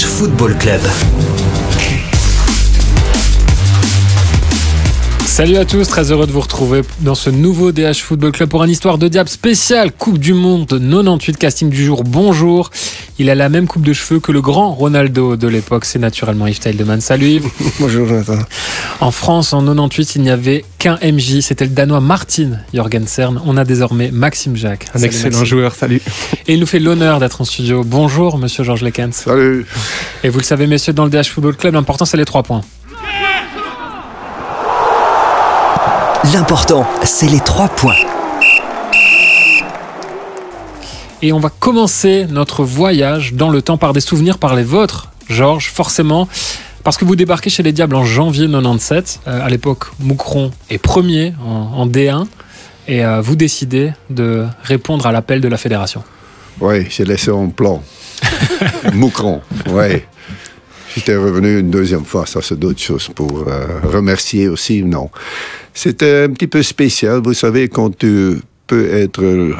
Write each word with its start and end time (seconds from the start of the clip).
Football 0.00 0.54
Club. 0.58 1.51
Salut 5.32 5.56
à 5.56 5.64
tous, 5.64 5.88
très 5.88 6.12
heureux 6.12 6.26
de 6.26 6.30
vous 6.30 6.42
retrouver 6.42 6.82
dans 7.00 7.14
ce 7.14 7.30
nouveau 7.30 7.72
DH 7.72 8.02
Football 8.02 8.32
Club 8.32 8.50
pour 8.50 8.62
un 8.62 8.68
histoire 8.68 8.98
de 8.98 9.08
diable 9.08 9.30
spécial 9.30 9.90
Coupe 9.90 10.18
du 10.18 10.34
Monde 10.34 10.66
98 10.68 11.38
casting 11.38 11.70
du 11.70 11.82
jour. 11.86 12.04
Bonjour. 12.04 12.68
Il 13.18 13.30
a 13.30 13.34
la 13.34 13.48
même 13.48 13.66
coupe 13.66 13.80
de 13.80 13.94
cheveux 13.94 14.20
que 14.20 14.30
le 14.30 14.42
grand 14.42 14.74
Ronaldo 14.74 15.36
de 15.36 15.48
l'époque. 15.48 15.86
C'est 15.86 15.98
naturellement 15.98 16.46
Yves 16.46 16.58
Tildeman. 16.58 17.00
Salut 17.00 17.28
Yves. 17.28 17.48
Bonjour 17.80 18.06
Jonathan. 18.06 18.40
En 19.00 19.10
France, 19.10 19.54
en 19.54 19.64
98, 19.64 20.16
il 20.16 20.22
n'y 20.22 20.28
avait 20.28 20.66
qu'un 20.78 20.98
MJ. 21.02 21.40
C'était 21.40 21.64
le 21.64 21.70
Danois 21.70 22.00
Martin 22.00 22.58
Jorgensen. 22.74 23.40
On 23.46 23.56
a 23.56 23.64
désormais 23.64 24.10
Maxime 24.10 24.54
Jacques. 24.54 24.88
Un 24.94 25.00
excellent 25.00 25.46
joueur, 25.46 25.74
salut. 25.74 26.02
Et 26.46 26.52
il 26.52 26.60
nous 26.60 26.66
fait 26.66 26.78
l'honneur 26.78 27.20
d'être 27.20 27.40
en 27.40 27.46
studio. 27.46 27.84
Bonjour 27.84 28.36
Monsieur 28.36 28.64
Georges 28.64 28.82
Lekens. 28.82 29.12
Salut. 29.24 29.64
Et 30.24 30.28
vous 30.28 30.40
le 30.40 30.44
savez 30.44 30.66
messieurs, 30.66 30.92
dans 30.92 31.06
le 31.06 31.10
DH 31.10 31.28
Football 31.28 31.56
Club, 31.56 31.72
l'important 31.72 32.04
c'est 32.04 32.18
les 32.18 32.26
trois 32.26 32.42
points. 32.42 32.60
L'important, 36.32 36.86
c'est 37.04 37.26
les 37.26 37.40
trois 37.40 37.68
points. 37.68 37.96
Et 41.20 41.32
on 41.32 41.38
va 41.38 41.50
commencer 41.50 42.26
notre 42.30 42.64
voyage 42.64 43.34
dans 43.34 43.50
le 43.50 43.60
temps 43.60 43.76
par 43.76 43.92
des 43.92 44.00
souvenirs, 44.00 44.38
par 44.38 44.54
les 44.54 44.62
vôtres, 44.62 45.10
Georges, 45.28 45.68
forcément. 45.68 46.28
Parce 46.84 46.96
que 46.96 47.04
vous 47.04 47.16
débarquez 47.16 47.50
chez 47.50 47.62
les 47.62 47.72
Diables 47.72 47.96
en 47.96 48.04
janvier 48.04 48.46
97. 48.48 49.20
Euh, 49.26 49.44
à 49.44 49.50
l'époque, 49.50 49.84
Moucron 50.00 50.52
est 50.70 50.78
premier 50.78 51.34
en, 51.44 51.80
en 51.82 51.86
D1. 51.86 52.26
Et 52.88 53.04
euh, 53.04 53.20
vous 53.20 53.36
décidez 53.36 53.92
de 54.08 54.46
répondre 54.62 55.06
à 55.06 55.12
l'appel 55.12 55.42
de 55.42 55.48
la 55.48 55.58
fédération. 55.58 56.02
Oui, 56.60 56.86
j'ai 56.88 57.04
laissé 57.04 57.30
en 57.30 57.48
plan. 57.48 57.82
Moucron, 58.94 59.42
oui. 59.68 60.02
J'étais 60.94 61.16
revenu 61.16 61.60
une 61.60 61.70
deuxième 61.70 62.04
fois, 62.04 62.26
ça 62.26 62.40
c'est 62.42 62.58
d'autres 62.58 62.80
choses 62.80 63.08
pour 63.14 63.46
euh, 63.48 63.80
remercier 63.84 64.48
aussi, 64.48 64.82
non. 64.82 65.10
C'était 65.72 66.24
un 66.24 66.30
petit 66.30 66.46
peu 66.46 66.62
spécial, 66.62 67.20
vous 67.22 67.34
savez, 67.34 67.68
quand 67.68 67.96
tu 67.96 68.40
peux 68.66 68.92
être 68.92 69.54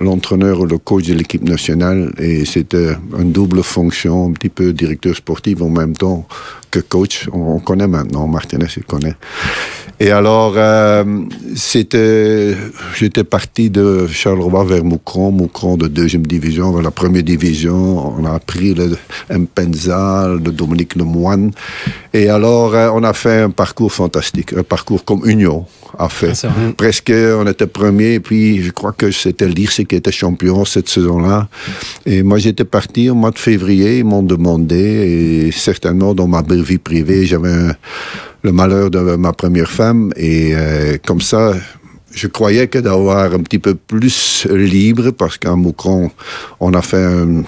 l'entraîneur 0.00 0.60
ou 0.60 0.66
le 0.66 0.78
coach 0.78 1.06
de 1.06 1.14
l'équipe 1.14 1.42
nationale 1.42 2.12
et 2.18 2.44
c'était 2.44 2.96
une 3.18 3.32
double 3.32 3.62
fonction, 3.62 4.28
un 4.28 4.32
petit 4.32 4.48
peu 4.48 4.72
directeur 4.72 5.16
sportif 5.16 5.62
en 5.62 5.70
même 5.70 5.96
temps 5.96 6.26
que 6.70 6.80
coach. 6.80 7.28
On, 7.32 7.56
on 7.56 7.60
connaît 7.60 7.88
maintenant, 7.88 8.26
Martinez, 8.26 8.66
il 8.76 8.84
connaît. 8.84 9.14
Et 10.00 10.12
alors, 10.12 10.54
euh, 10.56 11.04
c'était, 11.56 12.54
j'étais 12.96 13.24
parti 13.24 13.68
de 13.68 14.06
Charleroi 14.06 14.64
vers 14.64 14.84
Moucron, 14.84 15.32
Moucron 15.32 15.76
de 15.76 15.88
deuxième 15.88 16.24
division 16.24 16.70
vers 16.70 16.82
la 16.82 16.92
première 16.92 17.24
division. 17.24 18.14
On 18.16 18.24
a 18.24 18.34
appris 18.34 18.74
le 18.74 18.96
Mpenza, 19.28 20.28
le 20.28 20.52
Dominique 20.52 20.94
Lemoine. 20.94 21.50
Et 22.14 22.28
alors, 22.28 22.74
euh, 22.76 22.90
on 22.94 23.02
a 23.02 23.12
fait 23.12 23.40
un 23.42 23.50
parcours 23.50 23.92
fantastique, 23.92 24.52
un 24.52 24.62
parcours 24.62 25.04
comme 25.04 25.22
Union 25.28 25.66
a 25.98 26.08
fait. 26.08 26.32
Ah. 26.44 26.48
Presque, 26.76 27.12
on 27.12 27.46
était 27.48 27.66
premier, 27.66 28.14
et 28.14 28.20
puis 28.20 28.62
je 28.62 28.70
crois 28.70 28.92
que 28.92 29.10
c'était 29.10 29.48
l'IRC 29.48 29.84
qui 29.84 29.96
était 29.96 30.12
champion 30.12 30.64
cette 30.64 30.88
saison-là. 30.88 31.48
Et 32.06 32.22
moi, 32.22 32.38
j'étais 32.38 32.64
parti 32.64 33.10
au 33.10 33.14
mois 33.14 33.32
de 33.32 33.38
février, 33.38 33.98
ils 33.98 34.04
m'ont 34.04 34.22
demandé, 34.22 34.76
et 35.48 35.50
certainement 35.50 36.14
dans 36.14 36.28
ma 36.28 36.42
vie 36.42 36.78
privée, 36.78 37.26
j'avais 37.26 37.50
un- 37.50 37.74
le 38.42 38.52
malheur 38.52 38.90
de 38.90 39.16
ma 39.16 39.32
première 39.32 39.70
femme, 39.70 40.12
et 40.16 40.52
euh, 40.54 40.96
comme 41.06 41.20
ça, 41.20 41.54
je 42.10 42.26
croyais 42.26 42.68
que 42.68 42.78
d'avoir 42.78 43.32
un 43.32 43.40
petit 43.40 43.58
peu 43.58 43.74
plus 43.74 44.46
libre, 44.50 45.10
parce 45.10 45.38
qu'à 45.38 45.54
Moucron, 45.54 46.10
on 46.58 46.72
a 46.72 46.82
fait 46.82 47.04
un, 47.04 47.42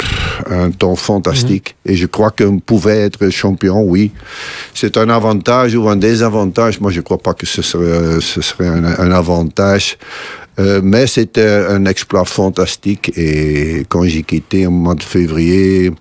un 0.51 0.71
temps 0.71 0.97
fantastique. 0.97 1.77
Et 1.87 1.97
je 1.97 2.07
crois 2.07 2.31
qu'on 2.31 2.59
pouvait 2.59 2.99
être 2.99 3.31
champion, 3.31 3.83
oui. 3.83 4.13
C'est 4.75 4.97
un 4.97 5.09
avantage 5.09 5.75
ou 5.75 5.89
un 5.89 5.97
désavantage. 5.97 6.81
Moi, 6.81 6.91
je 6.93 6.99
ne 6.99 7.03
crois 7.03 7.19
pas 7.19 7.35
que 7.35 7.47
ce 7.47 7.63
serait, 7.63 8.21
ce 8.21 8.43
serait 8.43 8.69
un, 8.69 8.85
un 8.85 9.11
avantage. 9.11 9.97
Euh, 10.59 10.81
mais 10.83 11.07
c'était 11.07 11.49
un 11.69 11.85
exploit 11.87 12.25
fantastique 12.25 13.13
et 13.17 13.85
quand 13.89 14.03
j'ai 14.05 14.25
quitté 14.25 14.67
au 14.67 14.71
mois 14.71 14.95
de 14.95 15.03
février, 15.03 15.93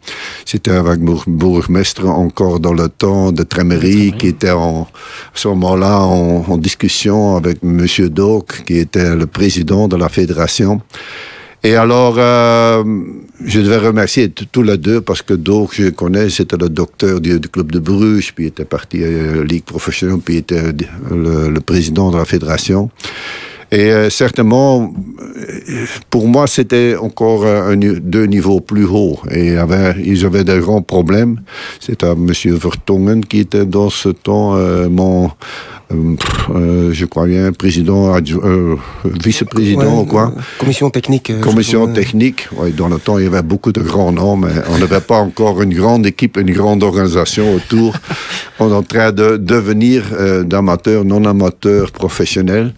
c'était 0.44 0.72
avec 0.72 1.00
bourgmestre 1.00 2.06
encore 2.08 2.60
dans 2.60 2.74
le 2.74 2.90
temps 2.90 3.32
de 3.32 3.44
Trémery 3.44 4.14
qui 4.18 4.28
était 4.28 4.52
en, 4.52 4.82
à 4.82 4.88
ce 5.36 5.48
moment-là 5.50 6.00
en, 6.00 6.44
en 6.48 6.58
discussion 6.58 7.38
avec 7.38 7.64
Monsieur 7.64 8.10
Doc 8.10 8.64
qui 8.66 8.78
était 8.80 9.16
le 9.16 9.28
président 9.28 9.88
de 9.88 9.96
la 9.96 10.10
fédération. 10.10 10.82
Et 11.62 11.76
alors, 11.76 12.16
euh, 12.18 12.84
je 13.44 13.60
devais 13.60 13.78
remercier 13.78 14.30
tous 14.30 14.64
les 14.64 14.78
deux 14.78 15.02
parce 15.02 15.22
que 15.22 15.34
Doc, 15.34 15.72
je 15.74 15.90
connais, 15.90 16.30
c'était 16.30 16.56
le 16.56 16.70
docteur 16.70 17.20
du, 17.20 17.38
du 17.38 17.50
club 17.50 17.72
de 17.72 17.80
Bruges, 17.80 18.34
puis 18.34 18.46
il 18.46 18.48
était 18.48 18.64
parti 18.64 19.04
à 19.04 19.10
la 19.10 19.44
Ligue 19.44 19.66
professionnelle, 19.66 20.20
puis 20.24 20.36
il 20.36 20.38
était 20.38 20.72
le, 21.12 21.50
le 21.50 21.60
président 21.60 22.12
de 22.12 22.18
la 22.18 22.24
fédération. 22.24 22.90
Et 23.72 23.92
euh, 23.92 24.10
certainement, 24.10 24.94
euh, 25.22 25.86
pour 26.10 26.28
moi, 26.28 26.48
c'était 26.48 26.96
encore 27.00 27.46
un, 27.46 27.76
deux 27.78 28.26
niveaux 28.26 28.62
plus 28.62 28.86
hauts. 28.86 29.20
Et 29.32 29.58
avait, 29.58 29.96
ils 30.04 30.26
avaient 30.26 30.44
de 30.44 30.60
grands 30.60 30.82
problèmes. 30.82 31.42
C'était 31.80 32.08
M. 32.08 32.32
Vertongen 32.46 33.24
qui 33.26 33.40
était 33.40 33.66
dans 33.66 33.90
ce 33.90 34.10
temps 34.10 34.56
euh, 34.56 34.90
mon, 34.90 35.30
euh, 35.92 36.90
je 36.94 37.06
crois 37.06 37.26
bien, 37.28 37.52
président, 37.52 38.16
euh, 38.16 38.76
vice-président 39.06 39.82
Ouais, 39.98 40.02
ou 40.02 40.06
quoi. 40.06 40.34
Commission 40.60 40.90
technique. 40.90 41.30
euh, 41.30 41.40
Commission 41.42 41.88
technique, 41.94 42.48
ouais, 42.58 42.72
dans 42.72 42.88
le 42.90 42.98
temps, 42.98 43.18
il 43.18 43.24
y 43.26 43.28
avait 43.28 43.42
beaucoup 43.42 43.72
de 43.72 43.82
grands 43.82 44.12
noms, 44.12 44.38
mais 44.38 44.52
on 44.70 44.78
n'avait 44.78 45.02
pas 45.02 45.18
encore 45.18 45.62
une 45.62 45.74
grande 45.74 46.06
équipe, 46.06 46.38
une 46.38 46.52
grande 46.52 46.84
organisation 46.84 47.54
autour. 47.56 47.96
on 48.60 48.70
est 48.70 48.74
en 48.76 48.84
train 48.84 49.12
de 49.12 49.38
devenir 49.38 50.04
d'amateurs, 50.44 51.06
non-amateurs, 51.06 51.92
professionnels. 51.92 52.74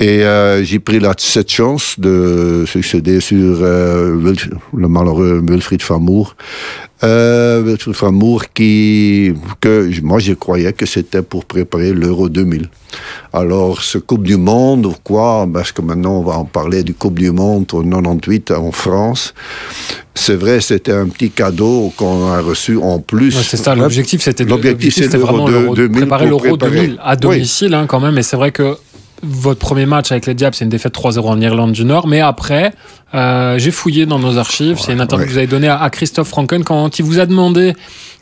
Et 0.00 0.22
euh, 0.22 0.62
j'ai 0.62 0.78
pris 0.78 1.00
la, 1.00 1.12
cette 1.18 1.50
chance 1.50 1.96
de 1.98 2.64
succéder 2.68 3.18
sur 3.20 3.58
euh, 3.62 4.32
le 4.76 4.88
malheureux 4.88 5.42
Wilfried 5.44 5.82
Famour. 5.82 6.36
Euh, 7.02 7.62
Wilfried 7.64 7.96
Famour 7.96 8.44
qui, 8.54 9.32
que 9.60 9.88
moi 10.02 10.20
je 10.20 10.34
croyais 10.34 10.72
que 10.72 10.86
c'était 10.86 11.22
pour 11.22 11.44
préparer 11.46 11.92
l'Euro 11.92 12.28
2000. 12.28 12.68
Alors, 13.32 13.82
ce 13.82 13.98
Coupe 13.98 14.22
du 14.22 14.36
Monde 14.36 14.86
ou 14.86 14.94
quoi, 15.02 15.46
parce 15.52 15.72
que 15.72 15.82
maintenant 15.82 16.18
on 16.18 16.22
va 16.22 16.38
en 16.38 16.44
parler 16.44 16.84
du 16.84 16.94
Coupe 16.94 17.18
du 17.18 17.32
Monde 17.32 17.66
au 17.72 17.82
98 17.82 18.52
en 18.52 18.70
France. 18.70 19.34
C'est 20.14 20.34
vrai, 20.34 20.60
c'était 20.60 20.92
un 20.92 21.06
petit 21.08 21.30
cadeau 21.30 21.92
qu'on 21.96 22.30
a 22.32 22.40
reçu 22.40 22.76
en 22.76 22.98
plus. 22.98 23.36
Ouais, 23.36 23.42
c'est 23.44 23.56
ça, 23.56 23.74
l'objectif 23.76 24.22
c'était 24.22 24.44
de- 24.44 24.50
L'objectif, 24.50 24.94
c'était 24.94 25.16
vraiment 25.16 25.46
l'Euro- 25.48 25.74
2000 25.76 25.98
préparer 26.00 26.26
l'Euro 26.26 26.56
préparer. 26.56 26.86
2000 26.86 26.98
à 27.02 27.12
Oui. 27.14 27.16
domicile 27.20 27.74
hein, 27.74 27.86
quand 27.88 28.00
même. 28.00 28.16
Et 28.18 28.22
c'est 28.24 28.36
vrai 28.36 28.50
que 28.50 28.76
votre 29.22 29.58
premier 29.58 29.86
match 29.86 30.12
avec 30.12 30.26
les 30.26 30.34
Diables, 30.34 30.54
c'est 30.54 30.64
une 30.64 30.70
défaite 30.70 30.94
3-0 30.94 31.20
en 31.20 31.40
Irlande 31.40 31.72
du 31.72 31.84
Nord. 31.84 32.06
Mais 32.06 32.20
après, 32.20 32.72
euh, 33.14 33.58
j'ai 33.58 33.70
fouillé 33.70 34.06
dans 34.06 34.18
nos 34.18 34.38
archives. 34.38 34.78
c'est 34.80 34.92
une 34.92 35.00
interview 35.00 35.24
ouais. 35.24 35.28
que 35.28 35.32
vous 35.32 35.38
avez 35.38 35.46
donnée 35.46 35.68
à, 35.68 35.80
à 35.82 35.90
Christophe 35.90 36.28
Franken 36.28 36.64
quand 36.64 36.98
il 36.98 37.04
vous 37.04 37.18
a 37.18 37.26
demandé 37.26 37.74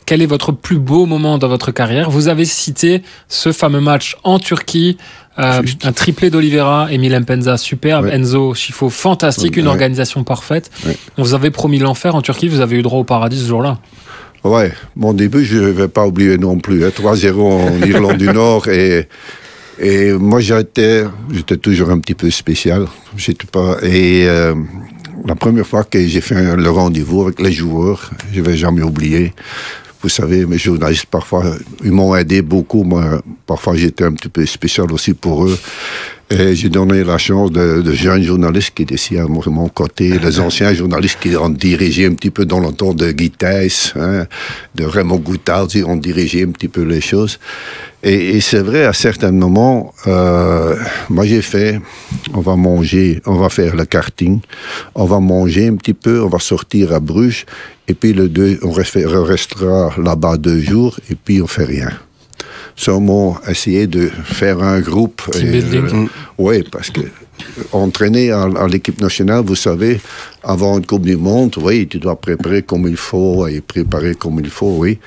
quel 0.05 0.21
est 0.21 0.25
votre 0.27 0.51
plus 0.51 0.77
beau 0.79 1.05
moment 1.05 1.37
dans 1.37 1.47
votre 1.49 1.71
carrière. 1.71 2.09
Vous 2.09 2.27
avez 2.29 2.45
cité 2.45 3.03
ce 3.27 3.51
fameux 3.51 3.81
match 3.81 4.15
en 4.23 4.39
Turquie. 4.39 4.97
euh, 5.37 5.61
un 5.83 5.91
triplé 5.91 6.29
d'Olivera, 6.29 6.87
Emile 6.91 7.19
Mpenza, 7.19 7.57
superbe, 7.57 8.05
Ouais. 8.05 8.15
Enzo 8.15 8.53
Schifo, 8.55 8.89
fantastique, 8.89 9.57
une 9.57 9.67
organisation 9.67 10.23
parfaite. 10.23 10.71
On 11.17 11.23
vous 11.23 11.33
avait 11.35 11.51
promis 11.51 11.77
l'enfer 11.79 12.15
en 12.15 12.21
Turquie, 12.21 12.47
vous 12.47 12.61
avez 12.61 12.77
eu 12.77 12.81
droit 12.81 12.99
au 12.99 13.03
paradis 13.03 13.39
ce 13.39 13.47
jour-là. 13.47 13.77
Ouais, 14.43 14.71
mon 14.95 15.13
début, 15.13 15.43
je 15.43 15.57
ne 15.57 15.67
vais 15.69 15.87
pas 15.89 16.05
oublier 16.07 16.37
non 16.37 16.57
plus. 16.57 16.85
hein, 16.85 16.89
3-0 16.95 17.39
en 17.41 17.81
Irlande 17.85 18.17
du 18.17 18.27
Nord. 18.29 18.67
Et, 18.69 19.07
et 19.79 20.13
moi, 20.13 20.39
j'étais, 20.39 21.03
j'étais 21.31 21.57
toujours 21.57 21.89
un 21.91 21.99
petit 21.99 22.15
peu 22.15 22.29
spécial. 22.29 22.87
J'étais 23.15 23.47
pas, 23.47 23.77
et 23.83 24.27
euh, 24.27 24.55
la 25.25 25.35
première 25.35 25.67
fois 25.67 25.83
que 25.83 26.05
j'ai 26.05 26.21
fait 26.21 26.55
le 26.55 26.69
rendez-vous 26.69 27.23
avec 27.23 27.39
les 27.39 27.51
joueurs, 27.51 28.11
je 28.33 28.41
vais 28.41 28.57
jamais 28.57 28.81
oublier. 28.81 29.33
Vous 30.01 30.09
savez, 30.09 30.45
mes 30.45 30.57
journalistes, 30.57 31.07
parfois, 31.07 31.55
ils 31.83 31.91
m'ont 31.91 32.15
aidé 32.15 32.41
beaucoup. 32.41 32.83
Moi, 32.83 33.21
parfois, 33.45 33.75
j'étais 33.75 34.03
un 34.03 34.13
petit 34.13 34.29
peu 34.29 34.45
spécial 34.45 34.91
aussi 34.91 35.13
pour 35.13 35.45
eux. 35.45 35.57
Et 36.29 36.55
j'ai 36.55 36.67
donné 36.67 37.05
la 37.05 37.17
chance 37.17 37.51
de, 37.53 37.81
de 37.81 37.93
jeunes 37.93 38.21
journalistes 38.21 38.71
qui 38.75 38.83
étaient 38.83 38.95
ici 38.95 39.17
à 39.17 39.25
mon, 39.27 39.41
mon 39.49 39.69
côté, 39.69 40.19
les 40.23 40.39
anciens 40.41 40.73
journalistes 40.73 41.19
qui 41.21 41.35
ont 41.37 41.49
dirigé 41.49 42.05
un 42.05 42.13
petit 42.15 42.31
peu 42.31 42.45
dans 42.45 42.59
le 42.59 42.73
temps 42.73 42.93
de 42.93 43.11
Guy 43.13 43.31
Thys, 43.31 43.93
hein, 43.95 44.25
de 44.75 44.83
Raymond 44.83 45.19
Goutard, 45.19 45.67
ils 45.73 45.85
ont 45.85 45.95
dirigé 45.95 46.43
un 46.43 46.49
petit 46.49 46.67
peu 46.67 46.83
les 46.83 46.99
choses. 46.99 47.39
Et, 48.03 48.35
et 48.35 48.41
c'est 48.41 48.59
vrai, 48.59 48.83
à 48.83 48.91
certains 48.91 49.31
moments, 49.31 49.93
euh, 50.05 50.75
moi 51.09 51.25
j'ai 51.25 51.41
fait, 51.41 51.79
on 52.33 52.41
va 52.41 52.57
manger, 52.57 53.21
on 53.25 53.35
va 53.35 53.47
faire 53.47 53.77
le 53.77 53.85
karting, 53.85 54.41
on 54.95 55.05
va 55.05 55.21
manger 55.21 55.67
un 55.67 55.77
petit 55.77 55.93
peu, 55.93 56.21
on 56.21 56.27
va 56.27 56.39
sortir 56.39 56.93
à 56.93 56.99
Bruges, 56.99 57.45
et 57.87 57.93
puis 57.93 58.11
le 58.11 58.27
deux, 58.27 58.59
on 58.63 58.71
restera 58.71 59.93
là-bas 59.97 60.35
deux 60.35 60.59
jours, 60.59 60.99
et 61.09 61.15
puis 61.15 61.41
on 61.41 61.47
fait 61.47 61.63
rien. 61.63 61.89
Seulement 62.77 63.37
essayer 63.47 63.87
de 63.87 64.07
faire 64.07 64.61
un 64.61 64.79
groupe. 64.79 65.23
Building. 65.35 65.85
euh, 65.93 66.05
oui, 66.37 66.63
parce 66.71 66.91
que 66.91 67.01
entraîner 67.71 68.31
à, 68.31 68.47
l'équipe 68.67 69.01
nationale, 69.01 69.43
vous 69.45 69.55
savez, 69.55 69.99
avant 70.43 70.77
une 70.77 70.85
Coupe 70.85 71.03
du 71.03 71.17
Monde, 71.17 71.55
oui, 71.61 71.87
tu 71.87 71.99
dois 71.99 72.15
préparer 72.15 72.61
comme 72.61 72.87
il 72.87 72.95
faut 72.95 73.47
et 73.47 73.61
préparer 73.61 74.15
comme 74.15 74.39
il 74.39 74.49
faut, 74.49 74.75
oui. 74.77 74.99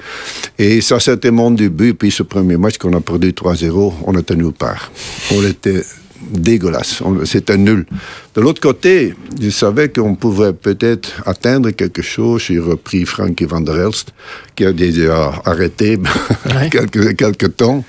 Et 0.59 0.81
ça, 0.81 1.01
c'était 1.01 1.31
mon 1.31 1.51
début. 1.51 1.95
Puis 1.95 2.11
ce 2.11 2.23
premier 2.23 2.57
match 2.57 2.77
qu'on 2.79 2.93
a 2.95 3.01
perdu 3.01 3.31
3-0, 3.31 3.93
on 4.05 4.19
était 4.19 4.35
nulle 4.35 4.53
part. 4.53 4.91
On 5.33 5.43
était 5.47 5.83
dégueulasse. 6.31 7.03
C'était 7.25 7.57
nul. 7.57 7.87
De 8.35 8.41
l'autre 8.41 8.61
côté, 8.61 9.15
je 9.41 9.51
savais 9.51 9.89
qu'on 9.89 10.15
pouvait 10.15 10.53
peut-être 10.53 11.21
atteindre 11.27 11.71
quelque 11.71 12.01
chose. 12.01 12.43
J'ai 12.43 12.61
repris 12.61 13.05
Frankie 13.05 13.45
van 13.45 13.61
der 13.61 13.77
Elst, 13.77 14.13
qui 14.55 14.65
a 14.65 14.73
déjà 14.73 15.33
arrêté 15.45 15.99
quelques, 16.71 17.17
quelques 17.17 17.57
temps. 17.57 17.85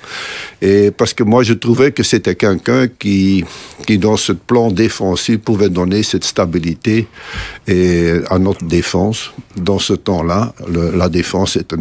Et 0.60 0.90
parce 0.90 1.14
que 1.14 1.22
moi, 1.22 1.44
je 1.44 1.52
trouvais 1.54 1.92
que 1.92 2.02
c'était 2.02 2.34
quelqu'un 2.34 2.88
qui, 2.88 3.44
qui, 3.86 3.98
dans 3.98 4.16
ce 4.16 4.32
plan 4.32 4.72
défensif, 4.72 5.38
pouvait 5.38 5.68
donner 5.68 6.02
cette 6.02 6.24
stabilité 6.24 7.06
et, 7.68 8.14
à 8.28 8.38
notre 8.38 8.64
défense. 8.64 9.32
Dans 9.56 9.78
ce 9.78 9.92
temps-là, 9.92 10.54
la 10.94 11.08
défense 11.08 11.56
était 11.56 11.76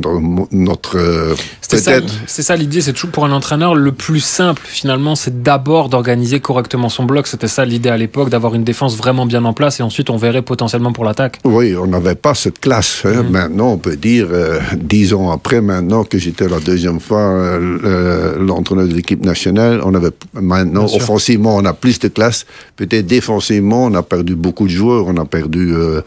notre... 0.52 1.36
C'est 1.62 2.42
ça 2.44 2.56
l'idée, 2.56 2.82
c'est 2.82 2.94
toujours 2.94 3.12
pour 3.12 3.26
un 3.26 3.32
entraîneur, 3.32 3.76
le 3.76 3.92
plus 3.92 4.20
simple, 4.20 4.62
finalement, 4.66 5.16
c'est 5.16 5.42
d'abord 5.42 5.90
d'organiser 5.90 6.40
correctement 6.40 6.90
son 6.90 7.06
bloc. 7.06 7.28
C'était 7.28 7.48
ça 7.48 7.66
l'idée 7.66 7.90
à 7.90 7.98
l'époque, 7.98 8.30
d'avoir 8.30 8.51
une 8.56 8.64
défense 8.64 8.96
vraiment 8.98 9.26
bien 9.26 9.44
en 9.46 9.54
place 9.54 9.80
et 9.80 9.84
ensuite 9.84 10.10
on 10.10 10.18
verrait 10.18 10.42
potentiellement 10.42 10.92
pour 10.94 11.04
l'attaque. 11.04 11.40
Oui, 11.44 11.76
on 11.76 11.88
n'avait 11.88 12.16
pas 12.16 12.36
cette 12.36 12.60
classe. 12.60 13.04
Hein. 13.06 13.24
Mhm. 13.24 13.30
Maintenant, 13.30 13.72
on 13.72 13.78
peut 13.78 13.96
dire, 13.96 14.28
euh, 14.32 14.60
dix 14.78 15.14
ans 15.14 15.32
après, 15.32 15.62
maintenant 15.62 16.04
que 16.04 16.18
j'étais 16.18 16.48
la 16.48 16.60
deuxième 16.60 17.00
fois 17.00 17.20
euh, 17.20 18.38
l'entraîneur 18.40 18.88
de 18.88 18.94
l'équipe 18.94 19.24
nationale, 19.24 19.82
on 19.84 19.94
avait 19.94 20.12
maintenant, 20.34 20.86
offensivement, 20.86 21.56
on 21.56 21.66
a 21.66 21.74
plus 21.74 22.00
de 22.00 22.08
classe. 22.08 22.46
Peut-être 22.76 23.06
défensivement, 23.06 23.86
on 23.86 23.94
a 23.94 24.04
perdu 24.04 24.36
beaucoup 24.36 24.66
de 24.66 24.72
joueurs. 24.72 25.06
On 25.08 25.18
a 25.18 25.26
perdu 25.26 25.74
euh, 25.74 26.02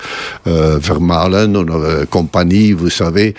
Vermaelen, 0.46 1.56
on 1.56 1.69
a 1.69 2.06
compagnie, 2.06 2.73
vous 2.73 2.91
savez, 2.91 3.35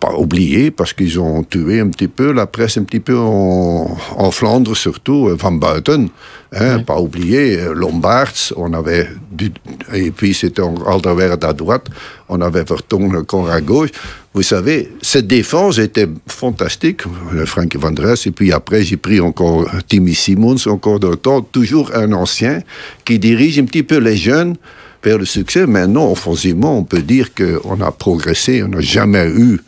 pas 0.00 0.14
oublié 0.16 0.70
parce 0.70 0.92
qu'ils 0.92 1.18
ont 1.20 1.42
tué 1.42 1.80
un 1.80 1.88
petit 1.88 2.08
peu 2.08 2.32
la 2.32 2.46
presse, 2.46 2.78
un 2.78 2.84
petit 2.84 3.00
peu 3.00 3.18
en, 3.18 3.96
en 4.16 4.30
Flandre 4.30 4.76
surtout, 4.76 5.28
Van 5.36 5.52
Buiten. 5.52 6.08
Hein, 6.54 6.80
Pas 6.80 7.00
oublier, 7.00 7.60
euh, 7.60 7.72
Lombards, 7.72 8.52
on 8.56 8.74
avait 8.74 9.08
du, 9.30 9.50
et 9.94 10.10
puis 10.10 10.34
c'était 10.34 10.60
Alderweireld 10.60 11.42
à 11.44 11.54
droite, 11.54 11.86
on 12.28 12.42
avait 12.42 12.62
Vertongen 12.62 13.16
encore 13.16 13.50
à 13.50 13.62
gauche. 13.62 13.88
Vous 14.34 14.42
savez, 14.42 14.92
cette 15.00 15.26
défense 15.26 15.78
était 15.78 16.08
fantastique, 16.26 17.02
Frank 17.46 17.74
Van 17.76 17.90
Dres, 17.90 18.26
et 18.26 18.30
puis 18.30 18.52
après 18.52 18.82
j'ai 18.82 18.98
pris 18.98 19.18
encore 19.20 19.66
Timmy 19.88 20.14
Simons, 20.14 20.56
encore 20.66 21.00
de 21.00 21.14
temps, 21.14 21.40
toujours 21.40 21.90
un 21.94 22.12
ancien 22.12 22.60
qui 23.06 23.18
dirige 23.18 23.58
un 23.58 23.64
petit 23.64 23.82
peu 23.82 23.96
les 23.96 24.16
jeunes 24.16 24.56
vers 25.02 25.18
le 25.18 25.24
succès. 25.24 25.66
Maintenant, 25.66 26.10
offensivement, 26.10 26.78
on 26.78 26.84
peut 26.84 27.02
dire 27.02 27.30
qu'on 27.34 27.80
a 27.80 27.90
progressé, 27.92 28.62
on 28.62 28.68
n'a 28.68 28.80
jamais 28.80 29.26
eu 29.26 29.60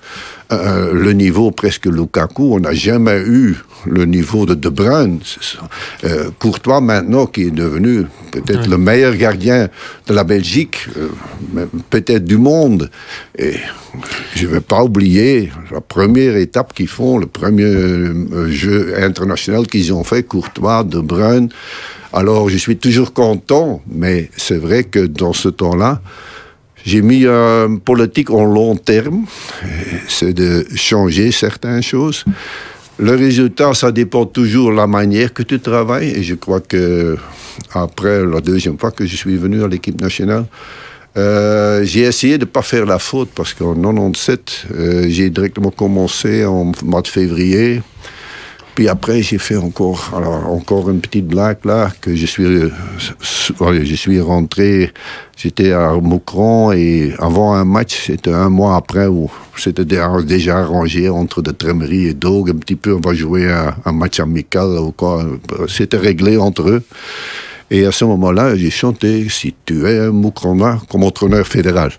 euh, 0.54 0.92
le 0.92 1.12
niveau 1.12 1.50
presque 1.50 1.86
Lukaku, 1.86 2.54
on 2.54 2.60
n'a 2.60 2.72
jamais 2.72 3.20
eu 3.20 3.56
le 3.86 4.04
niveau 4.04 4.46
de 4.46 4.54
De 4.54 4.68
Bruyne. 4.68 5.20
Euh, 6.04 6.30
Courtois, 6.38 6.80
maintenant, 6.80 7.26
qui 7.26 7.42
est 7.42 7.50
devenu 7.50 8.06
peut-être 8.32 8.68
le 8.68 8.78
meilleur 8.78 9.14
gardien 9.16 9.68
de 10.06 10.14
la 10.14 10.24
Belgique, 10.24 10.88
euh, 10.96 11.66
peut-être 11.90 12.24
du 12.24 12.38
monde. 12.38 12.90
Et 13.38 13.54
je 14.34 14.46
ne 14.46 14.52
vais 14.52 14.60
pas 14.60 14.82
oublier 14.82 15.50
la 15.70 15.80
première 15.80 16.36
étape 16.36 16.72
qu'ils 16.72 16.88
font, 16.88 17.18
le 17.18 17.26
premier 17.26 17.72
jeu 18.48 18.94
international 18.98 19.66
qu'ils 19.66 19.92
ont 19.92 20.04
fait, 20.04 20.22
Courtois, 20.22 20.84
De 20.84 21.00
Bruyne. 21.00 21.48
Alors, 22.12 22.48
je 22.48 22.56
suis 22.56 22.76
toujours 22.76 23.12
content, 23.12 23.82
mais 23.92 24.30
c'est 24.36 24.56
vrai 24.56 24.84
que 24.84 25.00
dans 25.00 25.32
ce 25.32 25.48
temps-là, 25.48 26.00
j'ai 26.84 27.02
mis 27.02 27.24
une 27.24 27.80
politique 27.80 28.30
en 28.30 28.44
long 28.44 28.76
terme, 28.76 29.24
c'est 30.08 30.34
de 30.34 30.66
changer 30.74 31.32
certaines 31.32 31.82
choses. 31.82 32.24
Le 32.98 33.16
résultat, 33.16 33.74
ça 33.74 33.90
dépend 33.90 34.24
toujours 34.24 34.70
de 34.70 34.76
la 34.76 34.86
manière 34.86 35.32
que 35.32 35.42
tu 35.42 35.58
travailles. 35.58 36.10
Et 36.10 36.22
je 36.22 36.34
crois 36.34 36.60
que 36.60 37.16
après 37.72 38.24
la 38.24 38.40
deuxième 38.40 38.78
fois 38.78 38.92
que 38.92 39.04
je 39.06 39.16
suis 39.16 39.36
venu 39.36 39.64
à 39.64 39.68
l'équipe 39.68 40.00
nationale, 40.00 40.44
euh, 41.16 41.84
j'ai 41.84 42.00
essayé 42.00 42.38
de 42.38 42.44
ne 42.44 42.50
pas 42.50 42.62
faire 42.62 42.86
la 42.86 42.98
faute 42.98 43.30
parce 43.34 43.54
qu'en 43.54 43.74
97, 43.74 44.66
euh, 44.74 45.06
j'ai 45.08 45.30
directement 45.30 45.70
commencé 45.70 46.44
en 46.44 46.72
mois 46.84 47.02
de 47.02 47.08
février. 47.08 47.82
Puis 48.74 48.88
après, 48.88 49.22
j'ai 49.22 49.38
fait 49.38 49.56
encore, 49.56 50.12
alors, 50.16 50.50
encore 50.50 50.90
une 50.90 51.00
petite 51.00 51.28
blague 51.28 51.58
là, 51.64 51.92
que 52.00 52.14
je 52.14 52.26
suis, 52.26 52.44
euh, 52.44 52.70
je 52.98 53.94
suis 53.94 54.20
rentré, 54.20 54.92
j'étais 55.36 55.70
à 55.72 55.92
Moucron 55.94 56.72
et 56.72 57.14
avant 57.20 57.54
un 57.54 57.64
match, 57.64 58.06
c'était 58.06 58.32
un 58.32 58.48
mois 58.48 58.74
après 58.74 59.06
où 59.06 59.30
c'était 59.56 59.84
déjà 59.84 60.58
arrangé 60.58 61.08
entre 61.08 61.40
de 61.40 61.52
Trémery 61.52 62.08
et 62.08 62.14
Dog, 62.14 62.50
un 62.50 62.56
petit 62.56 62.74
peu, 62.74 62.94
on 62.94 63.00
va 63.00 63.14
jouer 63.14 63.48
un, 63.48 63.74
un 63.84 63.92
match 63.92 64.18
amical 64.18 64.70
ou 64.78 64.90
quoi. 64.90 65.24
C'était 65.68 65.96
réglé 65.96 66.36
entre 66.36 66.68
eux. 66.68 66.82
Et 67.70 67.86
à 67.86 67.92
ce 67.92 68.04
moment-là, 68.04 68.56
j'ai 68.56 68.70
chanté 68.70 69.28
Si 69.28 69.54
tu 69.64 69.86
es 69.86 69.98
un 69.98 70.10
Moukrona 70.10 70.80
comme 70.90 71.04
entraîneur 71.04 71.46
fédéral. 71.46 71.92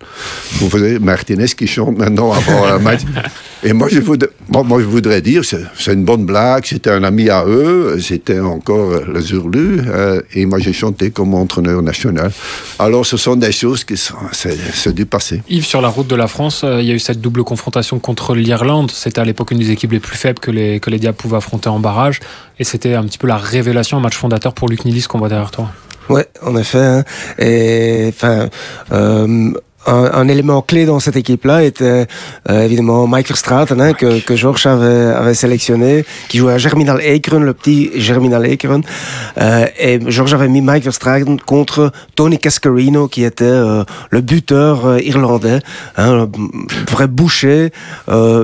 Vous 0.54 0.70
voyez 0.70 1.00
Martinez 1.00 1.48
qui 1.48 1.68
chante 1.68 1.98
maintenant 1.98 2.32
avant 2.32 2.66
un 2.66 2.80
match. 2.80 3.02
Et 3.68 3.74
moi, 3.74 3.88
je 3.90 4.00
voudrais, 4.00 4.30
moi, 4.50 4.80
je 4.80 4.86
voudrais 4.86 5.22
dire 5.22 5.42
c'est 5.44 5.92
une 5.92 6.06
bonne 6.06 6.24
blague, 6.24 6.64
c'était 6.66 6.92
un 6.92 7.04
ami 7.04 7.32
à 7.32 7.46
eux, 7.48 7.98
c'était 8.00 8.40
encore 8.40 8.92
les 9.12 9.22
Zurlu, 9.22 9.82
euh, 9.88 10.22
et 10.36 10.46
moi, 10.46 10.60
j'ai 10.60 10.72
chanté 10.72 11.10
comme 11.10 11.34
entraîneur 11.34 11.82
national. 11.82 12.32
Alors, 12.78 13.08
ce 13.08 13.18
sont 13.18 13.36
des 13.36 13.52
choses 13.52 13.84
qui 13.84 13.98
sont, 13.98 14.14
c'est 14.32 14.94
du 14.94 15.08
passé. 15.08 15.42
Yves, 15.50 15.66
sur 15.66 15.82
la 15.82 15.88
route 15.88 16.06
de 16.06 16.16
la 16.16 16.28
France, 16.28 16.62
euh, 16.64 16.80
il 16.80 16.88
y 16.88 16.92
a 16.92 16.94
eu 16.94 17.00
cette 17.00 17.22
double 17.22 17.44
confrontation 17.44 17.98
contre 17.98 18.36
l'Irlande. 18.36 18.92
C'était 18.92 19.20
à 19.20 19.26
l'époque 19.26 19.50
une 19.50 19.58
des 19.58 19.72
équipes 19.72 19.94
les 19.94 20.00
plus 20.00 20.16
faibles 20.16 20.40
que 20.40 20.52
les, 20.52 20.80
que 20.80 20.92
les 20.92 21.00
Diables 21.00 21.18
pouvaient 21.18 21.38
affronter 21.38 21.70
en 21.70 21.80
barrage. 21.80 22.20
Et 22.60 22.64
c'était 22.64 22.94
un 22.94 23.04
petit 23.06 23.18
peu 23.18 23.26
la 23.26 23.38
révélation, 23.38 23.98
un 23.98 24.02
match 24.02 24.16
fondateur 24.16 24.54
pour 24.54 24.70
Luc 24.70 24.86
Nilis 24.86 25.06
qu'on 25.10 25.18
voit 25.18 25.30
derrière 25.30 25.50
toi. 25.50 25.72
Ouais, 26.10 26.28
en 26.44 26.56
effet. 26.56 26.78
Hein. 26.78 27.04
Et 27.40 28.06
enfin, 28.10 28.48
euh, 28.92 29.54
un, 29.86 30.12
un, 30.14 30.28
élément 30.28 30.62
clé 30.62 30.86
dans 30.86 31.00
cette 31.00 31.16
équipe-là 31.16 31.64
était 31.64 32.08
euh, 32.50 32.62
évidemment 32.64 33.08
Mike 33.08 33.28
Verstraeten, 33.28 33.80
hein, 33.80 33.94
que, 33.94 34.20
que 34.20 34.36
Georges 34.36 34.66
avait, 34.66 35.14
avait 35.14 35.34
sélectionné, 35.34 36.06
qui 36.28 36.40
jouait 36.40 36.54
à 36.54 36.58
Germinal 36.58 37.02
Ekeren, 37.02 37.44
le 37.44 37.54
petit 37.54 37.92
Germinal 37.96 38.46
Ekeren. 38.46 38.82
Euh, 39.38 39.66
et 39.80 40.00
Georges 40.08 40.34
avait 40.34 40.48
mis 40.48 40.62
Mike 40.62 40.84
Verstraeten 40.84 41.38
contre 41.40 41.92
Tony 42.16 42.40
Cascarino, 42.40 43.08
qui 43.08 43.24
était 43.24 43.46
euh, 43.46 43.84
le 44.10 44.22
buteur 44.22 44.86
euh, 44.86 45.00
irlandais, 45.00 45.60
hein, 45.98 46.28
vrai 46.90 47.08
boucher. 47.08 47.72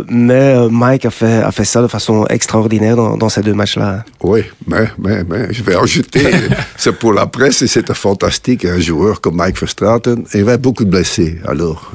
Mais 0.09 0.69
Mike 0.69 1.05
a 1.05 1.11
fait, 1.11 1.41
a 1.43 1.51
fait 1.51 1.65
ça 1.65 1.81
de 1.81 1.87
façon 1.87 2.25
extraordinaire 2.27 2.95
dans, 2.95 3.17
dans 3.17 3.29
ces 3.29 3.41
deux 3.41 3.53
matchs-là. 3.53 4.03
Oui, 4.23 4.41
mais, 4.67 4.87
mais, 4.97 5.23
mais 5.23 5.47
je 5.51 5.63
vais 5.63 5.75
ajouter, 5.75 6.23
c'est 6.77 6.97
pour 6.97 7.13
la 7.13 7.25
presse 7.25 7.61
et 7.61 7.67
c'était 7.67 7.93
fantastique, 7.93 8.65
un 8.65 8.79
joueur 8.79 9.21
comme 9.21 9.35
Mike 9.35 9.59
Verstraeten. 9.59 10.23
Il 10.33 10.41
avait 10.41 10.57
beaucoup 10.57 10.83
de 10.83 10.89
blessés. 10.89 11.30
Alors, 11.45 11.91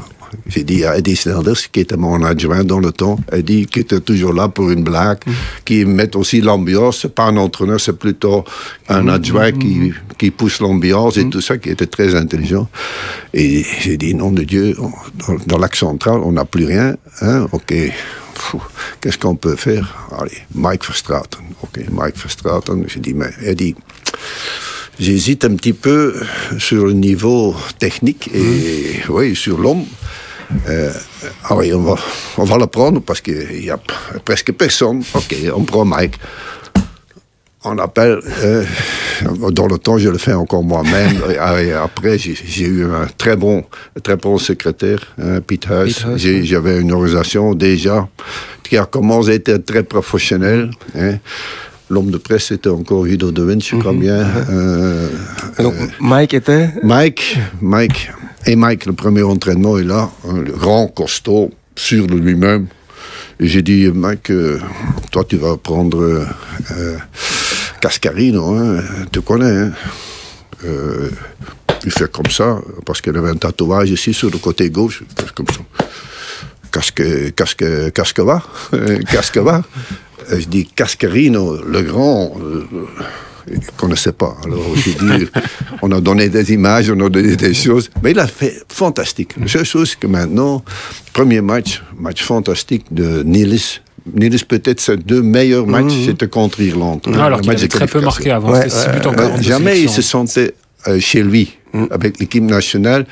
j'ai 0.47 0.65
dit 0.65 0.85
à 0.85 0.97
Eddie 0.97 1.17
Snelders, 1.17 1.71
qui 1.73 1.81
était 1.81 1.97
mon 1.97 2.23
adjoint 2.23 2.65
dans 2.65 2.79
le 2.79 2.93
temps, 2.93 3.19
Eddie, 3.33 3.67
qui 3.67 3.81
était 3.81 4.01
toujours 4.01 4.33
là 4.33 4.49
pour 4.49 4.71
une 4.71 4.85
blague, 4.85 5.19
mm. 5.27 5.33
qui 5.65 5.85
met 5.85 6.15
aussi 6.17 6.41
l'ambiance. 6.41 7.01
C'est 7.03 7.15
pas 7.15 7.25
un 7.25 7.37
entraîneur, 7.37 7.81
c'est 7.81 7.99
plutôt 7.99 8.45
un 8.89 9.03
mm. 9.03 9.09
adjoint 9.09 9.53
qui, 9.53 9.75
mm. 9.75 9.95
qui 10.19 10.31
pousse 10.31 10.61
l'ambiance 10.61 11.17
et 11.17 11.29
tout 11.29 11.41
ça, 11.41 11.59
qui 11.59 11.71
était 11.71 11.87
très 11.87 12.15
intelligent. 12.15 12.69
Et 13.35 13.65
j'ai 13.81 13.97
dit, 13.97 14.15
nom 14.15 14.31
de 14.31 14.43
Dieu, 14.43 14.77
dans, 15.47 15.59
l'axe 15.59 15.81
central, 15.81 16.21
on 16.23 16.33
n'a 16.33 16.45
plus 16.45 16.67
rien. 16.67 16.97
Hein? 17.21 17.47
OK. 17.53 17.75
Qu'est-ce 19.01 19.19
qu'on 19.19 19.35
peut 19.35 19.57
faire? 19.57 20.09
Allez, 20.19 20.43
Mike 20.55 20.85
Verstraeten. 20.87 21.41
OK, 21.63 21.81
Mike 21.91 22.19
Verstraeten. 22.19 22.85
J'ai 22.87 23.01
dit, 23.01 23.15
mais 23.15 23.31
Eddie, 23.43 23.75
J'hésite 24.99 25.45
un 25.45 25.57
petit 25.57 25.75
peu 25.75 26.15
sur 26.59 26.87
le 26.87 26.93
niveau 26.93 27.55
technique 27.79 28.31
et 28.35 29.01
mmh. 29.07 29.11
oui, 29.11 29.37
sur 29.37 29.59
l'homme. 29.59 29.85
Euh, 30.69 30.93
ah 31.45 31.57
oui, 31.57 31.73
on 31.75 31.83
va, 31.83 31.97
on 32.39 32.45
va 32.45 32.57
le 32.57 32.67
prendre 32.67 33.01
parce 33.01 33.21
qu'il 33.21 33.65
y 33.65 33.71
a 33.71 33.79
presque 34.25 34.53
personne. 34.53 35.03
Ok, 35.15 35.35
on 35.55 35.65
prend 35.65 35.85
Mike. 35.85 36.15
On 37.65 37.79
appelle. 37.79 38.21
Euh, 38.43 38.65
dans 39.51 39.67
le 39.67 39.79
temps, 39.79 39.99
je 39.99 40.09
le 40.09 40.19
fais 40.19 40.35
encore 40.35 40.63
moi-même. 40.63 41.21
après, 41.83 42.19
j'ai 42.19 42.67
eu 42.67 42.85
un 42.85 43.07
très 43.17 43.37
bon, 43.37 43.65
très 44.03 44.17
bon 44.17 44.39
secrétaire, 44.39 45.01
hein, 45.21 45.41
Pete 45.41 45.67
Huss. 45.67 46.07
J'avais 46.17 46.81
une 46.81 46.93
organisation 46.93 47.55
déjà 47.55 48.09
qui 48.63 48.77
a 48.77 48.85
commencé 48.85 49.31
à 49.31 49.35
être 49.35 49.65
très 49.65 49.83
professionnelle. 49.83 50.71
Hein. 50.97 51.19
L'homme 51.89 52.11
de 52.11 52.19
presse 52.19 52.51
était 52.51 52.69
encore 52.69 53.07
Guido 53.07 53.31
de 53.31 53.59
je 53.61 53.77
crois 53.77 53.93
mhm. 53.93 54.01
bien. 54.01 54.27
Euh, 54.51 55.09
Donc, 55.59 55.75
Mike 56.01 56.35
était 56.35 56.71
Mike, 56.83 57.39
Mike. 57.61 58.11
Et 58.47 58.57
Mike, 58.57 58.87
le 58.87 58.93
premier 58.93 59.23
entraînement 59.23 59.79
est 59.79 59.85
là, 59.85 60.11
grand 60.25 60.87
costaud, 60.89 61.51
sûr 61.75 62.07
de 62.07 62.15
lui-même. 62.17 62.67
Et 63.39 63.49
j'ai 63.49 63.63
dit, 63.63 63.89
Mike, 63.93 64.31
euh, 64.31 64.59
toi, 65.11 65.25
tu 65.25 65.37
vas 65.37 65.57
prendre 65.57 66.01
euh, 66.01 66.97
Cascarino, 67.81 68.55
hein, 68.55 68.83
tu 69.13 69.21
connais. 69.21 69.51
Hein. 69.51 69.73
Euh, 70.65 71.11
il 71.85 71.91
fait 71.91 72.11
comme 72.11 72.31
ça, 72.31 72.61
parce 72.85 73.01
qu'il 73.01 73.17
avait 73.17 73.31
un 73.31 73.37
tatouage 73.37 73.91
ici 73.91 74.15
sur 74.15 74.31
le 74.31 74.39
côté 74.39 74.71
gauche, 74.71 75.03
comme 75.35 75.47
ça. 75.49 75.61
Casque, 76.73 77.03
casque, 77.35 77.65
casque 77.93 78.21
va, 78.21 78.43
casque 79.11 79.39
va. 79.39 79.63
Je 80.31 80.47
dis 80.47 80.67
Cascarino, 80.67 81.57
le 81.65 81.83
grand. 81.83 82.33
Euh, 82.41 82.67
il 83.49 83.59
ne 83.59 83.65
connaissait 83.77 84.13
pas. 84.13 84.37
Alors, 84.45 84.65
j'ai 84.77 84.93
dit, 84.95 85.27
on 85.83 85.93
a 85.93 86.01
donné 86.01 86.29
des 86.29 86.53
images, 86.53 86.91
on 86.91 87.01
a 87.01 87.09
donné 87.09 87.37
des 87.37 87.55
choses. 87.55 87.91
Mais 88.03 88.11
il 88.11 88.19
a 88.19 88.27
fait 88.27 88.61
fantastique. 88.69 89.35
La 89.41 89.47
seule 89.47 89.65
chose 89.65 89.95
que 89.95 90.07
maintenant, 90.09 90.65
premier 91.13 91.41
match, 91.41 91.83
match 91.99 92.23
fantastique 92.25 92.87
de 92.93 93.23
Nilis. 93.23 93.81
Nilis, 94.15 94.45
peut-être, 94.47 94.81
ses 94.81 94.97
deux 94.97 95.23
meilleurs 95.23 95.67
matchs, 95.67 95.93
c'était 96.07 96.29
contre 96.29 96.61
l'Irlande. 96.61 97.03
Ah, 97.15 97.27
alors 97.27 97.41
qu'il 97.41 97.51
avait 97.51 97.69
très 97.69 97.87
peu 97.87 98.01
marqué 98.01 98.31
avant. 98.31 98.53
Ouais, 98.53 98.69
C'était 98.69 98.93
6 98.93 99.01
buts 99.01 99.07
en 99.07 99.11
Ouais, 99.11 99.17
42 99.17 99.43
jamais 99.43 99.81
il 99.81 99.91
se 99.91 100.03
sentait 100.03 100.55
euh, 100.89 100.99
chez 101.01 101.23
lui 101.23 101.57
avec 101.91 102.19
l'équipe 102.19 102.43
nationale. 102.45 103.07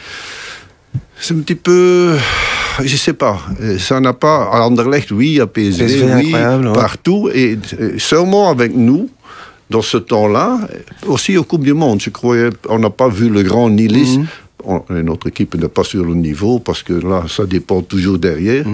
C'est 1.20 1.34
un 1.34 1.38
petit 1.38 1.54
peu, 1.54 2.16
je 2.82 2.96
sais 2.96 3.12
pas, 3.12 3.38
euh, 3.60 3.78
ça 3.78 4.00
n'a 4.00 4.12
pas. 4.12 4.48
À 4.52 4.60
Anderlecht, 4.66 5.10
oui, 5.10 5.40
à 5.40 5.46
PSV, 5.46 5.86
PSV, 5.86 6.14
oui, 6.16 6.34
ouais. 6.34 6.72
partout, 6.72 7.30
et 7.32 7.58
euh, 7.80 7.94
seulement 7.98 8.50
avec 8.50 8.74
nous. 8.74 9.10
Dans 9.70 9.80
ce 9.80 9.96
temps-là, 9.96 10.58
aussi 11.06 11.38
aux 11.38 11.42
Coupes 11.42 11.64
du 11.64 11.72
Monde, 11.72 11.98
je 12.00 12.10
croyais, 12.10 12.50
on 12.68 12.78
n'a 12.78 12.90
pas 12.90 13.08
vu 13.08 13.30
le 13.30 13.42
grand 13.42 13.70
Nilis. 13.70 14.20
On- 14.66 14.82
notre 15.02 15.28
équipe 15.28 15.54
n'est 15.56 15.68
pas 15.68 15.84
sur 15.84 16.04
le 16.04 16.14
niveau 16.14 16.58
parce 16.58 16.82
que 16.82 16.92
là, 16.94 17.24
ça 17.28 17.44
dépend 17.46 17.82
toujours 17.82 18.18
derrière. 18.18 18.64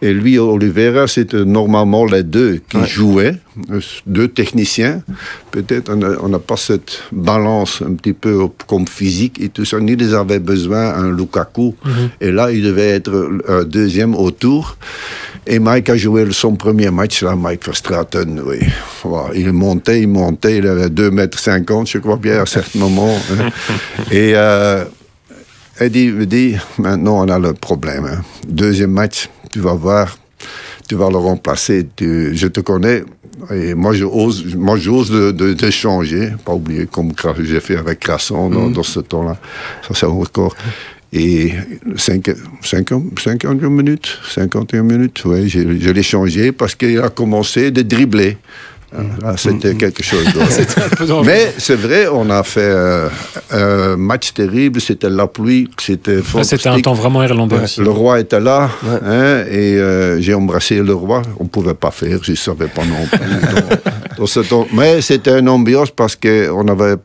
Et 0.00 0.12
lui, 0.12 0.38
Oliveira, 0.38 1.06
c'était 1.06 1.44
normalement 1.44 2.04
les 2.04 2.22
deux 2.22 2.60
qui 2.68 2.84
jouaient, 2.86 3.36
euh, 3.70 3.80
deux 4.06 4.28
techniciens. 4.28 5.02
Peut-être 5.50 5.92
on 6.22 6.28
n'a 6.28 6.38
pas 6.38 6.56
cette 6.56 7.02
balance 7.12 7.82
un 7.82 7.94
petit 7.94 8.12
peu 8.12 8.46
comme 8.66 8.86
physique 8.88 9.40
et 9.40 9.48
tout 9.48 9.64
ça. 9.64 9.78
Ni 9.80 9.96
les 9.96 10.12
avait 10.14 10.40
besoin 10.40 10.94
un 10.94 11.10
Lukaku. 11.12 11.74
Et 12.20 12.30
là, 12.30 12.50
il 12.50 12.62
devait 12.62 12.88
être 12.90 13.30
un 13.48 13.64
deuxième 13.64 14.14
autour. 14.14 14.76
Et 15.46 15.58
Mike 15.58 15.90
a 15.90 15.96
joué 15.96 16.24
son 16.30 16.54
premier 16.54 16.90
match, 16.90 17.22
là, 17.22 17.34
Mike 17.34 17.64
Verstraeten, 17.66 18.40
oui. 18.46 18.58
Voilà, 19.02 19.34
il 19.34 19.52
montait, 19.52 20.00
il 20.02 20.08
montait, 20.08 20.58
il 20.58 20.66
avait 20.68 20.88
2,50 20.88 21.80
m, 21.80 21.86
je 21.86 21.98
crois 21.98 22.16
bien, 22.16 22.42
à 22.42 22.46
certains 22.46 22.78
moments. 22.78 23.16
hein. 23.32 23.48
Et 24.12 24.32
euh, 24.36 24.84
Eddie 25.80 26.10
me 26.12 26.26
dit, 26.26 26.54
maintenant 26.78 27.24
on 27.24 27.28
a 27.28 27.38
le 27.38 27.54
problème. 27.54 28.04
hein. 28.04 28.22
Deuxième 28.46 28.92
match, 28.92 29.28
tu 29.50 29.60
vas 29.60 29.74
voir, 29.74 30.18
tu 30.88 30.94
vas 30.94 31.08
le 31.10 31.16
remplacer. 31.16 31.88
tu- 31.96 32.34
je 32.36 32.46
te 32.48 32.60
connais. 32.60 33.04
Et 33.50 33.74
moi, 33.74 33.92
j'ose, 33.94 34.54
moi, 34.56 34.76
j'ose 34.76 35.10
de, 35.10 35.30
de, 35.32 35.54
de 35.54 35.70
changer. 35.70 36.32
Pas 36.44 36.52
oublier 36.52 36.86
comme 36.86 37.12
j'ai 37.40 37.60
fait 37.60 37.76
avec 37.76 38.00
Crasson 38.00 38.50
dans, 38.50 38.68
dans 38.68 38.82
ce 38.82 39.00
temps-là. 39.00 39.36
Ça, 39.88 39.94
c'est 39.94 40.06
encore. 40.06 40.54
Et 41.14 41.52
5, 41.96 42.30
51 42.62 43.54
minutes, 43.70 44.18
51 44.34 44.82
minutes, 44.82 45.22
je, 45.24 45.78
je 45.78 45.90
l'ai 45.90 46.02
changé 46.02 46.52
parce 46.52 46.74
qu'il 46.74 46.98
a 47.00 47.08
commencé 47.08 47.70
de 47.70 47.82
dribbler. 47.82 48.36
Là, 49.22 49.34
c'était 49.36 49.74
quelque 49.74 50.02
chose 50.02 50.24
d'autre. 50.34 51.12
un. 51.20 51.22
Mais 51.24 51.52
c'est 51.58 51.76
vrai, 51.76 52.06
on 52.12 52.28
a 52.30 52.42
fait 52.42 52.60
euh, 52.62 53.08
un 53.50 53.96
match 53.96 54.32
terrible, 54.34 54.80
c'était 54.80 55.08
la 55.10 55.26
pluie, 55.26 55.68
c'était 55.78 56.20
fantastique. 56.22 56.58
C'était 56.58 56.68
un 56.68 56.80
temps 56.80 56.92
vraiment 56.92 57.22
irlandais 57.22 57.56
aussi. 57.64 57.80
Le 57.80 57.90
roi 57.90 58.20
était 58.20 58.40
là, 58.40 58.70
hein, 59.04 59.44
et 59.50 59.76
euh, 59.78 60.20
j'ai 60.20 60.34
embrassé 60.34 60.76
le 60.82 60.94
roi. 60.94 61.22
On 61.40 61.44
ne 61.44 61.48
pouvait 61.48 61.74
pas 61.74 61.90
faire, 61.90 62.18
je 62.22 62.32
ne 62.32 62.36
savais 62.36 62.68
pas 62.68 62.82
non 62.84 63.06
plus. 63.10 64.66
Mais 64.72 65.00
c'était 65.00 65.38
une 65.38 65.48
ambiance 65.48 65.90
parce 65.90 66.16
qu'on 66.16 66.64
n'avait 66.64 66.96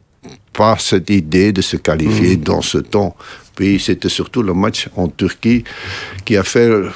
pas 0.53 0.75
cette 0.79 1.09
idée 1.09 1.51
de 1.51 1.61
se 1.61 1.77
qualifier 1.77 2.35
Mm. 2.37 2.41
dans 2.41 2.61
ce 2.61 2.79
temps. 2.79 3.15
Puis 3.57 3.79
c'était 3.79 4.07
surtout 4.07 4.43
le 4.43 4.53
match 4.53 4.87
en 4.95 5.07
Turquie 5.09 5.63
qui 6.25 6.37
a 6.37 6.43
fait 6.43 6.69
euh, 6.69 6.89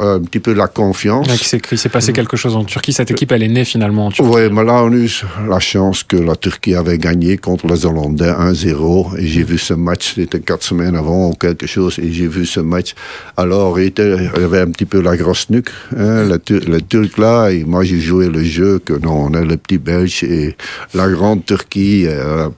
un 0.00 0.20
petit 0.20 0.40
peu 0.40 0.54
la 0.54 0.66
confiance. 0.66 1.26
Qu'il 1.28 1.78
s'est- 1.78 1.88
passé 1.88 2.12
quelque 2.12 2.36
chose 2.36 2.56
en 2.56 2.64
Turquie. 2.64 2.92
Cette 2.92 3.10
équipe, 3.10 3.30
elle 3.32 3.42
est 3.42 3.48
née 3.48 3.64
finalement 3.64 4.06
en 4.06 4.10
Turquie. 4.10 4.30
Oui, 4.34 4.42
mais 4.50 4.64
là, 4.64 4.82
on 4.84 4.92
a 4.92 4.96
eu 4.96 5.10
la 5.48 5.60
chance 5.60 6.02
que 6.02 6.16
la 6.16 6.34
Turquie 6.34 6.74
avait 6.74 6.98
gagné 6.98 7.36
contre 7.36 7.66
les 7.66 7.84
Hollandais 7.86 8.30
1-0. 8.32 9.16
Et 9.18 9.26
j'ai 9.26 9.42
vu 9.44 9.58
ce 9.58 9.74
match, 9.74 10.14
c'était 10.16 10.40
quatre 10.40 10.62
semaines 10.64 10.96
avant 10.96 11.28
ou 11.28 11.34
quelque 11.34 11.66
chose, 11.66 11.98
et 11.98 12.10
j'ai 12.12 12.26
vu 12.26 12.46
ce 12.46 12.60
match. 12.60 12.94
Alors, 13.36 13.78
il, 13.78 13.86
était, 13.86 14.16
il 14.36 14.42
avait 14.42 14.60
un 14.60 14.70
petit 14.70 14.86
peu 14.86 15.00
la 15.02 15.14
grosse 15.16 15.50
nuque, 15.50 15.68
hein, 15.96 16.24
le, 16.24 16.38
Tur- 16.38 16.62
le 16.66 16.80
Turc 16.80 17.18
là, 17.18 17.50
et 17.50 17.64
moi 17.64 17.84
j'ai 17.84 18.00
joué 18.00 18.28
le 18.28 18.42
jeu 18.42 18.78
que 18.84 18.94
non, 18.94 19.26
on 19.26 19.32
est 19.34 19.44
le 19.44 19.56
petit 19.56 19.78
Belge, 19.78 20.24
et 20.24 20.56
la 20.94 21.08
grande 21.08 21.44
Turquie, 21.44 22.04
euh, 22.06 22.48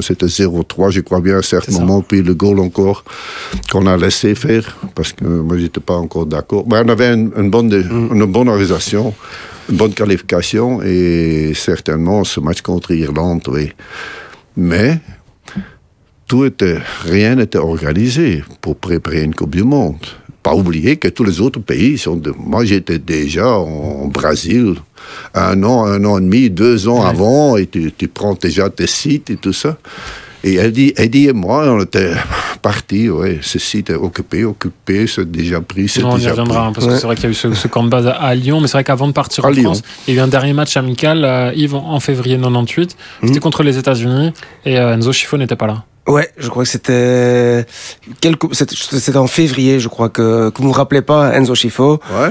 c'était 0.00 0.26
0-3, 0.26 0.90
je 0.90 1.00
crois 1.00 1.20
bien, 1.20 1.36
à 1.36 1.38
un 1.38 1.42
certain 1.42 1.72
moment, 1.72 2.02
puis 2.02 2.22
le 2.22 2.34
goal 2.34 2.58
encore 2.66 3.04
qu'on 3.70 3.86
a 3.86 3.96
laissé 3.96 4.34
faire, 4.34 4.76
parce 4.94 5.12
que 5.12 5.24
moi 5.24 5.56
j'étais 5.58 5.80
pas 5.80 5.96
encore 5.96 6.26
d'accord. 6.26 6.64
Mais 6.68 6.78
on 6.84 6.88
avait 6.88 7.12
une, 7.14 7.32
une 7.36 7.50
bonne, 7.50 7.72
une 7.72 8.26
bonne 8.26 8.48
organisation 8.48 9.14
une 9.68 9.76
bonne 9.76 9.94
qualification 9.94 10.82
et 10.82 11.52
certainement 11.54 12.24
ce 12.24 12.40
match 12.40 12.60
contre 12.60 12.92
Irlande, 12.92 13.42
oui. 13.48 13.72
Mais 14.56 15.00
tout 16.26 16.44
était, 16.44 16.78
rien 17.04 17.36
n'était 17.36 17.58
organisé 17.58 18.42
pour 18.60 18.76
préparer 18.76 19.22
une 19.22 19.34
Coupe 19.34 19.54
du 19.54 19.64
Monde. 19.64 20.04
Pas 20.42 20.54
oublier 20.54 20.96
que 20.96 21.08
tous 21.08 21.24
les 21.24 21.40
autres 21.40 21.60
pays 21.60 21.98
sont 21.98 22.16
de... 22.16 22.32
Moi, 22.38 22.64
j'étais 22.64 23.00
déjà 23.00 23.48
en 23.48 24.06
Brésil 24.06 24.76
un 25.34 25.62
an, 25.64 25.84
un 25.86 26.04
an 26.04 26.18
et 26.18 26.20
demi, 26.20 26.50
deux 26.50 26.88
ans 26.88 27.04
avant, 27.04 27.56
et 27.56 27.66
tu, 27.66 27.92
tu 27.96 28.08
prends 28.08 28.34
déjà 28.34 28.70
tes 28.70 28.86
sites 28.86 29.30
et 29.30 29.36
tout 29.36 29.52
ça. 29.52 29.76
Et 30.44 30.56
Eddie, 30.56 30.92
Eddie 30.96 31.28
et 31.28 31.32
moi, 31.32 31.64
on 31.66 31.80
était 31.80 32.12
partis, 32.62 33.08
ouais, 33.10 33.38
ce 33.42 33.58
site 33.58 33.90
est 33.90 33.94
occupé, 33.94 34.44
occupé, 34.44 35.06
c'est 35.06 35.30
déjà 35.30 35.60
pris, 35.60 35.88
c'est 35.88 36.02
Non, 36.02 36.10
on 36.12 36.16
y 36.16 36.18
déjà 36.18 36.30
reviendra, 36.30 36.58
pris. 36.60 36.68
hein, 36.68 36.72
parce 36.74 36.86
que 36.86 36.92
Ouais. 36.92 36.98
c'est 36.98 37.06
vrai 37.06 37.14
qu'il 37.16 37.24
y 37.24 37.28
a 37.28 37.30
eu 37.30 37.34
ce, 37.34 37.52
ce 37.54 37.68
camp 37.68 37.82
de 37.84 37.88
base 37.88 38.06
à, 38.06 38.34
Lyon, 38.34 38.60
mais 38.60 38.66
c'est 38.68 38.74
vrai 38.74 38.84
qu'avant 38.84 39.08
de 39.08 39.12
partir 39.12 39.44
À 39.44 39.48
en 39.48 39.50
Lyon. 39.50 39.74
France, 39.74 39.82
il 40.06 40.14
y 40.14 40.18
a 40.18 40.20
eu 40.20 40.24
un 40.24 40.28
dernier 40.28 40.52
match 40.52 40.76
amical, 40.76 41.24
euh, 41.24 41.52
Yves, 41.54 41.74
en, 41.74 41.98
février 42.00 42.36
98. 42.36 42.96
C'était 43.24 43.40
contre 43.40 43.62
les 43.62 43.78
États-Unis, 43.78 44.32
et 44.64 44.78
euh, 44.78 44.94
Enzo 44.94 45.12
Schifo 45.12 45.36
n'était 45.38 45.56
pas 45.56 45.66
là. 45.66 45.84
Ouais, 46.06 46.30
je 46.38 46.48
crois 46.48 46.62
que 46.62 46.68
c'était 46.68 47.66
quelque... 48.20 48.46
c'était 48.52 48.76
c'était 48.76 49.16
en 49.18 49.26
février, 49.26 49.80
je 49.80 49.88
crois 49.88 50.08
que 50.08 50.50
que 50.50 50.62
vous 50.62 50.68
me 50.68 50.72
rappelez 50.72 51.02
pas 51.02 51.32
Enzo 51.36 51.54
Schifo. 51.56 52.00
Ouais. 52.16 52.28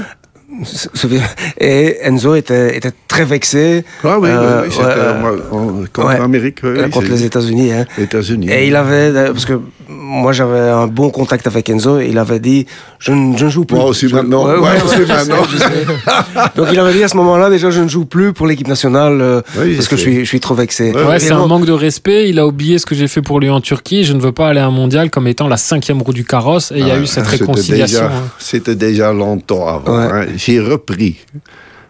Et 1.60 1.96
Enzo 2.02 2.34
était 2.34 2.76
était 2.76 2.92
très 3.08 3.24
vexé. 3.24 3.84
Ah 4.04 4.18
oui, 4.18 4.28
oui, 4.30 4.34
Euh, 4.36 4.62
oui, 4.68 5.40
en- 5.50 5.56
en- 5.56 5.84
contre 5.92 6.08
ouais. 6.08 6.18
l'Amérique, 6.18 6.58
oui, 6.62 6.70
euh, 6.78 6.88
contre 6.88 7.08
les 7.08 7.24
États-Unis. 7.24 7.72
Hein. 7.72 7.84
États-Unis. 7.98 8.48
Et 8.50 8.66
il 8.68 8.76
avait, 8.76 9.12
parce 9.32 9.44
que 9.44 9.60
moi 9.88 10.32
j'avais 10.32 10.58
un 10.60 10.86
bon 10.86 11.10
contact 11.10 11.46
avec 11.46 11.68
Enzo, 11.68 11.98
et 12.00 12.08
il 12.08 12.18
avait 12.18 12.38
dit 12.38 12.66
je 12.98 13.12
ne, 13.12 13.36
je 13.36 13.44
ne 13.46 13.50
joue 13.50 13.64
plus. 13.64 13.76
Moi 13.76 13.86
aussi 13.86 14.08
Je- 14.08 14.14
maintenant. 14.14 14.46
Ouais, 14.46 14.52
ouais, 14.54 14.58
Moi 14.60 14.70
ouais, 14.70 14.82
aussi 14.82 14.96
je 14.98 15.04
sais, 15.04 15.06
maintenant. 15.06 15.44
je 15.50 15.56
sais. 15.58 15.86
Donc 16.56 16.68
il 16.72 16.78
avait 16.78 16.92
dit 16.92 17.02
à 17.04 17.08
ce 17.08 17.16
moment-là 17.16 17.50
déjà 17.50 17.70
je 17.70 17.80
ne 17.80 17.88
joue 17.88 18.04
plus 18.04 18.32
pour 18.32 18.46
l'équipe 18.46 18.68
nationale 18.68 19.20
euh, 19.20 19.40
parce 19.76 19.88
que 19.88 19.96
je 19.96 20.00
suis, 20.02 20.20
je 20.20 20.24
suis 20.28 20.40
trop 20.40 20.54
vexé. 20.54 20.92
C'est 21.18 21.32
un 21.32 21.46
manque 21.46 21.66
de 21.66 21.72
respect. 21.72 22.28
Il 22.28 22.38
a 22.38 22.46
oublié 22.46 22.78
ce 22.78 22.86
que 22.86 22.94
j'ai 22.94 23.08
fait 23.08 23.22
pour 23.22 23.40
lui 23.40 23.50
en 23.50 23.60
Turquie. 23.60 24.04
Je 24.04 24.12
ne 24.12 24.20
veux 24.20 24.32
pas 24.32 24.48
aller 24.48 24.60
à 24.60 24.66
un 24.66 24.70
mondial 24.70 25.10
comme 25.10 25.26
étant 25.26 25.48
la 25.48 25.56
cinquième 25.56 26.02
roue 26.02 26.12
du 26.12 26.24
carrosse. 26.24 26.70
Et 26.72 26.78
il 26.80 26.86
y 26.86 26.90
a 26.90 26.94
Ah, 26.94 26.98
eu 26.98 27.06
cette 27.06 27.24
c'était 27.24 27.36
réconciliation. 27.44 28.00
déjà- 28.00 28.12
hein. 28.12 28.22
C'était 28.38 28.74
déjà 28.76 29.12
longtemps 29.12 29.66
avant. 29.68 29.96
Ouais. 29.98 30.08
hein. 30.12 30.26
J'ai 30.36 30.60
repris, 30.60 31.16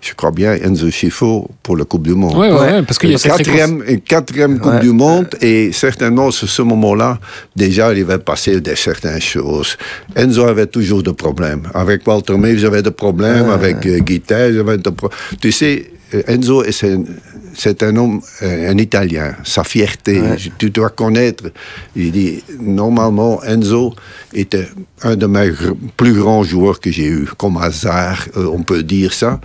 je 0.00 0.14
crois 0.14 0.30
bien, 0.30 0.52
Enzo 0.54 0.90
Schifo 0.90 1.50
pour 1.62 1.76
la 1.76 1.84
Coupe 1.84 2.04
du 2.04 2.14
Monde. 2.14 2.36
Ouais, 2.36 2.50
ouais, 2.52 2.58
Ouais. 2.60 2.82
parce 2.82 2.98
qu'il 2.98 3.10
y 3.10 3.14
a 3.14 3.18
cette 3.18 3.32
quatrième, 3.36 3.82
une 3.88 4.00
quatrième 4.00 4.58
Coupe 4.58 4.72
Ouais. 4.74 4.80
du 4.80 4.92
Monde 4.92 5.28
et 5.40 5.72
certainement 5.72 6.30
sur 6.30 6.48
ce 6.48 6.62
moment-là, 6.62 7.18
déjà 7.56 7.92
il 7.92 8.04
va 8.04 8.18
passer 8.18 8.60
de 8.60 8.74
certaines 8.74 9.20
choses. 9.20 9.76
Enzo 10.14 10.44
avait 10.44 10.66
toujours 10.68 11.02
des 11.02 11.12
problèmes. 11.12 11.62
Avec 11.74 12.06
Walter 12.06 12.36
May, 12.38 12.56
j'avais 12.56 12.82
des 12.82 12.90
problèmes. 12.92 13.50
Avec 13.50 13.84
euh, 13.86 13.98
j'avais 14.54 14.78
des 14.78 14.90
problèmes. 14.92 15.18
Tu 15.40 15.50
sais, 15.52 15.90
Enzo, 16.12 16.64
c'est 16.70 17.82
un 17.82 17.96
homme, 17.96 18.20
euh, 18.42 18.70
un 18.70 18.78
Italien. 18.78 19.34
Sa 19.44 19.64
fierté, 19.64 20.22
tu 20.58 20.70
dois 20.70 20.90
connaître. 20.90 21.44
Il 21.96 22.12
dit, 22.12 22.44
normalement, 22.60 23.42
Enzo 23.42 23.94
était 24.32 24.68
un 25.02 25.16
de 25.16 25.26
mes 25.26 25.50
plus 25.96 26.14
grands 26.14 26.44
joueurs 26.44 26.80
que 26.80 26.90
j'ai 26.90 27.06
eu. 27.06 27.28
Comme 27.36 27.56
hasard, 27.56 28.26
euh, 28.36 28.46
on 28.52 28.62
peut 28.62 28.82
dire 28.82 29.12
ça. 29.12 29.40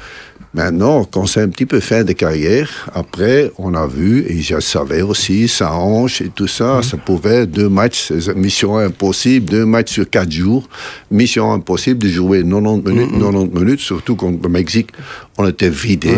Maintenant, 0.53 1.05
quand 1.05 1.27
c'est 1.27 1.39
un 1.39 1.47
petit 1.47 1.65
peu 1.65 1.79
fin 1.79 2.03
de 2.03 2.11
carrière, 2.11 2.89
après, 2.93 3.51
on 3.57 3.73
a 3.73 3.87
vu, 3.87 4.25
et 4.27 4.41
je 4.41 4.59
savais 4.59 5.01
aussi, 5.01 5.47
sa 5.47 5.73
hanche 5.73 6.19
et 6.21 6.27
tout 6.27 6.47
ça, 6.47 6.81
ça 6.83 6.97
pouvait, 6.97 7.47
deux 7.47 7.69
matchs, 7.69 8.11
mission 8.35 8.75
impossible, 8.77 9.45
deux 9.49 9.65
matchs 9.65 9.93
sur 9.93 10.09
quatre 10.09 10.29
jours, 10.29 10.67
mission 11.09 11.53
impossible 11.53 11.99
de 11.99 12.09
jouer 12.09 12.43
90 12.43 12.81
minutes, 12.91 13.11
90 13.17 13.59
minutes, 13.59 13.79
surtout 13.79 14.17
contre 14.17 14.39
le 14.43 14.49
Mexique, 14.49 14.89
on 15.37 15.47
était 15.47 15.69
vidé, 15.69 16.11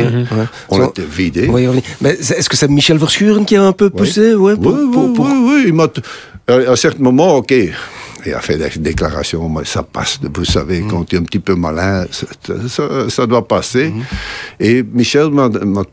on 0.70 0.78
So- 0.78 0.90
était 0.90 1.04
vidé. 1.06 1.46
revenir. 1.48 1.84
Mais 2.02 2.14
est-ce 2.14 2.50
que 2.50 2.58
c'est 2.58 2.70
Michel 2.72 2.98
Verschuren 2.98 3.46
qui 3.46 3.56
a 3.56 3.64
un 3.64 3.72
peu 3.72 3.92
poussé? 3.92 4.34
Ouais, 4.34 4.56
pour, 4.56 4.74
oui, 4.74 4.90
pour- 4.92 5.06
oui, 5.10 5.14
pour- 5.14 5.26
oui, 5.28 5.44
oui, 5.46 5.64
il 5.68 5.74
m'a 5.74 5.88
à 6.48 6.72
un 6.72 6.76
certain 6.76 7.04
moment, 7.04 7.38
ok, 7.38 7.54
il 8.26 8.34
a 8.34 8.40
fait 8.40 8.58
des 8.58 8.70
déclarations, 8.80 9.48
mais 9.50 9.66
ça 9.66 9.84
passe. 9.84 10.20
Vous 10.34 10.46
savez, 10.46 10.84
quand 10.90 11.04
tu 11.06 11.16
es 11.16 11.20
un 11.20 11.24
petit 11.24 11.40
peu 11.40 11.56
malin, 11.56 12.06
ça, 12.12 12.28
ça- 12.68 13.10
ça 13.10 13.26
doit 13.28 13.48
passer. 13.48 13.92
Et 14.60 14.84
Michel 14.84 15.30
m'a 15.30 15.50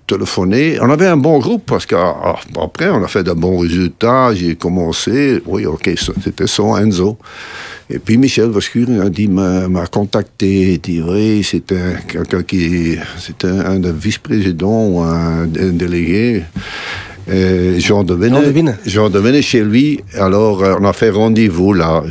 téléphoné. 0.07 0.79
On 0.81 0.91
avait 0.91 1.07
un 1.07 1.17
bon 1.17 1.39
groupe 1.39 1.65
parce 1.67 1.87
qu'après, 1.87 2.91
on 2.91 3.03
a 3.03 3.09
fait 3.09 3.23
de 3.25 3.33
bons 3.33 3.59
résultats. 3.59 4.35
J'ai 4.35 4.55
commencé. 4.57 5.43
Oui, 5.47 5.67
OK, 5.67 5.91
c'était 6.23 6.47
son 6.47 6.77
Enzo. 6.77 7.19
Et 7.93 7.99
puis 7.99 8.17
Michel 8.19 8.51
Vascure 8.51 8.89
a 9.05 9.09
dit, 9.11 9.27
m'a 9.27 9.87
contacté. 9.91 10.75
Il 10.75 10.81
dit, 10.81 11.03
oui, 11.03 11.45
un- 11.73 12.01
quelqu'un 12.07 12.43
qui. 12.45 12.97
C'est 13.19 13.45
un, 13.45 13.59
un 13.67 13.79
des 13.81 13.93
vice-présidents 13.93 14.87
ou 14.87 15.01
un, 15.01 15.43
un 15.43 15.73
délégué. 15.73 16.45
Euh, 17.31 17.79
Jean 17.79 18.03
Devenet. 18.03 18.75
Jean 18.87 19.09
Devenet. 19.09 19.43
Chez 19.43 19.63
lui. 19.63 20.01
Alors, 20.15 20.63
euh, 20.63 20.77
on 20.81 20.85
a 20.85 20.93
fait 20.93 21.11
rendez-vous 21.11 21.73
là. 21.73 22.03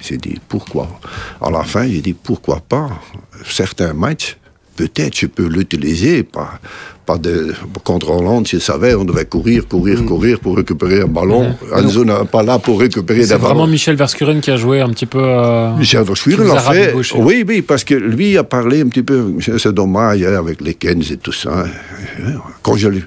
J'ai 0.00 0.18
dit, 0.18 0.38
pourquoi? 0.48 1.00
À 1.40 1.50
la 1.50 1.62
fin, 1.62 1.88
j'ai 1.88 2.00
dit, 2.00 2.12
pourquoi 2.14 2.60
pas? 2.60 2.90
Certains 3.48 3.94
matchs, 3.94 4.36
peut-être 4.76 5.18
je 5.18 5.26
peux 5.26 5.46
l'utiliser. 5.46 6.22
Pas, 6.24 6.60
pas 7.06 7.18
de, 7.18 7.54
contre 7.84 8.10
Hollande, 8.10 8.46
je 8.48 8.58
savais, 8.58 8.94
on 8.94 9.04
devait 9.04 9.24
courir, 9.26 9.66
courir, 9.68 10.02
Mm. 10.02 10.06
courir 10.06 10.40
pour 10.40 10.56
récupérer 10.56 11.02
un 11.02 11.06
ballon. 11.06 11.54
Enzo 11.74 12.04
n'est 12.04 12.24
pas 12.30 12.42
là 12.42 12.58
pour 12.58 12.80
récupérer 12.80 13.20
des 13.20 13.26
C'est 13.26 13.34
ballons. 13.34 13.44
vraiment 13.44 13.66
Michel 13.68 13.96
Verskuren 13.96 14.40
qui 14.40 14.50
a 14.50 14.56
joué 14.56 14.80
un 14.80 14.90
petit 14.90 15.06
peu. 15.06 15.20
euh, 15.22 15.76
Michel 15.76 16.00
a 16.00 16.54
l'a 16.54 16.60
fait. 16.60 16.94
Oui, 17.16 17.44
oui, 17.46 17.62
parce 17.62 17.84
que 17.84 17.94
lui 17.94 18.36
a 18.36 18.44
parlé 18.44 18.82
un 18.82 18.88
petit 18.88 19.02
peu. 19.04 19.32
C'est 19.40 19.72
dommage 19.72 20.22
hein, 20.24 20.34
avec 20.38 20.60
les 20.60 20.74
Kens 20.74 21.10
et 21.10 21.16
tout 21.16 21.32
ça. 21.32 21.64
Quand 22.62 22.76
je 22.76 22.88
lui. 22.88 23.02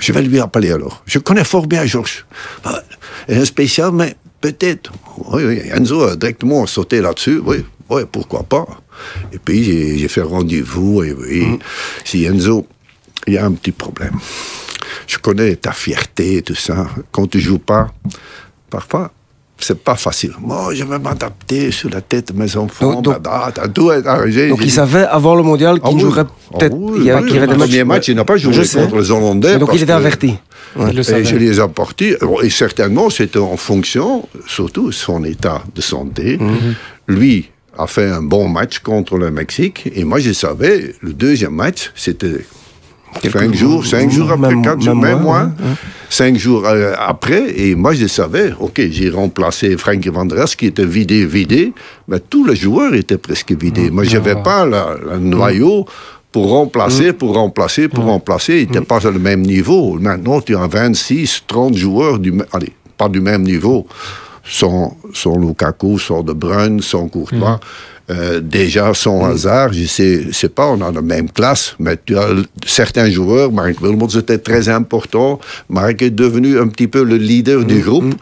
Je 0.00 0.12
vais 0.12 0.22
lui 0.22 0.38
appeler 0.40 0.70
alors. 0.72 1.02
Je 1.06 1.18
connais 1.18 1.44
fort 1.44 1.66
bien 1.66 1.84
Georges. 1.84 2.24
Un 3.28 3.44
spécial, 3.44 3.90
mais 3.92 4.14
peut-être. 4.40 4.92
Oui, 5.32 5.42
oui. 5.44 5.60
Enzo 5.74 6.02
a 6.04 6.16
directement 6.16 6.64
sauté 6.66 7.00
là-dessus. 7.00 7.40
Oui, 7.44 7.58
oui, 7.90 8.02
pourquoi 8.10 8.42
pas. 8.42 8.66
Et 9.32 9.38
puis 9.38 9.98
j'ai 9.98 10.08
fait 10.08 10.22
rendez-vous. 10.22 11.02
Et 11.02 11.12
oui, 11.12 11.58
si 12.04 12.24
Enzo, 12.24 12.66
il 13.26 13.34
y 13.34 13.38
a 13.38 13.44
un 13.44 13.52
petit 13.52 13.72
problème. 13.72 14.14
Je 15.06 15.18
connais 15.18 15.56
ta 15.56 15.72
fierté 15.72 16.36
et 16.38 16.42
tout 16.42 16.54
ça. 16.54 16.86
Quand 17.10 17.26
tu 17.30 17.40
joues 17.40 17.58
pas, 17.58 17.88
parfois, 18.70 19.10
c'est 19.58 19.78
pas 19.78 19.94
facile. 19.94 20.32
Moi, 20.40 20.74
je 20.74 20.82
vais 20.84 20.98
m'adapter 20.98 21.70
sur 21.70 21.88
la 21.90 22.00
tête 22.00 22.32
de 22.32 22.38
mes 22.38 22.56
enfants. 22.56 22.94
Donc- 22.94 23.04
donc- 23.04 23.22
bah, 23.22 23.52
bah, 23.54 23.68
tout 23.68 23.92
est 23.92 24.04
arrangé. 24.06 24.48
Donc 24.48 24.60
J'ai 24.60 24.66
il 24.66 24.70
savait 24.72 25.04
avant 25.04 25.34
le 25.36 25.42
mondial 25.44 25.78
Ah 25.82 25.86
qu'il 25.88 25.96
oui. 25.96 26.02
jouerait 26.02 26.24
Ah 26.26 26.58
peut-être. 26.58 26.74
oui, 26.76 26.98
il 27.00 27.04
y 27.04 27.10
a- 27.10 27.20
oui, 27.20 27.26
qu'il 27.26 27.36
y 27.36 27.38
aurait 27.38 27.46
le 27.46 27.52
des 27.52 27.58
matchs. 27.58 27.68
premier 27.70 27.84
match, 27.84 28.08
il 28.08 28.16
n'a 28.16 28.24
pas 28.24 28.36
joué 28.36 28.52
Je 28.52 28.62
sais. 28.62 28.80
contre 28.80 28.96
les 28.98 29.10
Hollandais. 29.12 29.58
Donc 29.58 29.70
il 29.72 29.82
était 29.82 29.92
averti. 29.92 30.34
Ouais. 30.74 30.86
il 30.90 30.96
le 30.96 31.14
et 31.14 31.24
je 31.24 31.36
les 31.36 31.58
ai 31.58 31.60
apportés. 31.60 32.16
Et 32.42 32.50
certainement, 32.50 33.08
c'était 33.10 33.38
en 33.38 33.56
fonction, 33.56 34.26
surtout, 34.48 34.86
de 34.88 34.92
son 34.92 35.22
état 35.24 35.62
de 35.74 35.80
santé. 35.82 36.38
Mhm. 36.38 36.74
Lui 37.08 37.50
a 37.78 37.86
fait 37.86 38.08
un 38.10 38.22
bon 38.22 38.48
match 38.48 38.78
contre 38.80 39.16
le 39.16 39.30
Mexique. 39.30 39.88
Et 39.94 40.02
moi, 40.04 40.18
je 40.18 40.32
savais, 40.32 40.94
le 41.02 41.12
deuxième 41.12 41.54
match, 41.54 41.92
c'était 41.94 42.46
cinq 43.20 43.54
jours, 43.54 43.84
cinq 43.86 44.10
jours 44.10 44.30
après, 44.32 44.48
Même- 44.54 44.62
quatre 44.62 44.80
jours, 44.80 44.96
même 44.96 45.20
mois, 45.20 45.44
moins. 45.44 45.52
Cinq 46.08 46.36
jours 46.36 46.64
euh, 46.66 46.92
après, 46.98 47.58
et 47.58 47.74
moi 47.74 47.94
je 47.94 48.06
savais, 48.06 48.52
ok, 48.58 48.80
j'ai 48.90 49.08
remplacé 49.10 49.76
Frankie 49.78 50.10
Van 50.10 50.24
Der 50.26 50.40
Elst 50.40 50.56
qui 50.56 50.66
était 50.66 50.84
vidé, 50.84 51.24
vidé, 51.24 51.72
mais 52.08 52.18
tous 52.20 52.44
les 52.44 52.56
joueurs 52.56 52.94
étaient 52.94 53.16
presque 53.18 53.52
vidés. 53.52 53.90
Moi, 53.90 54.04
je 54.04 54.14
n'avais 54.18 54.32
Ah. 54.36 54.42
pas 54.42 54.66
le 54.66 55.18
noyau 55.18 55.86
pour 56.30 56.50
remplacer, 56.50 57.12
pour 57.14 57.34
remplacer, 57.34 57.88
pour 57.88 58.04
remplacer. 58.04 58.60
Il 58.62 58.66
n'était 58.68 58.80
pas 58.84 59.06
à 59.06 59.10
le 59.10 59.18
même 59.18 59.42
niveau. 59.42 59.98
Maintenant, 59.98 60.40
tu 60.40 60.54
as 60.56 60.66
26, 60.66 61.44
30 61.46 61.74
joueurs, 61.76 62.18
du, 62.18 62.32
allez, 62.52 62.72
pas 62.98 63.08
du 63.08 63.20
même 63.20 63.42
niveau. 63.42 63.86
Sans, 64.44 64.96
sans 65.14 65.38
Lukaku, 65.38 65.98
sans 66.00 66.22
De 66.24 66.32
Bruyne, 66.32 66.80
sans 66.82 67.06
Courtois. 67.06 67.60
Euh, 68.10 68.40
déjà, 68.40 68.92
sans 68.94 69.24
hasard, 69.24 69.72
je 69.72 69.84
sais, 69.84 70.24
sais 70.32 70.48
pas, 70.48 70.66
on 70.66 70.80
a 70.80 70.90
la 70.90 71.00
même 71.02 71.30
classe, 71.30 71.74
mais 71.78 71.96
tu 72.04 72.18
as 72.18 72.28
certains 72.66 73.08
joueurs, 73.08 73.52
Mark 73.52 73.80
Wilmots 73.80 74.18
était 74.18 74.38
très 74.38 74.68
important, 74.68 75.38
Mark 75.70 76.02
est 76.02 76.10
devenu 76.10 76.58
un 76.58 76.66
petit 76.66 76.88
peu 76.88 77.04
le 77.04 77.16
leader 77.16 77.64
du 77.64 77.78
groupe, 77.80 78.12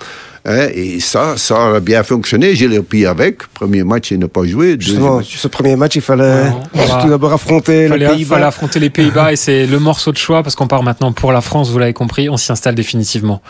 hein, 0.44 0.66
et 0.74 1.00
ça, 1.00 1.34
ça 1.38 1.76
a 1.76 1.80
bien 1.80 2.02
fonctionné, 2.02 2.54
j'ai 2.54 2.68
le 2.68 2.82
pied 2.82 3.06
avec, 3.06 3.38
premier 3.54 3.82
match, 3.82 4.10
il 4.10 4.18
n'a 4.18 4.28
pas 4.28 4.44
joué, 4.44 4.76
Justement, 4.78 5.16
match- 5.16 5.36
ce 5.38 5.48
premier 5.48 5.76
match, 5.76 5.96
il 5.96 6.02
fallait 6.02 6.50
tout 7.02 7.08
d'abord 7.08 7.32
affronter 7.32 7.72
Il 7.72 7.82
les 7.84 7.88
fallait, 7.88 8.04
fallait 8.06 8.14
Pays-Bas. 8.16 8.46
affronter 8.46 8.80
les 8.80 8.90
Pays-Bas 8.90 9.32
et 9.32 9.36
c'est 9.36 9.66
le 9.66 9.78
morceau 9.78 10.12
de 10.12 10.18
choix 10.18 10.42
parce 10.42 10.54
qu'on 10.56 10.66
part 10.68 10.82
maintenant 10.82 11.12
pour 11.12 11.32
la 11.32 11.40
France, 11.40 11.70
vous 11.70 11.78
l'avez 11.78 11.94
compris, 11.94 12.28
on 12.28 12.36
s'y 12.36 12.52
installe 12.52 12.74
définitivement. 12.74 13.40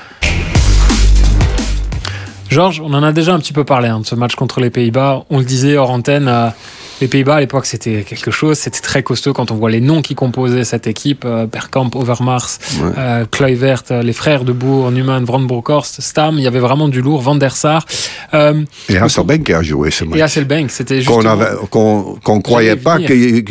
Georges, 2.51 2.81
on 2.85 2.93
en 2.95 3.03
a 3.03 3.13
déjà 3.13 3.33
un 3.33 3.39
petit 3.39 3.53
peu 3.53 3.65
parlé 3.65 3.89
hein, 3.89 4.01
de 4.01 4.07
ce 4.07 4.15
match 4.15 4.35
contre 4.35 4.61
les 4.61 4.71
Pays-Bas. 4.71 5.25
On 5.31 5.39
le 5.39 5.45
disait 5.45 5.77
hors 5.77 5.91
antenne, 5.91 6.27
euh, 6.29 6.49
les 7.01 7.07
Pays-Bas 7.09 7.37
à 7.37 7.41
l'époque 7.41 7.65
c'était 7.65 8.03
quelque 8.03 8.31
chose, 8.31 8.59
c'était 8.59 8.81
très 8.81 9.03
costaud 9.03 9.33
quand 9.33 9.51
on 9.51 9.55
voit 9.55 9.71
les 9.71 9.81
noms 9.81 10.03
qui 10.03 10.15
composaient 10.15 10.65
cette 10.65 10.87
équipe, 10.87 11.23
euh, 11.25 11.47
Bergkamp, 11.47 11.91
Overmars, 11.95 12.49
Ouais. 12.83 12.91
euh, 12.99 13.25
Kluivert, 13.31 13.83
euh, 13.93 14.03
les 14.03 14.13
frères 14.13 14.45
de 14.45 14.53
Boer, 14.53 14.91
Newman, 14.91 15.25
Van 15.25 15.39
Bronckhorst, 15.41 16.01
Stam, 16.01 16.37
il 16.39 16.43
y 16.43 16.47
avait 16.47 16.59
vraiment 16.59 16.89
du 16.89 17.01
lourd, 17.01 17.23
Van 17.23 17.37
der 17.37 17.55
Sar. 17.57 17.87
Euh, 18.35 18.65
Et 18.89 18.97
Hasselbank 18.99 19.49
a 19.51 19.63
joué 19.63 19.91
ce 19.91 20.05
match. 20.05 20.19
et 20.19 20.23
Hasselbank, 20.23 20.71
c'était 20.71 21.03
qu'on 21.05 21.25
avait- 21.25 21.55
qu'on 21.71 22.17
qu'on 22.23 22.41
croyait 22.41 22.77
pas 22.77 22.99
qu'il 22.99 23.45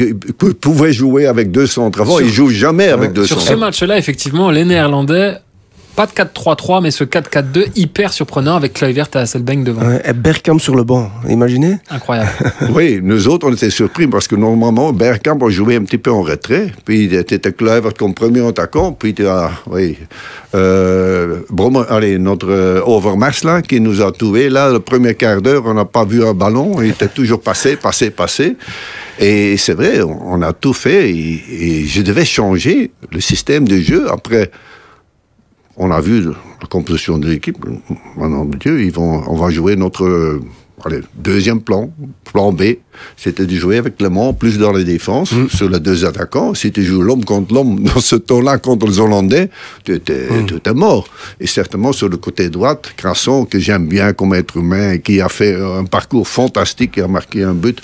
pouvait 0.60 0.94
jouer 0.94 1.26
avec 1.26 1.52
deux 1.52 1.68
centres 1.68 2.02
avant. 2.02 2.18
Sur- 2.18 2.26
Il 2.26 2.32
joue 2.34 2.50
jamais 2.50 2.90
avec 2.90 3.14
deux 3.14 3.26
Sur 3.26 3.42
ce 3.42 3.54
match-là, 3.54 3.98
effectivement, 3.98 4.52
les 4.52 4.66
Néerlandais, 4.66 5.38
pas 6.00 6.06
de 6.06 6.14
4-3-3, 6.14 6.82
mais 6.82 6.92
ce 6.92 7.04
4-4-2 7.04 7.72
hyper 7.76 8.14
surprenant 8.14 8.56
avec 8.56 8.72
Kluivert 8.72 9.10
et 9.16 9.18
Hasselbank 9.18 9.66
devant. 9.66 9.86
Ouais, 9.86 10.02
et 10.06 10.14
Bergkamp 10.14 10.58
sur 10.58 10.74
le 10.74 10.86
banc, 10.86 11.12
imaginez 11.28 11.76
Incroyable. 11.90 12.30
Oui, 12.70 13.02
nous 13.04 13.28
autres, 13.28 13.46
on 13.50 13.52
était 13.52 13.70
surpris 13.70 14.08
parce 14.08 14.26
que 14.26 14.38
normalement, 14.38 14.94
Bergkamp 14.94 15.46
a 15.46 15.50
joué 15.50 15.76
un 15.76 15.84
petit 15.84 15.98
peu 15.98 16.10
en 16.10 16.22
retrait. 16.22 16.72
Puis 16.86 17.04
il 17.04 17.14
était 17.16 17.52
Kluivert 17.52 17.94
comme 17.96 18.14
premier 18.14 18.48
attaquant. 18.48 18.94
Puis 18.94 19.14
tu 19.14 19.28
as, 19.28 19.52
oui, 19.68 19.98
euh, 20.56 21.42
allez, 21.90 22.18
notre 22.18 22.50
euh, 22.50 22.82
Overmars, 22.86 23.44
là, 23.44 23.62
qui 23.62 23.82
nous 23.82 24.02
a 24.02 24.14
tués. 24.14 24.48
Là, 24.48 24.72
le 24.72 24.80
premier 24.80 25.16
quart 25.16 25.42
d'heure, 25.42 25.64
on 25.66 25.74
n'a 25.74 25.84
pas 25.84 26.06
vu 26.06 26.24
un 26.24 26.34
ballon. 26.34 26.82
Il 26.82 26.92
était 26.92 27.10
toujours 27.10 27.42
passé, 27.42 27.76
passé, 27.76 28.10
passé. 28.10 28.56
Et 29.20 29.58
c'est 29.58 29.74
vrai, 29.74 30.02
on, 30.02 30.36
on 30.36 30.42
a 30.44 30.54
tout 30.54 30.72
fait. 30.72 31.10
Et, 31.10 31.44
et 31.82 31.86
je 31.88 32.02
devais 32.02 32.24
changer 32.24 32.92
le 33.12 33.20
système 33.20 33.68
de 33.68 33.82
jeu 33.82 34.10
après 34.10 34.50
on 35.80 35.92
a 35.92 36.02
vu 36.02 36.22
la 36.26 36.68
composition 36.70 37.18
de 37.18 37.28
l'équipe. 37.30 37.58
Maintenant, 38.18 38.46
Dieu, 38.46 38.84
ils 38.84 38.92
vont, 38.92 39.24
on 39.28 39.36
va 39.36 39.50
jouer 39.50 39.78
notre 39.78 40.04
euh, 40.04 40.42
allez, 40.84 41.00
deuxième 41.16 41.62
plan, 41.62 41.90
plan 42.32 42.52
B. 42.52 42.64
C'était 43.16 43.46
de 43.46 43.56
jouer 43.56 43.78
avec 43.78 44.02
Le 44.02 44.10
Mans 44.10 44.34
plus 44.34 44.58
dans 44.58 44.74
la 44.74 44.84
défense, 44.84 45.34
sur 45.48 45.70
les 45.70 45.80
deux 45.80 46.04
attaquants. 46.04 46.54
Si 46.54 46.74
tu 46.74 46.84
joues 46.84 47.02
l'homme 47.02 47.24
contre 47.24 47.54
l'homme 47.54 47.80
dans 47.84 48.02
ce 48.02 48.18
temps-là 48.18 48.58
contre 48.58 48.88
les 48.88 49.00
Hollandais, 49.00 49.50
tu 49.86 49.94
étais, 49.96 50.28
étais 50.54 50.74
mort. 50.74 51.08
Et 51.40 51.48
certainement 51.48 51.94
sur 51.94 52.10
le 52.10 52.18
côté 52.18 52.50
droit, 52.50 52.76
Crasson, 52.98 53.46
que 53.46 53.58
j'aime 53.58 53.88
bien 53.88 54.12
comme 54.12 54.34
être 54.34 54.58
humain, 54.58 54.92
et 54.94 55.00
qui 55.00 55.22
a 55.22 55.30
fait 55.30 55.56
un 55.56 55.86
parcours 55.86 56.28
fantastique, 56.28 56.92
qui 56.92 57.02
a 57.02 57.08
marqué 57.08 57.44
un 57.44 57.54
but 57.54 57.82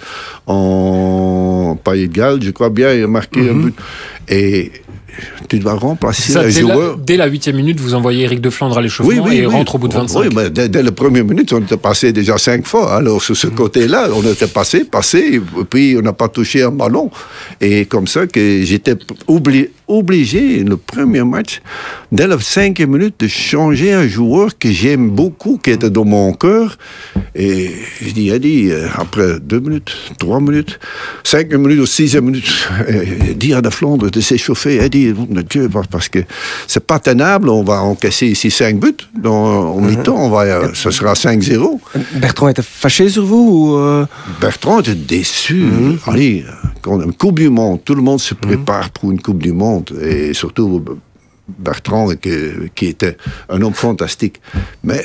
en 0.47 1.79
Pays 1.81 2.09
de 2.09 2.13
Galles, 2.13 2.43
je 2.43 2.51
crois 2.51 2.69
bien, 2.69 2.93
il 2.93 3.03
a 3.03 3.07
marqué 3.07 3.49
un 3.49 3.53
but. 3.53 3.75
Et 4.27 4.71
tu 5.49 5.59
dois 5.59 5.73
remplacer 5.73 6.31
Ça, 6.33 6.41
un 6.41 6.47
dès, 6.47 6.61
la, 6.61 6.73
joueur. 6.73 6.97
dès 6.97 7.17
la 7.17 7.27
huitième 7.27 7.55
minute, 7.57 7.79
vous 7.79 7.93
envoyez 7.93 8.23
Eric 8.23 8.41
de 8.41 8.49
Flandre 8.49 8.77
à 8.77 8.81
l'échauffement 8.81 9.31
et 9.31 9.37
il 9.37 9.47
rentre 9.47 9.75
au 9.75 9.77
bout 9.77 9.87
de 9.87 9.93
25. 9.93 10.19
Oui, 10.19 10.29
mais 10.35 10.49
dès, 10.49 10.69
dès 10.69 10.81
la 10.83 10.91
première 10.91 11.25
minute, 11.25 11.51
on 11.53 11.61
était 11.61 11.77
passé 11.77 12.11
déjà 12.13 12.37
cinq 12.37 12.65
fois. 12.65 12.95
Alors, 12.95 13.21
sur 13.21 13.35
ce 13.37 13.47
côté-là, 13.47 14.09
on 14.13 14.23
était 14.23 14.47
passé, 14.47 14.83
passé, 14.85 15.41
puis 15.69 15.95
on 15.97 16.01
n'a 16.01 16.13
pas 16.13 16.27
touché 16.27 16.63
un 16.63 16.71
ballon. 16.71 17.09
Et 17.61 17.85
comme 17.85 18.07
ça, 18.07 18.25
que 18.27 18.61
j'étais 18.63 18.95
obli- 19.27 19.69
obligé, 19.87 20.63
le 20.63 20.77
premier 20.77 21.23
match, 21.23 21.61
dès 22.11 22.27
la 22.27 22.39
cinquième 22.39 22.91
minute, 22.91 23.15
de 23.19 23.27
changer 23.27 23.93
un 23.93 24.07
joueur 24.07 24.57
que 24.57 24.71
j'aime 24.71 25.09
beaucoup, 25.09 25.57
qui 25.63 25.71
était 25.71 25.89
dans 25.89 26.05
mon 26.05 26.33
cœur. 26.33 26.77
Et 27.35 27.69
je 28.01 28.11
dis, 28.11 28.29
Eddie, 28.29 28.71
euh, 28.71 28.87
après 28.95 29.39
deux 29.39 29.59
minutes, 29.59 29.95
trois 30.17 30.39
minutes, 30.39 30.79
cinq 31.23 31.51
minutes 31.53 31.79
ou 31.79 31.85
sixième 31.85 32.25
minute, 32.25 32.47
euh, 32.89 33.03
dis 33.35 33.53
à 33.53 33.61
De 33.61 33.69
Flandre 33.69 34.09
de 34.09 34.21
s'échauffer. 34.21 34.77
Eddie, 35.09 35.25
mon 35.29 35.41
Dieu, 35.41 35.69
parce 35.89 36.09
que 36.09 36.19
c'est 36.67 36.85
pas 36.85 36.99
tenable, 36.99 37.49
on 37.49 37.63
va 37.63 37.81
encaisser 37.81 38.27
ici 38.27 38.51
cinq 38.51 38.79
buts. 38.79 38.95
Dans, 39.17 39.75
en 39.75 39.81
mi-temps, 39.81 40.15
on 40.17 40.29
va, 40.29 40.41
euh, 40.43 40.69
ce 40.73 40.91
sera 40.91 41.13
5-0. 41.13 41.79
Bertrand 42.15 42.49
était 42.49 42.61
fâché 42.61 43.09
sur 43.09 43.25
vous 43.25 43.49
ou 43.73 43.75
euh, 43.77 44.05
Bertrand 44.41 44.79
était 44.81 44.95
déçu. 44.95 45.63
Allez, 46.07 46.45
quand 46.81 47.01
une 47.01 47.13
Coupe 47.13 47.39
du 47.39 47.49
Monde, 47.49 47.79
tout 47.83 47.95
le 47.95 48.01
monde 48.01 48.19
se 48.19 48.33
prépare 48.33 48.89
pour 48.91 49.11
une 49.11 49.21
Coupe 49.21 49.41
du 49.41 49.51
Monde. 49.53 49.91
Et 50.01 50.33
surtout 50.33 50.83
Bertrand, 51.47 52.09
que- 52.19 52.67
qui 52.73 52.87
était 52.87 53.17
un 53.49 53.61
homme 53.61 53.73
fantastique. 53.73 54.41
Mais, 54.83 55.03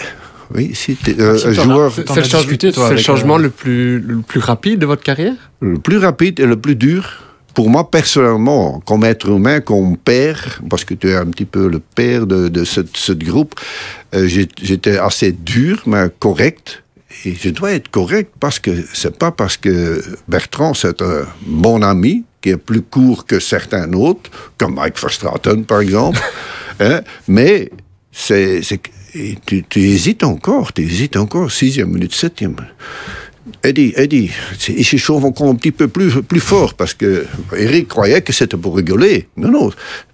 oui, 0.55 0.73
c'était 0.75 1.15
euh, 1.21 1.39
un 1.47 1.53
joueur 1.53 1.93
C'est 1.95 2.09
le, 2.17 2.23
change- 2.25 2.97
changement 2.99 3.37
euh, 3.39 3.43
le, 3.43 3.51
plus, 3.51 4.01
le 4.01 4.19
plus 4.19 4.41
rapide 4.41 4.79
de 4.81 4.87
votre 4.87 5.03
carrière? 5.03 5.35
Le 5.61 5.79
plus 5.79 5.99
rapide 5.99 6.41
et 6.41 6.47
le 6.47 6.57
plus 6.57 6.77
dur. 6.77 7.05
Pour 7.55 7.69
moi, 7.69 7.91
personnellement, 7.91 8.81
comme 8.81 9.05
être 9.05 9.29
humain, 9.29 9.61
comme 9.61 9.97
père, 9.97 10.61
parce 10.69 10.85
que 10.85 10.95
tu 10.95 11.11
es 11.11 11.15
un 11.17 11.27
petit 11.27 11.45
peu 11.45 11.69
le 11.69 11.81
père 11.81 12.27
de, 12.27 12.49
de 12.49 12.65
ce, 12.65 12.81
ce 12.95 13.13
groupe, 13.13 13.55
euh, 14.15 14.29
j'étais 14.29 14.99
assez 14.99 15.33
dur, 15.33 15.83
mais 15.87 16.07
correct. 16.19 16.83
et 17.25 17.35
je 17.35 17.51
dois 17.51 17.73
être 17.73 17.91
correct 17.91 18.33
parce 18.39 18.59
que 18.59 18.71
c'est 18.93 19.17
pas 19.17 19.33
parce 19.33 19.57
que 19.57 20.03
Bertrand, 20.29 20.75
c'est 20.75 21.03
un 21.03 21.27
bon 21.47 21.83
ami, 21.83 22.25
qui 22.41 22.51
est 22.51 22.57
plus 22.57 22.83
court 22.83 23.27
que 23.27 23.39
certains 23.39 23.93
autres, 23.93 24.31
comme 24.59 24.75
Mike 24.75 25.01
Verstraeten, 25.01 25.65
par 25.65 25.81
exemple. 25.81 26.21
hein, 26.81 27.03
mais 27.29 27.71
c'est, 28.13 28.61
tu, 29.47 29.65
tu 29.69 29.81
hésites 29.81 30.25
encore, 30.25 30.73
tu 30.73 30.83
hésites 30.83 31.17
encore, 31.17 31.51
sixième 31.51 31.91
minute, 31.91 32.15
septième. 32.15 32.57
Eddie, 33.65 33.93
Eddie, 33.97 34.31
il 34.69 34.85
se 34.85 34.97
chauffe 34.97 35.25
encore 35.25 35.49
un 35.49 35.55
petit 35.55 35.73
peu 35.73 35.89
plus, 35.89 36.23
plus 36.23 36.41
fort 36.41 36.75
parce 36.75 36.95
que 36.95 37.27
Eric 37.57 37.89
croyait 37.89 38.21
que 38.21 38.33
c'était 38.33 38.57
pour 38.57 38.77
rigoler. 38.77 39.29
Non, 39.37 39.51
non, 39.51 39.71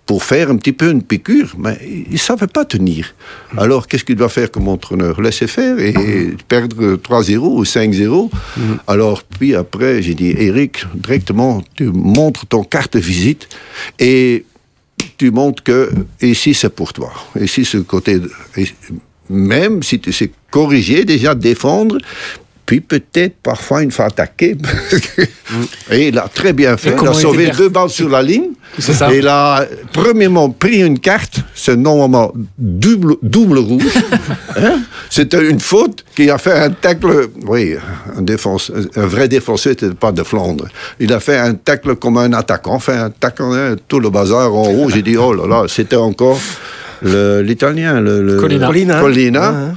pour 0.07 0.23
faire 0.23 0.51
un 0.51 0.57
petit 0.57 0.73
peu 0.73 0.91
une 0.91 1.03
piqûre, 1.03 1.55
mais 1.59 1.77
il 1.85 2.13
ne 2.13 2.17
savait 2.17 2.47
pas 2.47 2.65
tenir. 2.65 3.15
Alors, 3.57 3.89
qu'est-ce 3.89 4.05
qu'il 4.05 4.15
doit 4.15 4.29
faire 4.29 4.53
comme 4.53 4.69
entraîneur? 4.69 5.21
Laisser 5.21 5.49
faire 5.49 5.81
et 5.81 5.93
perdre 6.47 6.95
3-0 6.97 7.39
ou 7.39 7.65
5-0. 7.65 8.31
Alors, 8.87 9.25
puis 9.25 9.57
après, 9.57 10.03
j'ai 10.03 10.15
dit, 10.15 10.33
Eric, 10.39 10.85
directement, 10.95 11.63
tu 11.75 11.87
montres 11.87 12.47
ton 12.47 12.63
carte 12.63 12.95
de 12.95 13.01
visite 13.01 13.49
et 13.99 14.45
tu 15.19 15.33
montres 15.33 15.65
que 15.65 15.91
ici 16.23 16.55
c'est 16.55 16.71
pour 16.71 16.93
toi. 16.93 17.13
Ici 17.41 17.65
c'est 17.65 17.79
le 17.79 17.83
côté. 17.83 18.21
même 19.29 19.83
si 19.83 19.99
tu 19.99 20.13
sais 20.13 20.31
corriger, 20.51 21.05
déjà 21.05 21.35
défendre, 21.35 21.99
puis 22.67 22.81
peut-être 22.81 23.37
parfois 23.43 23.83
une 23.85 23.93
fois 23.93 24.07
attaquer. 24.07 24.57
et 25.91 26.09
il 26.09 26.19
a 26.19 26.29
très 26.29 26.53
bien 26.53 26.77
fait. 26.77 26.95
Il 27.01 27.09
a 27.09 27.13
sauvé 27.15 27.51
deux 27.57 27.69
balles 27.69 27.89
sur 27.91 28.09
la 28.09 28.21
ligne. 28.23 28.51
C'est 28.79 28.93
ça. 28.93 29.13
Et 29.15 29.19
il 29.19 29.29
a 29.29 29.65
premièrement 29.93 30.51
pris 30.51 30.83
une 30.83 30.99
carte, 30.99 31.39
c'est 31.55 31.77
normalement 31.77 32.33
double, 32.59 33.15
double 33.23 33.59
rouge. 33.59 33.85
Hein? 34.59 34.81
C'était 35.11 35.51
une 35.51 35.61
faute 35.61 36.03
qui 36.17 36.31
a 36.31 36.39
fait 36.39 36.59
un 36.59 36.71
tacle. 36.71 37.29
Oui, 37.47 37.75
un, 38.17 38.23
défense, 38.23 38.73
un 38.97 39.07
vrai 39.07 39.29
défenseur, 39.29 39.75
c'était 39.79 39.95
pas 39.95 40.13
de 40.13 40.23
Flandre. 40.23 40.67
Il 40.99 41.13
a 41.13 41.21
fait 41.21 41.37
un 41.37 41.53
tacle 41.55 41.95
comme 41.97 42.17
un 42.17 42.33
attaquant, 42.33 42.79
fait 42.79 42.97
un 42.97 43.11
tacle, 43.11 43.43
hein, 43.43 43.77
tout 43.87 44.01
le 44.01 44.09
bazar 44.09 44.55
en 44.55 44.67
haut. 44.71 44.89
J'ai 44.89 45.03
dit, 45.03 45.19
oh 45.19 45.35
là 45.35 45.47
là, 45.47 45.65
c'était 45.69 45.97
encore 45.97 46.41
le- 47.03 47.43
l'italien, 47.43 48.01
le, 48.01 48.23
le- 48.23 48.41
Colina. 48.41 48.67
Colina. 48.67 49.01
Colina. 49.01 49.51
Ouais, 49.53 49.57
ouais. 49.59 49.73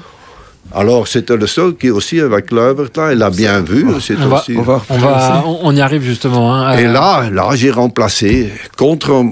Alors, 0.74 1.08
c'était 1.08 1.36
le 1.36 1.48
seul 1.48 1.76
qui 1.76 1.89
aussi, 1.89 2.19
avec 2.19 2.52
là, 2.52 2.74
il 3.12 3.22
a 3.24 3.30
bien 3.32 3.62
vu. 3.62 3.86
C'est 4.00 4.15
On 4.17 4.28
va, 4.28 4.39
aussi... 4.39 4.56
on 4.58 4.62
va- 4.62 4.84
on, 4.89 4.98
va, 4.98 5.43
on, 5.45 5.60
on 5.63 5.76
y 5.76 5.82
arrive 5.82 6.04
justement. 6.04 6.54
hein. 6.56 6.78
Et 6.78 6.86
Euh, 6.86 6.93
là, 6.93 7.30
là, 7.32 7.50
j'ai 7.56 7.72
remplacé 7.72 8.52
contre 8.78 9.26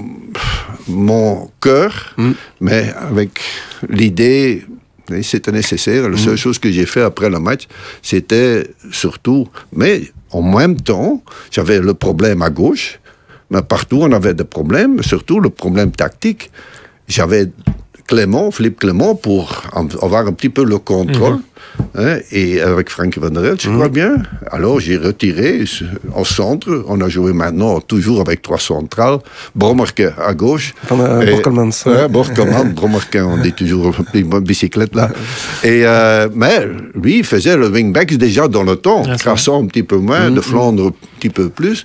mon 0.88 1.50
cœur, 1.60 2.14
mais 2.60 2.92
avec 3.10 3.40
l'idée, 3.88 4.64
c'était 5.22 5.52
nécessaire. 5.52 6.08
La 6.08 6.16
seule 6.16 6.36
chose 6.36 6.58
que 6.58 6.70
j'ai 6.70 6.86
fait 6.86 7.02
après 7.02 7.30
le 7.30 7.38
match, 7.38 7.66
c'était 8.02 8.68
surtout, 8.90 9.46
mais 9.72 10.10
en 10.30 10.42
même 10.42 10.76
temps, 10.80 11.22
j'avais 11.50 11.78
le 11.80 11.94
problème 11.94 12.42
à 12.42 12.50
gauche, 12.50 12.98
mais 13.50 13.62
partout 13.62 13.98
on 14.02 14.12
avait 14.12 14.34
des 14.34 14.44
problèmes, 14.44 15.02
surtout 15.02 15.40
le 15.40 15.50
problème 15.50 15.90
tactique. 15.92 16.50
J'avais 17.06 17.46
Clément, 18.08 18.50
Philippe 18.50 18.80
Clément, 18.80 19.14
pour 19.14 19.64
avoir 20.02 20.26
un 20.26 20.32
petit 20.32 20.48
peu 20.48 20.64
le 20.64 20.78
contrôle. 20.78 21.38
Hein, 21.96 22.18
et 22.32 22.60
avec 22.60 22.90
Frank 22.90 23.16
Van 23.18 23.30
der 23.30 23.44
Elst, 23.44 23.62
je 23.62 23.70
crois 23.70 23.88
bien. 23.88 24.16
Alors 24.50 24.80
j'ai 24.80 24.96
retiré 24.96 25.64
au 26.16 26.24
centre. 26.24 26.84
On 26.88 27.00
a 27.00 27.08
joué 27.08 27.32
maintenant 27.32 27.80
toujours 27.80 28.20
avec 28.20 28.42
trois 28.42 28.58
centrales. 28.58 29.18
Brommerke 29.54 30.02
à 30.18 30.34
gauche. 30.34 30.74
Van, 30.88 31.00
euh, 31.00 32.08
Borkelmans, 32.08 32.72
Brommerke, 32.74 33.18
on 33.20 33.38
dit 33.38 33.52
toujours 33.52 33.94
une 34.14 34.40
bicyclette 34.40 34.94
là. 34.94 35.10
Et, 35.64 35.82
euh, 35.84 36.28
mais 36.34 36.66
lui, 36.94 37.18
il 37.18 37.24
faisait 37.24 37.56
le 37.56 37.68
wingback 37.68 38.16
déjà 38.16 38.48
dans 38.48 38.62
le 38.62 38.76
temps, 38.76 39.02
Ah, 39.08 39.16
traçant 39.16 39.62
un 39.62 39.66
petit 39.66 39.82
peu 39.82 39.96
moins, 39.96 40.30
de 40.30 40.40
Flandre 40.40 40.88
un 40.88 40.92
petit 41.18 41.30
peu 41.30 41.48
plus. 41.48 41.84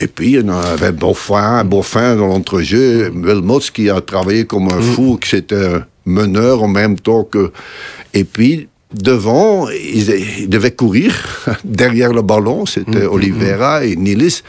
Et 0.00 0.06
puis, 0.06 0.38
on 0.42 0.48
avait 0.48 0.92
Beaufin, 0.92 1.64
Beaufin 1.64 2.16
dans 2.16 2.26
l'entrejeu, 2.26 3.10
Wilmots 3.14 3.70
qui 3.72 3.90
a 3.90 4.00
travaillé 4.00 4.44
comme 4.46 4.68
un 4.68 4.80
fou, 4.80 5.18
qui 5.20 5.28
c'était 5.30 5.80
meneur 6.06 6.62
en 6.62 6.68
même 6.68 6.98
temps 6.98 7.24
que. 7.24 7.52
Et 8.14 8.24
puis, 8.24 8.68
devant, 8.92 9.68
ils, 9.68 10.10
ils 10.40 10.48
devaient 10.48 10.72
courir 10.72 11.14
derrière 11.64 12.12
le 12.12 12.22
ballon, 12.22 12.66
c'était 12.66 13.04
Oliveira 13.04 13.84
et 13.84 13.96
Nilis. 13.96 14.42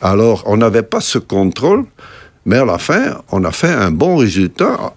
Alors, 0.00 0.42
on 0.46 0.56
n'avait 0.56 0.82
pas 0.82 1.00
ce 1.00 1.18
contrôle, 1.18 1.84
mais 2.44 2.56
à 2.56 2.64
la 2.64 2.78
fin, 2.78 3.20
on 3.30 3.44
a 3.44 3.52
fait 3.52 3.72
un 3.72 3.90
bon 3.90 4.16
résultat 4.16 4.94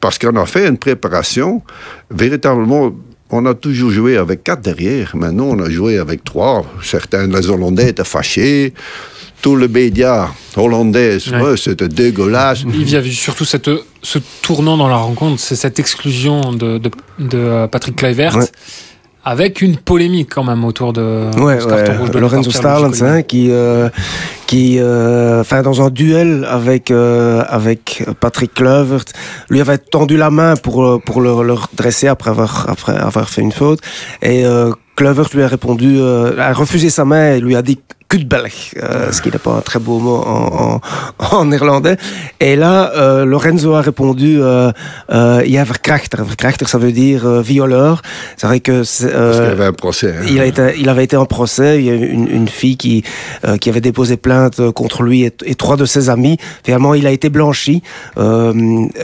parce 0.00 0.18
qu'on 0.18 0.36
a 0.36 0.46
fait 0.46 0.66
une 0.66 0.78
préparation 0.78 1.62
véritablement. 2.10 2.92
On 3.30 3.44
a 3.44 3.54
toujours 3.54 3.90
joué 3.90 4.16
avec 4.16 4.44
quatre 4.44 4.62
derrière. 4.62 5.16
Maintenant, 5.16 5.46
on 5.46 5.60
a 5.60 5.68
joué 5.68 5.98
avec 5.98 6.24
trois. 6.24 6.64
Certains 6.82 7.28
des 7.28 7.50
Hollandais 7.50 7.90
étaient 7.90 8.04
fâchés. 8.04 8.72
Tout 9.42 9.54
le 9.56 9.68
média 9.68 10.28
hollandais, 10.56 11.18
Ouais. 11.30 11.40
ouais, 11.40 11.56
c'était 11.56 11.88
dégueulasse. 11.88 12.62
Il 12.66 12.90
y 12.90 12.96
a 12.96 13.00
eu 13.00 13.12
surtout 13.12 13.44
cette, 13.44 13.70
ce 14.02 14.18
tournant 14.42 14.76
dans 14.76 14.88
la 14.88 14.96
rencontre, 14.96 15.38
c'est 15.40 15.56
cette 15.56 15.78
exclusion 15.78 16.52
de, 16.52 16.78
de, 16.78 16.90
de, 17.18 17.38
euh, 17.38 17.66
Patrick 17.68 17.96
Kluivert, 17.96 18.36
Ouais. 18.36 18.46
avec 19.24 19.60
une 19.60 19.76
polémique 19.76 20.30
quand 20.34 20.42
même 20.44 20.64
autour 20.64 20.92
de 20.92 21.30
Ouais, 21.38 21.60
ce 21.60 21.66
carton 21.66 21.92
ouais. 21.92 21.98
rouge 21.98 22.10
de 22.10 22.18
Lorenzo 22.18 22.50
Starlens, 22.50 23.02
hein, 23.02 23.22
qui, 23.22 23.50
euh, 23.50 23.88
qui, 24.46 24.78
euh, 24.80 25.40
enfin, 25.42 25.62
dans 25.62 25.82
un 25.82 25.90
duel 25.90 26.46
avec 26.48 26.90
euh, 26.90 27.44
avec 27.48 28.04
Patrick 28.20 28.54
Kluivert, 28.54 29.04
lui 29.50 29.60
avait 29.60 29.78
tendu 29.78 30.16
la 30.16 30.30
main 30.30 30.56
pour 30.56 30.82
euh, 30.84 30.98
pour 31.04 31.20
le, 31.20 31.30
le 31.44 31.52
redresser 31.52 32.08
après 32.08 32.30
avoir 32.30 32.66
après 32.70 32.96
avoir 32.96 33.28
fait 33.28 33.42
une 33.42 33.52
faute, 33.52 33.80
et 34.22 34.44
euh, 34.46 34.72
Kluivert 34.96 35.28
lui 35.34 35.42
a 35.42 35.48
répondu, 35.48 35.96
euh, 35.98 36.36
a 36.40 36.52
refusé 36.54 36.88
sa 36.88 37.04
main 37.04 37.34
et 37.34 37.40
lui 37.40 37.54
a 37.54 37.62
dit 37.62 37.78
Kutbelg, 38.16 38.52
euh, 38.82 39.12
ce 39.12 39.20
qui 39.20 39.30
n'est 39.30 39.38
pas 39.38 39.52
un 39.52 39.60
très 39.60 39.78
beau 39.78 39.98
mot 39.98 40.16
en, 40.16 40.80
en, 41.20 41.36
en 41.36 41.44
néerlandais. 41.44 41.96
Et 42.40 42.56
là, 42.56 42.92
euh, 42.96 43.24
Lorenzo 43.26 43.74
a 43.74 43.82
répondu, 43.82 44.40
euh, 44.40 44.72
euh, 45.12 45.42
ja, 45.44 45.64
verkrachter. 45.64 46.16
Verkrachter, 46.22 46.64
ça 46.66 46.78
veut 46.78 46.92
dire 46.92 47.26
euh, 47.26 47.42
violeur. 47.42 48.00
C'est 48.38 48.46
vrai 48.46 48.60
que 48.60 48.84
c'est, 48.84 49.12
euh, 49.12 49.30
Parce 49.30 49.36
qu'il 49.40 49.48
y 49.48 49.52
avait 49.52 49.64
un 49.66 49.72
procès. 49.72 50.14
hein. 50.18 50.24
il, 50.28 50.40
a 50.40 50.46
été, 50.46 50.62
il 50.78 50.88
avait 50.88 51.04
été 51.04 51.16
en 51.16 51.26
procès. 51.26 51.78
Il 51.78 51.84
y 51.84 51.90
a 51.90 51.94
une, 51.94 52.28
une 52.30 52.48
fille 52.48 52.76
qui, 52.78 53.04
euh, 53.46 53.58
qui 53.58 53.68
avait 53.68 53.82
déposé 53.82 54.16
plainte 54.16 54.70
contre 54.70 55.02
lui 55.02 55.22
et, 55.24 55.32
et 55.44 55.54
trois 55.54 55.76
de 55.76 55.84
ses 55.84 56.08
amis. 56.08 56.38
Finalement, 56.64 56.94
il 56.94 57.06
a 57.06 57.10
été 57.10 57.28
blanchi. 57.28 57.82
Euh, 58.16 58.54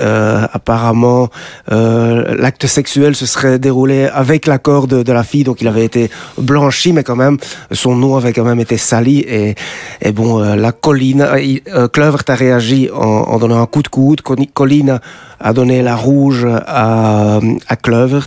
euh, 0.01 0.47
apparemment, 0.53 1.29
euh, 1.71 2.35
l'acte 2.39 2.67
sexuel 2.67 3.15
se 3.15 3.27
serait 3.27 3.59
déroulé 3.59 4.07
avec 4.07 4.47
l'accord 4.47 4.87
de, 4.87 5.03
de 5.03 5.13
la 5.13 5.23
fille, 5.23 5.45
donc 5.45 5.61
il 5.61 5.69
avait 5.69 5.85
été 5.85 6.11
blanchi, 6.39 6.93
mais 6.93 7.03
quand 7.05 7.17
même, 7.17 7.37
son 7.73 7.95
nom 7.97 8.17
avait 8.17 8.33
quand 8.33 8.45
même 8.45 8.61
été 8.61 8.77
Et, 9.11 9.55
et 10.01 10.13
bon, 10.13 10.43
euh, 10.43 10.57
la 10.57 10.73
colline, 10.73 11.23
euh, 11.23 11.89
Kluivert 11.89 12.23
a 12.29 12.35
réagi 12.35 12.89
en, 12.95 12.99
en 13.01 13.39
donnant 13.39 13.61
un 13.61 13.67
coup 13.67 13.83
de 13.83 13.89
coude. 13.89 14.21
Colline 14.23 15.01
a 15.41 15.53
donné 15.53 15.83
la 15.83 15.97
rouge 15.97 16.47
à, 16.67 17.41
à 17.69 17.77
Kluivert. 17.77 18.27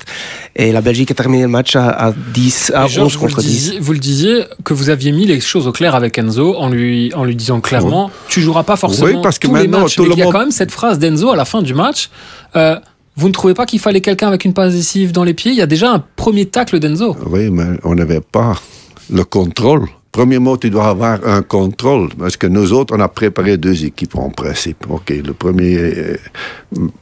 Et 0.56 0.72
la 0.72 0.82
Belgique 0.82 1.12
a 1.12 1.14
terminé 1.14 1.44
le 1.44 1.50
match 1.50 1.76
à, 1.76 1.90
à 1.90 2.12
10, 2.34 2.72
à 2.76 2.86
Et 2.86 2.90
Georges, 2.90 3.16
11 3.16 3.20
vous, 3.20 3.26
le 3.28 3.32
contre 3.34 3.42
10. 3.42 3.48
disiez, 3.48 3.80
vous 3.80 3.94
le 3.94 4.00
disiez 4.00 4.44
que 4.64 4.74
vous 4.74 4.90
aviez 4.90 5.12
mis 5.12 5.26
les 5.26 5.40
choses 5.40 5.68
au 5.68 5.72
clair 5.72 5.96
avec 5.96 6.18
Enzo 6.18 6.56
en 6.56 6.70
lui, 6.70 7.12
en 7.14 7.24
lui 7.24 7.36
disant 7.36 7.60
clairement 7.62 8.10
tu 8.28 8.42
joueras 8.42 8.64
pas 8.64 8.76
forcément 8.76 9.08
Oui, 9.08 9.18
parce 9.24 9.40
que 9.40 9.48
tous 9.48 9.56
les 9.56 9.62
maintenant, 9.68 9.82
matchs. 9.84 9.96
tout 9.96 10.04
Mais 10.04 10.10
le 10.10 10.14
il 10.16 10.20
y 10.20 10.22
a 10.22 10.26
monde- 10.26 10.34
quand 10.34 10.40
même 10.40 10.52
cette 10.52 10.72
phrase 10.72 11.00
d'Enzo 11.00 11.30
à 11.32 11.36
la 11.36 11.46
fin 11.46 11.62
du 11.62 11.74
match. 11.74 12.10
euh, 12.56 12.78
vous 13.18 13.28
ne 13.30 13.34
trouvez 13.34 13.54
pas 13.54 13.66
qu'il 13.66 13.80
fallait 13.80 14.02
quelqu'un 14.02 14.28
avec 14.28 14.44
une 14.44 14.54
passe 14.54 14.74
décisive 14.74 15.14
dans 15.14 15.24
les 15.24 15.34
pieds? 15.34 15.52
Il 15.52 15.58
y 15.58 15.62
a 15.62 15.68
déjà 15.68 15.90
un 15.92 16.04
premier 16.18 16.46
tacle 16.48 16.80
d'Enzo. 16.80 17.16
Oui, 17.28 17.50
mais 17.50 17.64
on 17.86 17.96
n'avait 17.96 18.20
pas 18.20 18.56
le 19.10 19.24
contrôle. 19.24 19.88
Premièrement, 20.16 20.56
tu 20.56 20.70
dois 20.70 20.88
avoir 20.88 21.20
un 21.28 21.42
contrôle, 21.42 22.08
parce 22.18 22.38
que 22.38 22.48
nous 22.48 22.72
autres, 22.72 22.96
on 22.96 23.02
a 23.02 23.10
préparé 23.10 23.58
deux 23.58 23.84
équipes 23.84 24.16
en 24.16 24.30
principe. 24.30 24.86
OK, 24.90 25.10
le 25.10 25.34
premier 25.34 25.76
euh, 25.78 26.18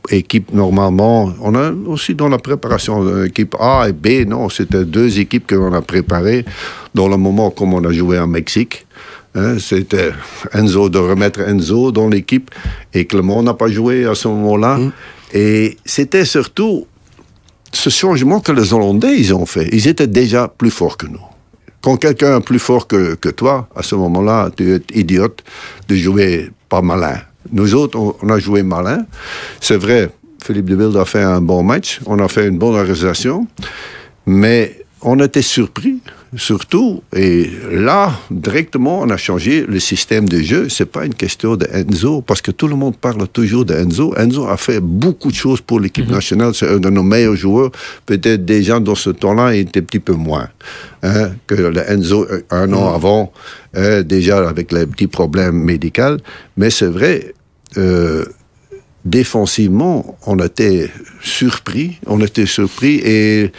équipe, 0.10 0.52
normalement, 0.52 1.32
on 1.40 1.54
a 1.54 1.72
aussi 1.86 2.16
dans 2.16 2.28
la 2.28 2.40
préparation, 2.40 3.06
euh, 3.06 3.26
équipe 3.26 3.56
A 3.60 3.86
et 3.88 3.94
B, 3.94 4.28
non, 4.28 4.50
c'était 4.50 4.84
deux 4.84 5.20
équipes 5.20 5.46
que 5.46 5.54
l'on 5.54 5.74
a 5.74 5.84
préparées 5.84 6.44
dans 6.96 7.08
le 7.08 7.18
moment 7.18 7.52
comme 7.52 7.76
on 7.76 7.84
a 7.84 7.92
joué 7.92 8.18
en 8.18 8.26
Mexique. 8.26 8.88
Hein, 9.36 9.60
c'était 9.60 10.10
Enzo, 10.52 10.90
de 10.90 10.98
remettre 10.98 11.42
Enzo 11.42 11.92
dans 11.92 12.10
l'équipe, 12.10 12.50
et 12.96 13.06
Clément 13.06 13.44
n'a 13.44 13.54
pas 13.54 13.68
joué 13.68 14.06
à 14.06 14.16
ce 14.16 14.28
moment-là. 14.28 14.80
Et 15.36 15.78
c'était 15.86 16.26
surtout 16.26 16.88
ce 17.72 17.92
changement 17.92 18.40
que 18.40 18.52
les 18.52 18.74
Hollandais 18.74 19.16
ils 19.20 19.36
ont 19.36 19.46
fait. 19.46 19.70
Ils 19.72 19.88
étaient 19.88 20.08
déjà 20.08 20.48
plus 20.48 20.72
forts 20.72 20.98
que 20.98 21.06
nous. 21.06 21.22
Quand 21.84 21.98
quelqu'un 21.98 22.40
est 22.40 22.44
plus 22.44 22.60
fort 22.60 22.88
que, 22.88 23.30
toi, 23.32 23.68
à 23.76 23.84
ce 23.84 23.96
moment-là, 23.96 24.50
tu 24.56 24.74
es 24.74 24.82
idiote 24.94 25.44
de 25.90 25.96
jouer 25.96 26.50
pas 26.70 26.82
malin. 26.82 27.18
Nous 27.52 27.76
autres, 27.76 28.00
on, 28.00 28.16
on 28.22 28.30
a 28.30 28.40
joué 28.40 28.64
malin. 28.64 29.06
C'est 29.60 29.76
vrai, 29.76 30.10
Philippe 30.42 30.66
de 30.66 30.76
Wilde 30.78 30.96
a 30.96 31.04
fait 31.04 31.22
un 31.22 31.42
bon 31.42 31.62
match. 31.62 32.00
On 32.06 32.20
a 32.20 32.30
fait 32.30 32.48
une 32.48 32.58
bonne 32.58 32.76
organisation. 32.76 33.48
Mais 34.26 34.86
on 35.02 35.20
était 35.20 35.42
surpris 35.42 36.00
surtout. 36.36 37.04
Et 37.16 37.50
là, 37.72 38.12
directement, 38.32 39.02
on 39.02 39.10
a 39.10 39.18
changé 39.18 39.66
le 39.68 39.80
système 39.80 40.28
de 40.28 40.40
jeu. 40.42 40.70
C'est 40.70 40.86
pas 40.86 41.06
une 41.06 41.14
question 41.14 41.56
de 41.56 41.68
Enzo, 41.72 42.22
parce 42.22 42.42
que 42.42 42.52
tout 42.52 42.68
le 42.68 42.76
monde 42.76 42.98
parle 42.98 43.28
toujours 43.28 43.66
de 43.66 43.74
Enzo. 43.74 44.14
Enzo 44.18 44.48
a 44.48 44.58
fait 44.58 44.80
beaucoup 44.80 45.30
de 45.30 45.36
choses 45.36 45.62
pour 45.62 45.80
l'équipe 45.80 46.10
nationale. 46.10 46.54
C'est 46.54 46.70
un 46.70 46.80
de 46.80 46.90
nos 46.90 47.04
meilleurs 47.04 47.36
joueurs. 47.36 47.72
Peut-être 48.06 48.46
des 48.46 48.64
gens 48.64 48.80
dans 48.80 48.96
ce 48.96 49.10
temps-là 49.10 49.56
étaient 49.56 49.80
un 49.80 49.84
petit 49.84 50.00
peu 50.00 50.14
moins 50.14 50.50
hein, 51.04 51.32
que 51.48 51.56
le 51.56 51.90
Enzo 51.90 52.26
euh, 52.30 52.42
un 52.50 52.72
an 52.74 52.94
avant, 52.94 53.32
hein, 53.74 54.02
déjà 54.02 54.48
avec 54.48 54.72
les 54.72 54.86
petits 54.86 55.08
problèmes 55.08 55.56
médicaux. 55.56 56.18
Mais 56.58 56.70
c'est 56.70 56.88
vrai. 56.88 57.34
euh, 57.78 58.26
défensivement, 59.06 60.18
on 60.26 60.38
était 60.40 60.90
surpris, 61.22 62.00
on 62.08 62.20
était 62.22 62.46
surpris 62.46 62.96
et 63.04 63.52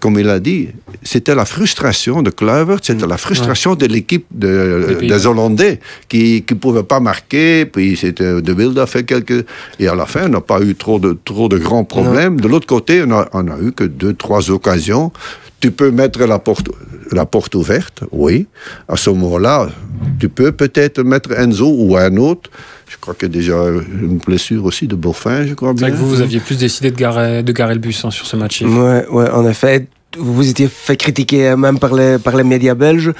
comme 0.00 0.18
il 0.18 0.28
a 0.28 0.40
dit, 0.40 0.68
c'était 1.02 1.34
la 1.34 1.44
frustration 1.44 2.22
de 2.22 2.30
Kluivert, 2.30 2.78
c'était 2.82 3.06
la 3.06 3.18
frustration 3.18 3.74
de 3.74 3.86
l'équipe 3.86 4.26
de- 4.30 4.96
Des 5.00 5.26
Hollandais 5.26 5.80
qui 6.08 6.44
ne 6.50 6.54
pouvaient 6.56 6.82
pas 6.82 7.00
marquer, 7.00 7.66
puis 7.66 7.96
c'était 7.96 8.40
De 8.40 8.52
Wilde 8.52 8.78
a 8.78 8.86
fait 8.86 9.04
quelques... 9.04 9.44
Et 9.78 9.88
à 9.88 9.94
la 9.94 10.06
fin, 10.06 10.24
on 10.26 10.30
n'a 10.30 10.40
pas 10.40 10.60
eu 10.62 10.74
trop 10.74 10.98
de, 10.98 11.16
trop 11.24 11.48
de 11.48 11.58
grands 11.58 11.84
problèmes. 11.84 12.40
De 12.40 12.48
l'autre 12.48 12.66
côté, 12.66 13.02
on 13.06 13.10
a, 13.12 13.28
on 13.32 13.46
a 13.48 13.58
eu 13.60 13.72
que 13.72 13.84
deux, 13.84 14.14
trois 14.14 14.50
occasions. 14.50 15.12
Tu 15.60 15.70
peux 15.70 15.90
mettre 15.90 16.20
la 16.24 16.38
porte, 16.38 16.68
la 17.12 17.26
porte 17.26 17.54
ouverte, 17.56 18.04
oui. 18.12 18.46
À 18.88 18.96
ce 18.96 19.10
moment-là, 19.10 19.68
tu 20.20 20.28
peux 20.28 20.52
peut-être 20.52 21.02
mettre 21.02 21.32
Enzo 21.32 21.68
ou 21.76 21.96
un 21.96 22.16
autre. 22.16 22.48
Je 22.88 22.96
crois 23.00 23.14
qu'il 23.14 23.28
y 23.28 23.30
a 23.30 23.34
déjà 23.34 23.54
une 23.66 24.18
blessure 24.18 24.64
aussi 24.64 24.86
de 24.86 24.94
Beaufin, 24.96 25.46
je 25.46 25.54
crois 25.54 25.70
C'est 25.70 25.74
bien. 25.76 25.88
vrai 25.88 25.96
que 25.96 26.02
vous, 26.02 26.08
vous 26.08 26.20
aviez 26.20 26.40
plus 26.40 26.56
décidé 26.58 26.90
de 26.90 26.96
garer, 26.96 27.42
de 27.42 27.52
garer 27.52 27.74
le 27.74 27.80
bus 27.80 28.04
hein, 28.04 28.10
sur 28.10 28.26
ce 28.26 28.36
match. 28.36 28.62
Ouais, 28.62 29.06
ouais, 29.10 29.30
en 29.30 29.46
effet. 29.48 29.86
Vous 30.18 30.32
vous 30.34 30.48
étiez 30.48 30.68
fait 30.68 30.96
critiquer 30.96 31.48
euh, 31.50 31.56
même 31.56 31.78
par 31.78 31.94
les, 31.94 32.18
par 32.18 32.34
les 32.36 32.44
médias 32.44 32.74
belges. 32.74 33.12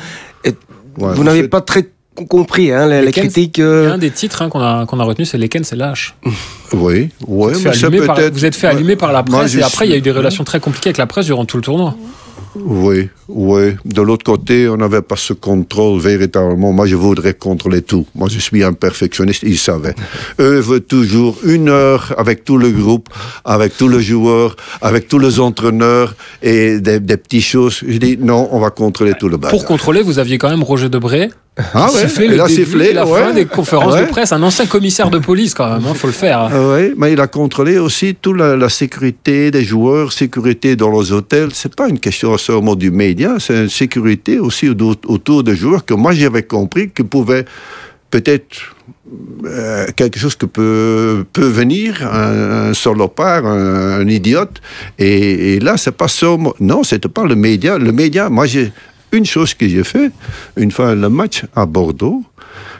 Et 0.45 0.55
Ouais, 0.97 1.13
vous 1.15 1.23
n'avez 1.23 1.43
c'est- 1.43 1.49
pas 1.49 1.61
très 1.61 1.87
compris 2.29 2.73
hein, 2.73 2.87
les, 2.89 3.13
critiques. 3.13 3.59
Euh, 3.61 3.93
un 3.93 3.99
des 3.99 4.11
titres 4.11 4.43
hein, 4.43 4.49
qu'on 4.49 4.61
a, 4.61 4.85
qu'on 4.87 4.99
a 4.99 5.05
retenu, 5.05 5.25
c'est 5.25 5.39
Lesquels, 5.39 5.65
c'est 5.65 5.77
lâche. 5.77 6.17
Oui, 6.73 7.09
oui, 7.27 7.53
Vous 7.55 7.55
êtes 7.55 7.57
fait 7.59 7.69
mais 7.69 7.75
c'est 7.75 7.87
allumer 7.87 8.07
par- 8.07 8.21
vous 8.33 8.45
êtes 8.45 8.55
fait 8.57 8.67
allumer 8.67 8.97
par 8.97 9.13
la 9.13 9.23
presse 9.23 9.55
et 9.55 9.63
après 9.63 9.87
il 9.87 9.91
y 9.91 9.95
a 9.95 9.97
eu 9.97 10.01
des 10.03 10.11
relations 10.11 10.45
très 10.45 10.61
compliquées 10.61 10.89
avec 10.89 10.99
la 10.99 11.07
presse 11.07 11.25
durant 11.27 11.45
tout 11.47 11.57
le 11.57 11.63
tournoi. 11.63 11.95
Oui, 12.55 13.09
oui. 13.29 13.75
De 13.85 14.03
l'autre 14.03 14.25
côté, 14.25 14.69
on 14.69 14.77
n'avait 14.77 15.03
pas 15.03 15.17
ce 15.17 15.33
contrôle 15.33 16.01
véritablement. 16.01 16.73
Moi, 16.73 16.87
je 16.87 16.97
voudrais 16.97 17.35
contrôler 17.35 17.83
tout. 17.83 18.07
Moi, 18.15 18.29
je 18.31 18.39
suis 18.39 18.63
un 18.63 18.73
perfectionniste, 18.73 19.43
ils 19.45 19.59
savaient. 19.59 19.95
Veulent 20.39 20.81
toujours 20.81 21.37
une 21.45 21.69
heure 21.69 22.15
avec 22.17 22.45
tout 22.45 22.59
le 22.59 22.71
groupe, 22.71 23.09
avec 23.45 23.77
tous 23.77 23.89
les 23.89 24.01
joueurs, 24.01 24.57
avec 24.81 25.09
tous 25.09 25.19
les 25.19 25.41
entraîneurs 25.41 26.15
et 26.43 26.81
des, 26.81 27.01
des 27.01 27.17
petites 27.17 27.45
choses. 27.45 27.81
Je 27.87 27.99
dis 27.99 28.17
non, 28.19 28.49
on 28.53 28.61
va 28.61 28.71
contrôler 28.71 29.15
tout 29.19 29.29
le 29.29 29.37
bazar. 29.37 29.57
Pour 29.57 29.67
contrôler, 29.67 30.03
vous 30.03 30.19
aviez 30.19 30.39
quand 30.39 30.51
même 30.51 30.63
Roger 30.63 30.89
Debré. 30.89 31.31
Ah 31.75 31.91
ouais, 31.93 32.01
siffler 32.03 32.27
il 32.33 32.41
a 32.41 32.49
sifflé, 32.49 32.93
la 32.93 33.05
ouais. 33.07 33.21
fin 33.21 33.33
des 33.33 33.45
conférences 33.47 33.95
Ouais. 33.95 34.03
de 34.07 34.09
presse. 34.09 34.33
Un 34.33 34.43
ancien 34.43 34.67
commissaire 34.67 35.11
de 35.11 35.19
police 35.19 35.55
quand 35.55 35.69
même, 35.69 35.83
il 35.89 35.95
faut 35.97 36.07
le 36.07 36.13
faire. 36.13 36.39
Ah 36.41 36.51
oui, 36.77 36.93
mais 36.97 37.13
il 37.13 37.21
a 37.21 37.27
contrôlé 37.27 37.79
aussi 37.79 38.15
toute 38.15 38.37
la, 38.37 38.57
la 38.57 38.69
sécurité 38.69 39.51
des 39.51 39.65
joueurs, 39.65 40.13
sécurité 40.13 40.77
dans 40.77 40.91
les 41.01 41.11
hôtels. 41.13 41.49
C'est 41.53 41.75
pas 41.75 41.89
une 41.89 41.99
question 41.99 42.37
seulement 42.39 42.77
du 42.77 42.91
média, 42.91 43.37
c'est 43.41 43.63
une 43.65 43.69
sécurité 43.69 44.39
aussi 44.39 44.69
au- 44.69 44.95
autour 45.07 45.43
des 45.43 45.57
joueurs 45.57 45.85
que 45.85 45.95
moi 45.95 46.13
j'avais 46.13 46.45
compris 46.45 46.91
que 46.91 47.03
pouvait 47.03 47.45
peut-être 48.11 48.75
euh, 49.45 49.87
quelque 49.97 50.19
chose 50.19 50.35
que 50.37 50.47
peut, 50.47 51.25
peut 51.33 51.47
venir, 51.47 52.07
un, 52.07 52.69
un 52.71 52.75
salopard, 52.75 53.47
un, 53.47 54.01
un 54.01 54.09
idiote. 54.09 54.61
Et, 54.99 55.55
et 55.55 55.61
là, 55.61 55.77
c'est 55.77 55.93
pas 55.97 56.09
seulement. 56.09 56.55
Non, 56.61 56.83
c'était 56.85 57.09
pas 57.09 57.25
le 57.25 57.35
média. 57.35 57.79
Le 57.79 57.93
média, 57.93 58.29
moi, 58.29 58.47
j'ai 58.47 58.71
une 59.13 59.25
chose 59.25 59.55
que 59.55 59.67
j'ai 59.69 59.85
fait, 59.85 60.11
une 60.57 60.71
fois 60.71 60.95
le 60.95 61.09
match 61.09 61.45
à 61.55 61.67
Bordeaux, 61.67 62.23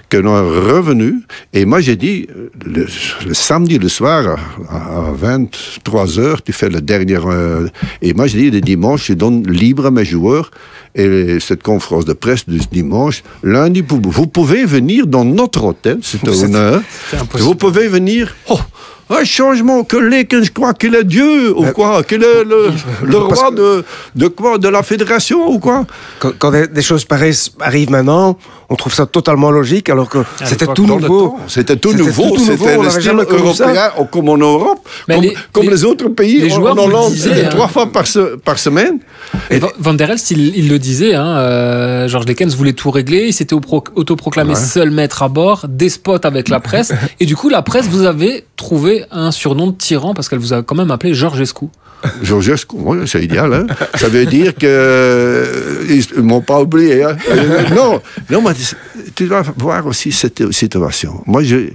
que 0.09 0.17
l'on 0.17 0.37
est 0.37 0.73
revenu, 0.73 1.23
et 1.53 1.65
moi 1.67 1.81
j'ai 1.81 1.97
dit, 1.97 2.27
le, 2.65 2.87
le 3.27 3.35
samedi 3.35 3.79
le 3.79 3.89
soir, 3.89 4.39
à, 4.71 5.09
à 5.09 5.13
23 5.13 6.19
heures, 6.19 6.43
tu 6.43 6.53
fais 6.53 6.71
le 6.71 6.81
dernier... 6.81 7.19
euh, 7.27 7.69
et 8.01 8.15
moi 8.15 8.27
j'ai 8.27 8.39
dit, 8.39 8.51
le 8.51 8.61
dimanche, 8.61 9.07
je 9.09 9.13
donne 9.13 9.47
libre 9.47 9.87
à 9.87 9.91
mes 9.91 10.05
joueurs, 10.05 10.51
et 10.95 11.39
cette 11.41 11.63
conférence 11.63 12.07
de 12.07 12.15
presse 12.15 12.49
de 12.49 12.59
ce 12.59 12.69
dimanche, 12.69 13.23
lundi, 13.43 13.85
vous, 13.87 14.27
pouvez 14.27 14.65
venir 14.65 15.07
dans 15.07 15.25
notre 15.25 15.65
hôtel, 15.65 15.99
c'est 16.03 16.27
un 16.29 16.45
honneur, 16.45 16.83
vous 17.35 17.55
pouvez 17.55 17.89
venir... 17.89 18.35
Oh, 18.49 18.59
un 19.11 19.25
changement 19.25 19.85
que 19.85 19.97
Lekens 19.97 20.51
croit 20.51 20.75
qu'il 20.75 20.95
est 20.95 21.05
Dieu, 21.05 21.57
ou 21.57 21.65
quoi 21.73 22.03
Qu'il 22.03 22.23
est 22.23 22.45
le, 22.45 22.71
le 23.03 23.19
roi 23.19 23.51
que- 23.51 23.55
de, 23.57 23.85
de 24.15 24.29
quoi 24.29 24.59
De 24.59 24.69
la 24.69 24.83
fédération, 24.83 25.49
ou 25.51 25.59
quoi? 25.59 25.87
Quand, 26.19 26.33
quand 26.39 26.51
des, 26.51 26.67
des 26.69 26.83
choses 26.83 27.05
pareilles 27.05 27.35
arrivent 27.61 27.91
maintenant, 27.91 28.37
on 28.71 28.77
trouve 28.77 28.93
ça 28.93 29.07
totalement 29.07 29.51
logique, 29.51 29.89
alors 29.89 30.09
que 30.11 30.19
c'était 30.45 30.67
tout 30.67 30.87
nouveau. 30.87 31.39
C'était 31.47 31.77
tout 31.77 31.93
C'était 31.93 32.03
nouveau, 32.05 32.29
tout 32.37 32.45
nouveau, 32.45 32.65
c'était 32.67 32.77
le 32.83 32.91
style 32.91 33.11
européen, 33.37 33.91
comme 34.11 34.29
en 34.29 34.37
Europe, 34.37 34.87
Mais 35.09 35.15
comme, 35.15 35.25
les- 35.25 35.35
comme 35.53 35.63
les- 35.65 35.71
les, 35.71 35.85
autres 35.85 36.09
pays. 36.09 36.41
les 36.41 36.51
joueurs 36.51 36.79
en 36.79 36.85
Hollande, 36.85 37.13
c'était 37.15 37.47
hein. 37.47 37.49
trois 37.51 37.69
fois 37.69 37.87
par, 37.91 38.07
se- 38.07 38.37
par 38.37 38.59
semaine. 38.59 38.99
Et 39.51 39.59
Van- 39.59 39.71
Van 39.79 39.95
der 39.95 40.11
Elst, 40.11 40.31
il, 40.33 40.55
il 40.55 40.69
le 40.69 40.79
disait, 40.79 41.15
hein, 41.15 41.39
euh, 41.39 42.09
Georges 42.09 42.27
Lekens 42.27 42.55
voulait 42.55 42.75
tout 42.75 42.91
régler, 42.91 43.27
il 43.29 43.33
s'était 43.33 43.55
au- 43.55 43.61
autoproclamé 43.95 44.55
seul 44.55 44.91
maître 44.91 45.23
à 45.23 45.29
bord, 45.29 45.65
despote 45.69 46.27
avec 46.27 46.49
la 46.51 46.61
presse, 46.61 46.93
et 47.21 47.25
du 47.27 47.37
coup 47.37 47.49
la 47.49 47.63
presse 47.63 47.87
vous 47.87 48.05
avait 48.05 48.45
trouvé 48.57 48.98
un 49.11 49.31
surnom 49.31 49.69
de 49.69 49.77
tyran 49.77 50.15
parce 50.15 50.29
qu'elle 50.29 50.39
vous 50.39 50.53
a 50.53 50.63
quand 50.63 50.75
même 50.75 50.91
appelé 50.91 51.15
Georgescu. 51.15 51.67
Georgescu, 52.23 52.77
oui, 52.79 52.99
c'est 53.07 53.23
idéal. 53.25 53.53
Hein? 53.53 53.67
Ça 53.95 54.09
veut 54.09 54.27
dire 54.27 54.55
que 54.55 54.67
euh, 54.67 56.01
ne 56.17 56.23
m'ont 56.23 56.41
pas 56.41 56.61
oublié. 56.61 57.03
Hein? 57.03 57.17
Euh, 57.31 57.69
non, 57.75 58.01
non, 58.31 58.43
mais 58.43 58.53
tu 59.15 59.27
dois 59.27 59.43
voir 59.57 59.87
aussi 59.87 60.13
cette 60.13 60.53
situation. 60.53 61.23
Moi, 61.27 61.43
je, 61.43 61.71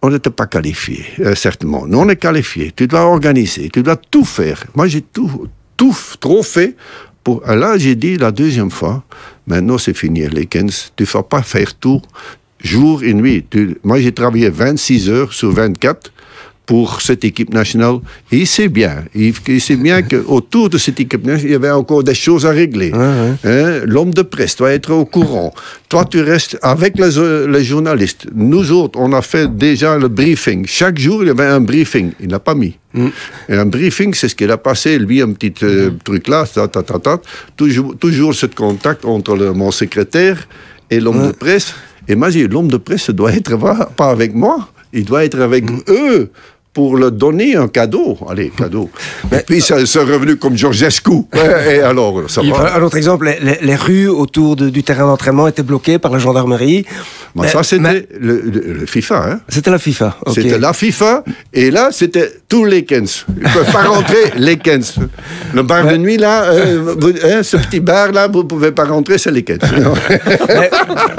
on 0.00 0.10
n'était 0.10 0.30
pas 0.30 0.46
qualifié, 0.46 1.04
euh, 1.20 1.34
certainement. 1.34 1.86
Nous, 1.86 1.98
on 1.98 2.08
est 2.08 2.16
qualifié. 2.16 2.72
Tu 2.74 2.86
dois 2.86 3.02
organiser, 3.02 3.68
tu 3.70 3.82
dois 3.82 3.96
tout 3.96 4.24
faire. 4.24 4.64
Moi, 4.74 4.86
j'ai 4.86 5.02
tout, 5.02 5.48
tout 5.76 5.96
trop 6.20 6.42
fait. 6.42 6.74
Pour, 7.22 7.42
là, 7.46 7.76
j'ai 7.76 7.94
dit 7.94 8.16
la 8.16 8.30
deuxième 8.30 8.70
fois, 8.70 9.04
maintenant 9.46 9.76
c'est 9.76 9.94
fini, 9.94 10.26
Lekens, 10.26 10.92
tu 10.96 11.02
ne 11.02 11.08
vas 11.08 11.22
pas 11.22 11.42
faire 11.42 11.74
tout 11.74 12.00
jour 12.62 13.02
et 13.02 13.12
nuit. 13.12 13.44
Moi, 13.84 14.00
j'ai 14.00 14.12
travaillé 14.12 14.48
26 14.48 15.10
heures 15.10 15.32
sur 15.32 15.52
24 15.52 16.12
pour 16.68 17.00
cette 17.00 17.24
équipe 17.24 17.52
nationale. 17.54 17.96
Et 18.30 18.40
il 18.40 18.46
sait 18.46 18.68
bien, 18.68 18.96
il, 19.14 19.32
sait 19.58 19.76
bien 19.76 20.02
qu'autour 20.02 20.68
de 20.74 20.76
cette 20.76 21.00
équipe 21.00 21.24
nationale, 21.24 21.48
il 21.48 21.52
y 21.52 21.54
avait 21.54 21.70
encore 21.70 22.04
des 22.04 22.14
choses 22.14 22.44
à 22.44 22.50
régler. 22.50 22.92
Hein, 22.94 23.36
L'homme 23.86 24.12
de 24.12 24.20
presse 24.20 24.54
doit 24.54 24.72
être 24.72 24.92
au 24.92 25.06
courant. 25.06 25.54
Toi, 25.88 26.04
tu 26.04 26.20
restes 26.20 26.58
avec 26.60 26.98
les, 26.98 27.18
euh, 27.18 27.48
les 27.48 27.64
journalistes. 27.64 28.26
Nous 28.34 28.70
autres, 28.70 28.98
on 29.00 29.14
a 29.14 29.22
fait 29.22 29.48
déjà 29.48 29.96
le 29.96 30.08
briefing. 30.08 30.66
Chaque 30.66 30.98
jour, 30.98 31.22
il 31.22 31.28
y 31.28 31.30
avait 31.30 31.46
un 31.46 31.62
briefing. 31.62 32.12
Il 32.20 32.28
n'a 32.28 32.38
pas 32.38 32.54
mis. 32.54 32.76
Et 33.48 33.54
un 33.54 33.66
briefing, 33.66 34.12
c'est 34.12 34.28
ce 34.28 34.34
qu'il 34.34 34.50
a 34.50 34.58
passé, 34.58 34.98
lui, 34.98 35.22
un 35.22 35.32
petit 35.32 35.54
euh, 35.62 35.90
truc 36.04 36.28
là, 36.28 36.44
ta, 36.46 36.68
ta, 36.68 36.82
ta, 36.82 36.98
ta. 36.98 37.18
Toujours, 37.56 37.96
toujours 37.96 38.34
ce 38.34 38.44
contact 38.44 39.06
entre 39.06 39.34
le- 39.36 39.54
mon 39.54 39.70
secrétaire 39.70 40.46
et 40.90 41.00
l'homme 41.00 41.28
de 41.28 41.32
presse. 41.32 41.74
Et 42.08 42.14
moi, 42.14 42.28
l'homme 42.28 42.68
de 42.68 42.76
presse 42.76 43.08
doit 43.08 43.32
être 43.32 43.56
pas 43.56 43.90
pas 43.96 44.10
avec 44.10 44.34
moi, 44.34 44.68
il 44.92 45.04
doit 45.04 45.24
être 45.24 45.40
avec 45.40 45.64
eux 45.88 46.30
pour 46.72 46.96
leur 46.96 47.10
donner 47.12 47.56
un 47.56 47.66
cadeau. 47.68 48.16
Allez, 48.28 48.50
cadeau. 48.56 48.88
Et 49.32 49.38
puis, 49.46 49.60
ça- 49.60 49.84
c'est 49.84 49.98
revenu 50.00 50.36
comme 50.36 50.56
Georgescu. 50.56 51.24
Et 51.70 51.80
alors, 51.80 52.22
ça 52.30 52.40
va. 52.42 52.76
Un 52.76 52.82
autre 52.82 52.96
exemple, 52.96 53.26
les, 53.26 53.38
les- 53.44 53.58
les 53.66 53.74
rues 53.76 54.08
autour 54.08 54.54
de- 54.56 54.68
du 54.70 54.82
terrain 54.82 55.06
d'entraînement 55.06 55.48
étaient 55.48 55.62
bloquées 55.62 55.98
par 55.98 56.12
la 56.12 56.18
gendarmerie. 56.18 56.84
Bon, 57.34 57.42
Mais- 57.42 57.48
ça, 57.48 57.62
c'était 57.62 57.82
mais- 57.82 58.06
le, 58.20 58.40
le- 58.40 58.72
le 58.80 58.86
FIFA. 58.86 59.24
Hein? 59.30 59.40
C'était 59.48 59.70
la 59.70 59.78
FIFA. 59.78 60.16
C'était 60.34 60.58
la 60.58 60.72
FIFA, 60.72 61.24
et 61.52 61.70
là, 61.70 61.88
c'était 61.92 62.30
tous 62.48 62.64
les 62.64 62.84
Kens. 62.84 63.26
Ils 63.36 63.42
ne 63.42 63.48
peuvent 63.52 63.72
pas 63.72 63.82
rentrer, 63.84 64.16
les 64.36 64.56
Kens. 64.56 64.96
Le 65.54 65.62
bar 65.62 65.86
de 65.86 65.96
nuit, 65.96 66.16
là, 66.16 66.44
euh, 66.44 66.94
vous- 66.98 67.08
hein, 67.24 67.42
ce 67.42 67.56
petit 67.56 67.80
bar-là, 67.80 68.28
vous 68.28 68.38
ne 68.42 68.48
pouvez 68.48 68.72
pas 68.72 68.84
rentrer, 68.84 69.18
c'est 69.18 69.30
les 69.30 69.42
Kens. 69.42 69.58
Mais, 70.48 70.70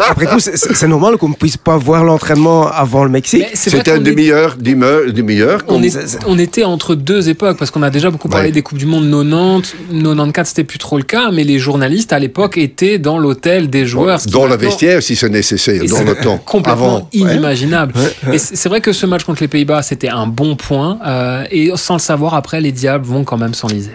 après 0.09 0.25
tout, 0.27 0.39
c'est- 0.39 0.87
normal 0.87 1.17
qu'on 1.17 1.29
ne 1.29 1.33
puisse 1.35 1.57
pas 1.57 1.77
voir 1.77 2.03
l'entraînement 2.03 2.67
avant 2.67 3.03
le 3.03 3.09
Mexique. 3.11 3.45
Mais 3.49 3.55
C'était 3.55 3.91
un 3.91 3.95
qu'on 3.95 4.01
est- 4.01 4.09
demi-heure, 4.09 4.55
demi-heure, 4.57 5.11
On, 5.45 5.57
comme- 5.75 5.83
est- 5.83 6.19
on 6.27 6.37
était 6.39 6.63
entre 6.63 6.95
deux 6.95 7.29
époques 7.29 7.57
parce 7.57 7.71
qu'on 7.71 7.83
a 7.83 7.89
déjà 7.89 8.09
beaucoup 8.09 8.29
parlé 8.29 8.47
Ouais. 8.47 8.51
des 8.51 8.61
coupes 8.61 8.77
du 8.77 8.85
monde 8.85 9.09
90, 9.09 9.75
94 9.91 10.47
c'était 10.47 10.63
plus 10.63 10.77
trop 10.79 10.97
le 10.97 11.03
cas, 11.03 11.31
mais 11.31 11.43
les 11.43 11.59
journalistes 11.59 12.13
à 12.13 12.19
l'époque 12.19 12.57
étaient 12.57 12.97
dans 12.99 13.17
l'hôtel 13.17 13.69
des 13.69 13.85
joueurs. 13.85 14.19
ce 14.21 14.27
Dans 14.29 14.43
le 14.43 14.49
maintenant- 14.49 14.69
vestiaire, 14.69 15.01
si 15.03 15.15
c'est 15.15 15.29
nécessaire, 15.29 15.81
Et 15.83 15.87
dans 15.87 16.03
le 16.03 16.15
temps. 16.15 16.37
Complètement 16.45 16.97
Avant. 16.97 16.97
Ouais. 17.13 17.33
inimaginable. 17.33 17.93
Et 18.31 18.37
c'est 18.37 18.55
c'est 18.55 18.69
vrai 18.69 18.81
que 18.81 18.91
ce 18.93 19.05
match 19.05 19.23
contre 19.23 19.41
les 19.41 19.47
Pays-Bas, 19.47 19.81
c'était 19.81 20.09
un 20.09 20.27
bon 20.27 20.55
point. 20.55 20.99
euh, 21.05 21.43
et 21.51 21.71
sans 21.75 21.95
le 21.95 21.99
savoir, 21.99 22.33
après, 22.33 22.59
les 22.61 22.71
Diables 22.71 23.05
vont 23.05 23.23
quand 23.23 23.37
même 23.37 23.53
s'enliser. 23.53 23.91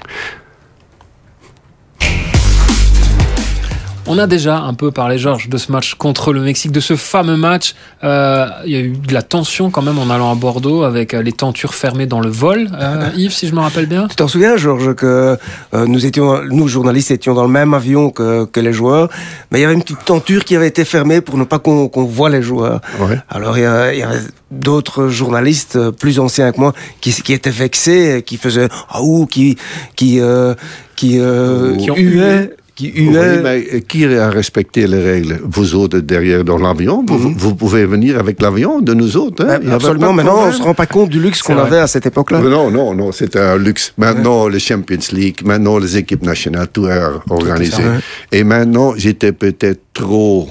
On 4.15 4.19
a 4.19 4.29
déjà 4.29 4.59
un 4.61 4.75
peu 4.75 4.93
parlé, 4.93 5.19
Georges, 5.19 5.49
de 5.49 5.59
ce 5.59 5.73
match 5.73 5.95
contre 5.95 6.33
le 6.33 6.41
Mexique, 6.41 6.71
de 6.71 6.79
ce 6.79 6.95
fameux 6.95 7.37
match. 7.37 7.75
Euh, 8.05 8.47
il 8.65 8.71
y 8.71 8.77
a 8.77 8.79
eu 8.79 8.91
de 8.91 9.13
la 9.13 9.23
tension 9.23 9.71
quand 9.71 9.83
même 9.83 9.99
en 9.99 10.09
allant 10.09 10.31
à 10.31 10.37
Bordeaux 10.37 10.85
avec 10.85 11.15
euh, 11.15 11.21
les 11.23 11.33
tentures 11.33 11.75
fermées 11.75 12.07
dans 12.07 12.21
le 12.21 12.29
vol. 12.29 12.69
Euh, 12.81 13.09
Yves, 13.17 13.33
si 13.33 13.49
je 13.49 13.55
me 13.57 13.59
rappelle 13.61 13.87
bien. 13.87 14.07
Tu 14.07 14.15
t'en 14.15 14.29
souviens, 14.29 14.57
Georges, 14.57 14.95
que 14.95 15.37
euh, 15.75 15.87
nous 15.89 16.07
étions, 16.07 16.43
nous 16.49 16.69
journalistes, 16.69 17.11
étions 17.11 17.35
dans 17.35 17.43
le 17.43 17.49
même 17.49 17.75
avion 17.75 18.11
que, 18.11 18.45
que 18.45 18.61
les 18.61 18.73
joueurs, 18.73 19.09
mais 19.51 19.59
il 19.59 19.63
y 19.63 19.65
avait 19.65 19.75
une 19.75 19.83
petite 19.83 20.05
tenture 20.05 20.45
qui 20.45 20.55
avait 20.55 20.69
été 20.69 20.85
fermée 20.85 21.21
pour 21.21 21.37
ne 21.37 21.43
pas 21.43 21.59
qu'on 21.59 21.89
qu'on 21.89 22.05
voit 22.05 22.31
les 22.31 22.41
joueurs. 22.43 22.81
Ouais. 23.01 23.19
Alors 23.29 23.59
il 23.59 23.63
y, 23.63 23.67
a- 23.67 23.93
il 23.93 23.99
y 23.99 24.03
avait 24.05 24.21
d'autres 24.53 25.09
journalistes 25.09 25.91
plus 25.91 26.21
anciens 26.21 26.53
que 26.53 26.61
moi 26.61 26.73
qui, 27.01 27.11
qui 27.11 27.33
étaient 27.33 27.51
vexés, 27.51 28.23
qui 28.25 28.37
faisaient 28.37 28.69
ah 28.91 29.03
ouh, 29.03 29.27
qui 29.27 29.57
qui 29.97 30.21
euh, 30.21 30.55
qui, 30.95 31.19
euh, 31.19 31.75
Qui 31.77 31.91
ont 31.91 31.97
huaient, 31.97 32.55
qui 32.75 32.93
Oui, 32.97 33.17
mais 33.43 33.83
qui 33.83 34.05
a 34.05 34.31
respecté 34.31 34.87
les 34.87 35.03
règles 35.03 35.41
Vous 35.45 35.75
autres 35.77 35.99
derrière 36.01 36.43
dans 36.45 36.59
l'avion, 36.59 37.05
vous, 37.07 37.33
vous 37.37 37.55
pouvez 37.55 37.87
venir 37.87 38.19
avec 38.19 38.43
l'avion 38.43 38.81
de 38.81 38.95
nous 38.95 39.17
autres. 39.17 39.45
hein? 39.47 39.61
Mhm. 39.63 39.71
Absolument. 39.73 40.11
de 40.11 40.17
Maintenant, 40.17 40.33
on 40.33 40.37
problème. 40.41 40.59
se 40.59 40.63
rend 40.63 40.75
pas 40.75 40.87
compte 40.87 41.11
du 41.11 41.21
luxe 41.21 41.41
qu'on 41.43 41.57
avait 41.59 41.79
à 41.79 41.87
cette 41.87 42.07
époque-là. 42.07 42.41
Non, 42.41 42.71
non, 42.71 42.95
non, 42.95 43.13
c'était 43.13 43.39
un 43.41 43.57
luxe. 43.57 43.93
Maintenant, 43.97 44.49
le 44.49 44.59
Champions 44.59 44.99
League, 45.13 45.39
maintenant, 45.45 45.79
les 45.79 45.97
équipes 45.97 46.23
nationales, 46.23 46.69
tout 46.73 46.87
est 46.89 47.01
organisé. 47.31 47.83
ouais. 47.83 47.99
Et 48.33 48.43
maintenant, 48.45 48.95
j'étais 48.97 49.33
peut-être 49.33 49.81
trop, 49.93 50.49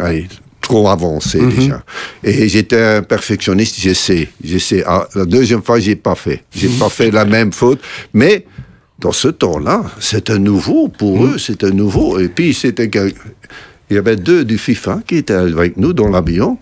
allez, 0.00 0.26
trop 0.60 0.88
avancé 0.88 1.38
Mhm. 1.40 1.50
déjà. 1.50 1.82
Et 2.24 2.48
j'étais 2.48 2.80
un 2.80 3.02
perfectionniste, 3.02 3.76
je 3.78 3.92
sais, 3.92 4.28
je 4.42 4.58
sais. 4.58 4.82
Ah, 4.86 5.06
la 5.14 5.24
deuxième 5.26 5.62
fois, 5.62 5.78
j'ai 5.80 5.96
pas 5.96 6.14
fait. 6.14 6.42
J'ai 6.54 6.68
Mhm. 6.68 6.78
pas 6.78 6.88
fait 6.88 7.10
la 7.10 7.24
même 7.26 7.52
faute. 7.52 7.80
Mais, 8.14 8.46
dans 9.02 9.12
ce 9.12 9.28
temps-là, 9.28 9.82
c'était 10.00 10.38
nouveau 10.38 10.88
pour 10.88 11.20
Mhm. 11.20 11.34
eux, 11.34 11.38
c'était 11.38 11.70
nouveau. 11.72 12.18
Et 12.20 12.28
puis, 12.28 12.54
c'était 12.54 12.88
il 13.90 13.94
y 13.96 13.98
avait 13.98 14.16
deux 14.16 14.44
du 14.44 14.56
FIFA 14.56 15.00
qui 15.06 15.16
étaient 15.16 15.34
avec 15.34 15.76
nous 15.76 15.92
dans 15.92 16.08
l'avion. 16.08 16.56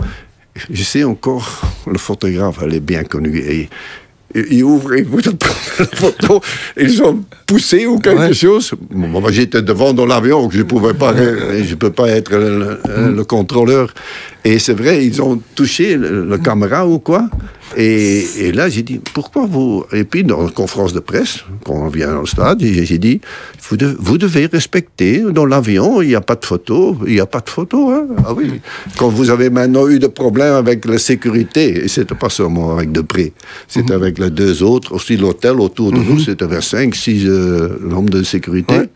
Je 0.70 0.83
sais 0.83 1.05
encore, 1.05 1.46
le 1.87 1.98
photographe, 1.98 2.59
elle 2.62 2.74
est 2.74 2.81
bien 2.81 3.05
connu. 3.05 3.38
Et, 3.38 3.61
et- 4.35 4.46
il 4.53 4.62
ouvre, 4.64 4.94
il 4.96 5.05
voulait 5.05 5.33
prendre 5.38 5.61
la 5.81 5.87
photo, 5.87 6.40
ils 6.76 7.03
ont 7.03 7.22
poussé 7.46 7.87
ou 7.87 7.98
quelque 7.98 8.18
Ouais. 8.29 8.33
chose. 8.33 8.72
Moi, 8.90 9.31
j'étais 9.33 9.61
devant 9.62 9.92
dans 9.92 10.07
l'avion, 10.07 10.48
je 10.50 10.59
ne 10.59 10.62
pouvais 10.64 10.94
pas, 10.94 11.14
je 11.16 11.74
peux 11.74 11.90
pas 11.90 12.09
être 12.09 12.33
le 12.37 13.22
contrôleur. 13.24 13.92
Et 14.44 14.59
c'est 14.59 14.72
vrai, 14.74 15.05
ils 15.05 15.20
ont 15.20 15.40
touché 15.55 15.96
le, 15.96 16.24
le 16.24 16.38
caméra 16.38 16.87
ou 16.87 16.98
quoi. 16.98 17.29
Et, 17.76 18.24
et 18.38 18.53
là, 18.53 18.68
j'ai 18.68 18.83
dit, 18.83 19.00
pourquoi 19.14 19.46
vous... 19.46 19.85
Et 19.92 20.03
puis, 20.05 20.24
dans 20.24 20.42
la 20.42 20.48
conférence 20.50 20.92
de 20.92 20.98
presse, 20.98 21.44
quand 21.64 21.74
on 21.74 21.88
vient 21.88 22.16
au 22.16 22.26
stade, 22.26 22.61
j'ai 22.62 22.98
dit, 22.98 23.20
vous, 23.68 23.76
de- 23.76 23.94
vous 24.00 24.18
devez 24.18 24.46
respecter, 24.46 25.20
dans 25.31 25.46
l'avion, 25.46 26.03
il 26.03 26.09
n'y 26.09 26.14
a 26.16 26.20
pas 26.20 26.35
de 26.35 26.44
photo, 26.44 26.96
il 27.07 27.12
n'y 27.12 27.20
a 27.20 27.26
pas 27.26 27.38
de 27.40 27.48
photo. 27.48 27.90
Hein? 27.90 28.07
Ah 28.26 28.33
oui. 28.35 28.61
Quand 28.98 29.09
vous 29.09 29.31
avez 29.31 29.50
maintenant 29.50 29.87
eu 29.88 30.00
des 30.00 30.09
problèmes 30.09 30.55
avec 30.55 30.85
la 30.85 30.98
sécurité, 30.98 31.85
et 31.85 31.88
c'était 31.88 32.16
pas 32.16 32.29
seulement 32.31 32.76
avec 32.76 32.90
Depré, 32.90 33.33
c'était 33.68 33.94
avec 33.94 34.18
les 34.18 34.31
deux 34.31 34.64
autres, 34.64 34.92
aussi 34.94 35.16
l'hôtel 35.16 35.61
autour 35.61 35.92
de 35.92 35.98
nous, 35.98 36.18
c'était 36.18 36.46
vers 36.46 36.64
5, 36.64 36.92
6 36.92 37.24
euh, 37.29 37.68
hommes 37.94 38.11
de 38.11 38.24
sécurité. 38.24 38.74
Ouais. 38.74 38.88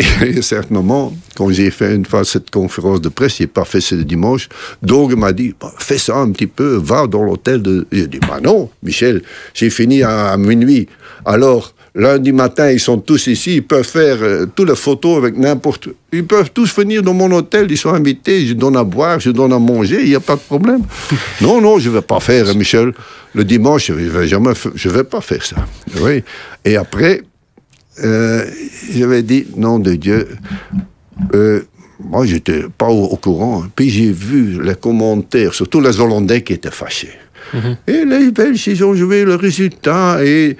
Et 0.00 0.34
à 0.34 0.38
un 0.38 0.42
certain 0.42 0.74
moment, 0.74 1.12
quand 1.36 1.50
j'ai 1.50 1.70
fait 1.70 1.94
une 1.94 2.06
fois 2.06 2.24
cette 2.24 2.50
conférence 2.50 3.02
de 3.02 3.10
presse, 3.10 3.36
j'ai 3.36 3.46
pas 3.46 3.66
fait 3.66 3.82
ce 3.82 3.94
dimanche, 3.96 4.48
Doug 4.82 5.14
m'a 5.14 5.32
dit, 5.32 5.54
Bah, 5.60 5.72
fais 5.78 5.98
ça 5.98 6.16
un 6.16 6.30
petit 6.30 6.46
peu, 6.46 6.76
va 6.76 7.06
dans 7.06 7.22
l'hôtel 7.22 7.60
de... 7.60 7.86
J'ai 7.92 8.06
dit, 8.06 8.18
bah 8.20 8.38
non, 8.42 8.70
Michel, 8.82 9.22
j'ai 9.52 9.68
fini 9.68 10.02
à, 10.02 10.28
à 10.28 10.36
minuit. 10.38 10.88
Alors, 11.26 11.74
lundi 11.94 12.32
matin, 12.32 12.70
ils 12.70 12.80
sont 12.80 12.96
tous 12.96 13.26
ici, 13.26 13.56
ils 13.56 13.62
peuvent 13.62 13.86
faire 13.86 14.16
euh, 14.22 14.46
toutes 14.46 14.70
les 14.70 14.76
photos 14.76 15.18
avec 15.18 15.36
n'importe... 15.36 15.88
Ils 16.12 16.26
peuvent 16.26 16.50
tous 16.50 16.74
venir 16.74 17.02
dans 17.02 17.14
mon 17.14 17.30
hôtel, 17.32 17.66
ils 17.70 17.76
sont 17.76 17.92
invités, 17.92 18.46
je 18.46 18.54
donne 18.54 18.78
à 18.78 18.84
boire, 18.84 19.20
je 19.20 19.30
donne 19.30 19.52
à 19.52 19.58
manger, 19.58 19.98
il 20.00 20.08
n'y 20.08 20.14
a 20.14 20.20
pas 20.20 20.36
de 20.36 20.40
problème. 20.40 20.80
non, 21.42 21.60
non, 21.60 21.78
je 21.78 21.90
ne 21.90 21.96
vais 21.96 22.02
pas 22.02 22.20
faire, 22.20 22.54
Michel. 22.54 22.94
Le 23.34 23.44
dimanche, 23.44 23.88
je 23.88 23.92
ne 23.92 24.08
vais 24.08 24.26
jamais, 24.26 24.52
je 24.74 24.88
vais 24.88 25.04
pas 25.04 25.20
faire 25.20 25.44
ça. 25.44 25.56
Oui. 26.00 26.24
Et 26.64 26.76
après, 26.76 27.20
euh, 28.02 28.44
j'avais 28.92 29.22
dit, 29.22 29.46
nom 29.56 29.78
de 29.78 29.94
Dieu, 29.94 30.28
euh, 31.34 31.62
moi, 32.02 32.24
j'étais 32.24 32.64
pas 32.78 32.88
au, 32.88 33.04
au 33.04 33.16
courant. 33.16 33.64
Puis 33.74 33.90
j'ai 33.90 34.12
vu 34.12 34.62
les 34.62 34.74
commentaires, 34.74 35.52
surtout 35.54 35.80
les 35.80 36.00
Hollandais 36.00 36.42
qui 36.42 36.54
étaient 36.54 36.70
fâchés. 36.70 37.12
Et 37.86 38.04
les 38.04 38.30
Belges, 38.30 38.68
ils 38.68 38.84
ont 38.84 38.94
joué 38.94 39.24
le 39.24 39.34
résultat. 39.34 40.24
Et, 40.24 40.56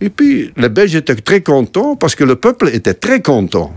et 0.00 0.10
puis, 0.10 0.52
les 0.56 0.68
Belges 0.68 0.94
étaient 0.94 1.14
très 1.14 1.40
contents 1.40 1.96
parce 1.96 2.14
que 2.14 2.24
le 2.24 2.36
peuple 2.36 2.68
était 2.72 2.94
très 2.94 3.22
content. 3.22 3.72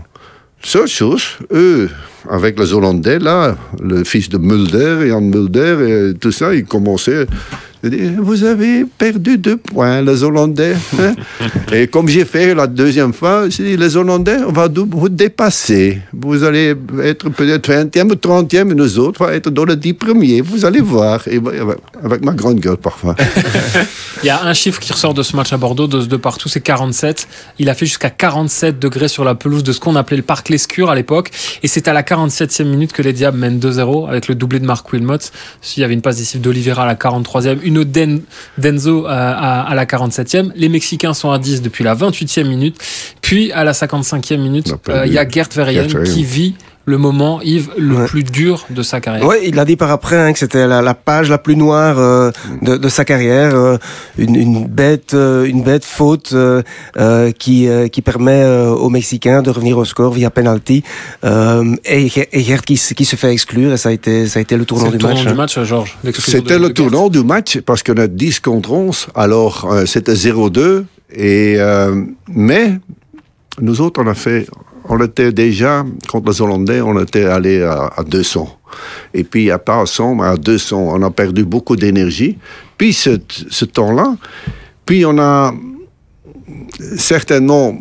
Seule 0.60 0.88
chose, 0.88 1.22
eux, 1.52 1.88
avec 2.28 2.58
les 2.58 2.72
Hollandais, 2.72 3.20
là, 3.20 3.56
le 3.80 4.04
fils 4.04 4.28
de 4.28 4.38
Mulder, 4.38 5.08
Jan 5.08 5.20
Mulder, 5.20 6.10
et 6.12 6.18
tout 6.18 6.32
ça, 6.32 6.52
ils 6.54 6.64
commençaient. 6.64 7.26
Vous 7.82 8.42
avez 8.44 8.84
perdu 8.84 9.38
deux 9.38 9.56
points, 9.56 10.02
les 10.02 10.22
Hollandais. 10.24 10.74
hein. 11.00 11.14
et 11.72 11.86
comme 11.86 12.08
j'ai 12.08 12.24
fait 12.24 12.54
la 12.54 12.66
deuxième 12.66 13.12
fois, 13.12 13.48
j'ai 13.48 13.62
dit, 13.64 13.76
les 13.76 13.96
Hollandais, 13.96 14.38
on 14.46 14.52
va 14.52 14.68
vous 14.68 15.08
dépasser. 15.08 16.00
Vous 16.12 16.42
allez 16.42 16.74
être 17.04 17.28
peut-être 17.30 17.70
20e 17.70 18.10
ou 18.10 18.14
30e, 18.14 18.70
et 18.72 18.74
nous 18.74 18.98
autres, 18.98 19.20
on 19.22 19.26
va 19.26 19.34
être 19.34 19.50
dans 19.50 19.64
les 19.64 19.76
10 19.76 19.92
premiers. 19.94 20.40
Vous 20.40 20.64
allez 20.64 20.80
voir. 20.80 21.26
Et 21.28 21.40
avec- 22.04 22.24
ma 22.24 22.32
grande 22.32 22.58
gueule, 22.58 22.76
parfois. 22.78 23.14
Il 24.24 24.26
y 24.26 24.30
a 24.30 24.42
un 24.44 24.54
chiffre 24.54 24.80
qui 24.80 24.92
ressort 24.92 25.14
de 25.14 25.22
ce 25.22 25.36
match 25.36 25.52
à 25.52 25.56
Bordeaux, 25.56 25.86
de, 25.86 26.02
de 26.04 26.16
partout, 26.16 26.48
c'est 26.48 26.60
47. 26.60 27.28
Il 27.60 27.68
a 27.70 27.74
fait 27.74 27.86
jusqu'à 27.86 28.10
47 28.10 28.78
degrés 28.80 29.06
sur 29.06 29.22
la 29.24 29.36
pelouse 29.36 29.62
de 29.62 29.72
ce 29.72 29.78
qu'on 29.78 29.94
appelait 29.94 30.16
le 30.16 30.24
parc 30.24 30.48
Lescure 30.48 30.90
à 30.90 30.96
l'époque. 30.96 31.30
Et 31.62 31.68
c'est 31.68 31.86
à 31.86 31.92
la 31.92 32.02
47e 32.02 32.64
minute 32.64 32.92
que 32.92 33.02
les 33.02 33.12
Diables 33.12 33.38
mènent 33.38 33.60
2-0 33.60 34.08
avec 34.08 34.26
le 34.26 34.34
doublé 34.34 34.58
de 34.58 34.66
Marc 34.66 34.92
Wilmot. 34.92 35.18
Il 35.76 35.80
y 35.80 35.84
avait 35.84 35.94
une 35.94 36.02
passe 36.02 36.16
décisive 36.16 36.40
d'Olivera 36.40 36.82
à 36.82 36.86
la 36.86 36.96
43e, 36.96 37.58
une 37.68 37.78
autre 37.78 37.90
d'Enzo 38.58 39.06
à, 39.06 39.12
à- 39.12 39.70
à 39.70 39.74
la 39.74 39.84
47e. 39.86 40.50
Les 40.56 40.68
Mexicains 40.68 41.14
sont 41.14 41.30
à 41.30 41.38
10 41.38 41.62
depuis 41.62 41.84
la 41.84 41.94
28e 41.94 42.44
minute. 42.48 42.76
Puis 43.22 43.52
à 43.52 43.64
la 43.64 43.72
55e 43.72 44.36
minute, 44.38 44.74
perdu. 44.82 45.00
euh, 45.00 45.06
il 45.06 45.12
y 45.12 45.18
a 45.18 45.28
Gert 45.28 45.48
Verheyen. 45.54 45.86
qui 46.04 46.24
vit 46.24 46.54
le 46.88 46.98
moment, 46.98 47.40
Yves, 47.42 47.68
le 47.76 47.94
Ouais. 47.96 48.06
plus 48.06 48.24
dur 48.24 48.64
de 48.70 48.82
sa 48.82 49.00
carrière. 49.00 49.26
Ouais, 49.26 49.40
il 49.46 49.58
a 49.58 49.64
dit 49.64 49.76
par 49.76 49.90
après 49.90 50.16
hein, 50.16 50.32
que 50.32 50.38
c'était 50.38 50.66
la, 50.66 50.80
la 50.82 50.94
page 50.94 51.28
la 51.28 51.38
plus 51.38 51.56
noire 51.56 51.96
euh, 51.98 52.30
de, 52.62 52.76
de 52.84 52.88
sa 52.88 53.04
carrière, 53.04 53.54
euh, 53.54 53.76
une, 54.16 54.34
une 54.36 54.66
bête, 54.66 55.12
euh, 55.14 55.44
une 55.44 55.62
bête 55.62 55.84
faute 55.84 56.30
euh, 56.32 56.62
euh, 56.96 57.30
qui 57.42 57.68
euh, 57.68 57.88
qui 57.88 58.00
permet 58.02 58.42
euh, 58.42 58.70
aux 58.84 58.88
Mexicains 58.88 59.42
de 59.42 59.50
revenir 59.50 59.76
au 59.78 59.84
score 59.84 60.12
via 60.14 60.30
penalty 60.30 60.82
euh, 61.24 61.76
et, 61.84 62.08
et 62.32 62.40
Gert 62.42 62.62
qui, 62.62 62.76
se- 62.76 62.94
qui 62.94 63.04
se 63.04 63.16
fait 63.16 63.32
exclure 63.32 63.72
et 63.72 63.76
ça 63.76 63.90
a 63.90 63.92
été 63.92 64.26
ça 64.26 64.38
a 64.38 64.42
été 64.42 64.56
le 64.56 64.64
tournant 64.64 64.86
C'est 64.86 64.92
le 64.92 64.96
du 64.98 65.02
tournant 65.04 65.14
match. 65.16 65.26
du 65.26 65.32
hein. 65.32 65.34
match, 65.34 65.58
Georges. 65.64 65.98
C'était 66.18 66.58
le 66.58 66.72
tournant 66.72 67.08
du 67.10 67.22
match 67.22 67.58
parce 67.60 67.82
qu'on 67.82 67.96
a 67.98 68.06
10 68.06 68.40
contre 68.40 68.72
11. 68.72 69.08
Alors, 69.14 69.68
euh, 69.70 69.84
c'était 69.86 70.14
0-2. 70.14 70.84
Et, 71.14 71.56
euh, 71.58 72.04
mais 72.28 72.78
nous 73.60 73.80
autres, 73.80 74.02
on 74.02 74.06
a 74.06 74.14
fait. 74.14 74.46
On 74.88 75.02
était 75.02 75.32
déjà, 75.32 75.84
contre 76.08 76.30
les 76.30 76.42
Hollandais, 76.42 76.80
on 76.80 76.98
était 77.00 77.24
allé 77.24 77.62
à, 77.62 77.90
à 77.96 78.02
200. 78.02 78.58
Et 79.14 79.24
puis, 79.24 79.50
à 79.50 79.58
part 79.58 79.86
ça, 79.86 80.04
à 80.22 80.36
200, 80.36 80.76
on 80.76 81.02
a 81.02 81.10
perdu 81.10 81.44
beaucoup 81.44 81.76
d'énergie. 81.76 82.38
Puis, 82.76 82.92
ce, 82.92 83.18
ce 83.28 83.64
temps-là, 83.64 84.16
puis 84.86 85.04
on 85.04 85.18
a 85.18 85.52
certainement 86.96 87.78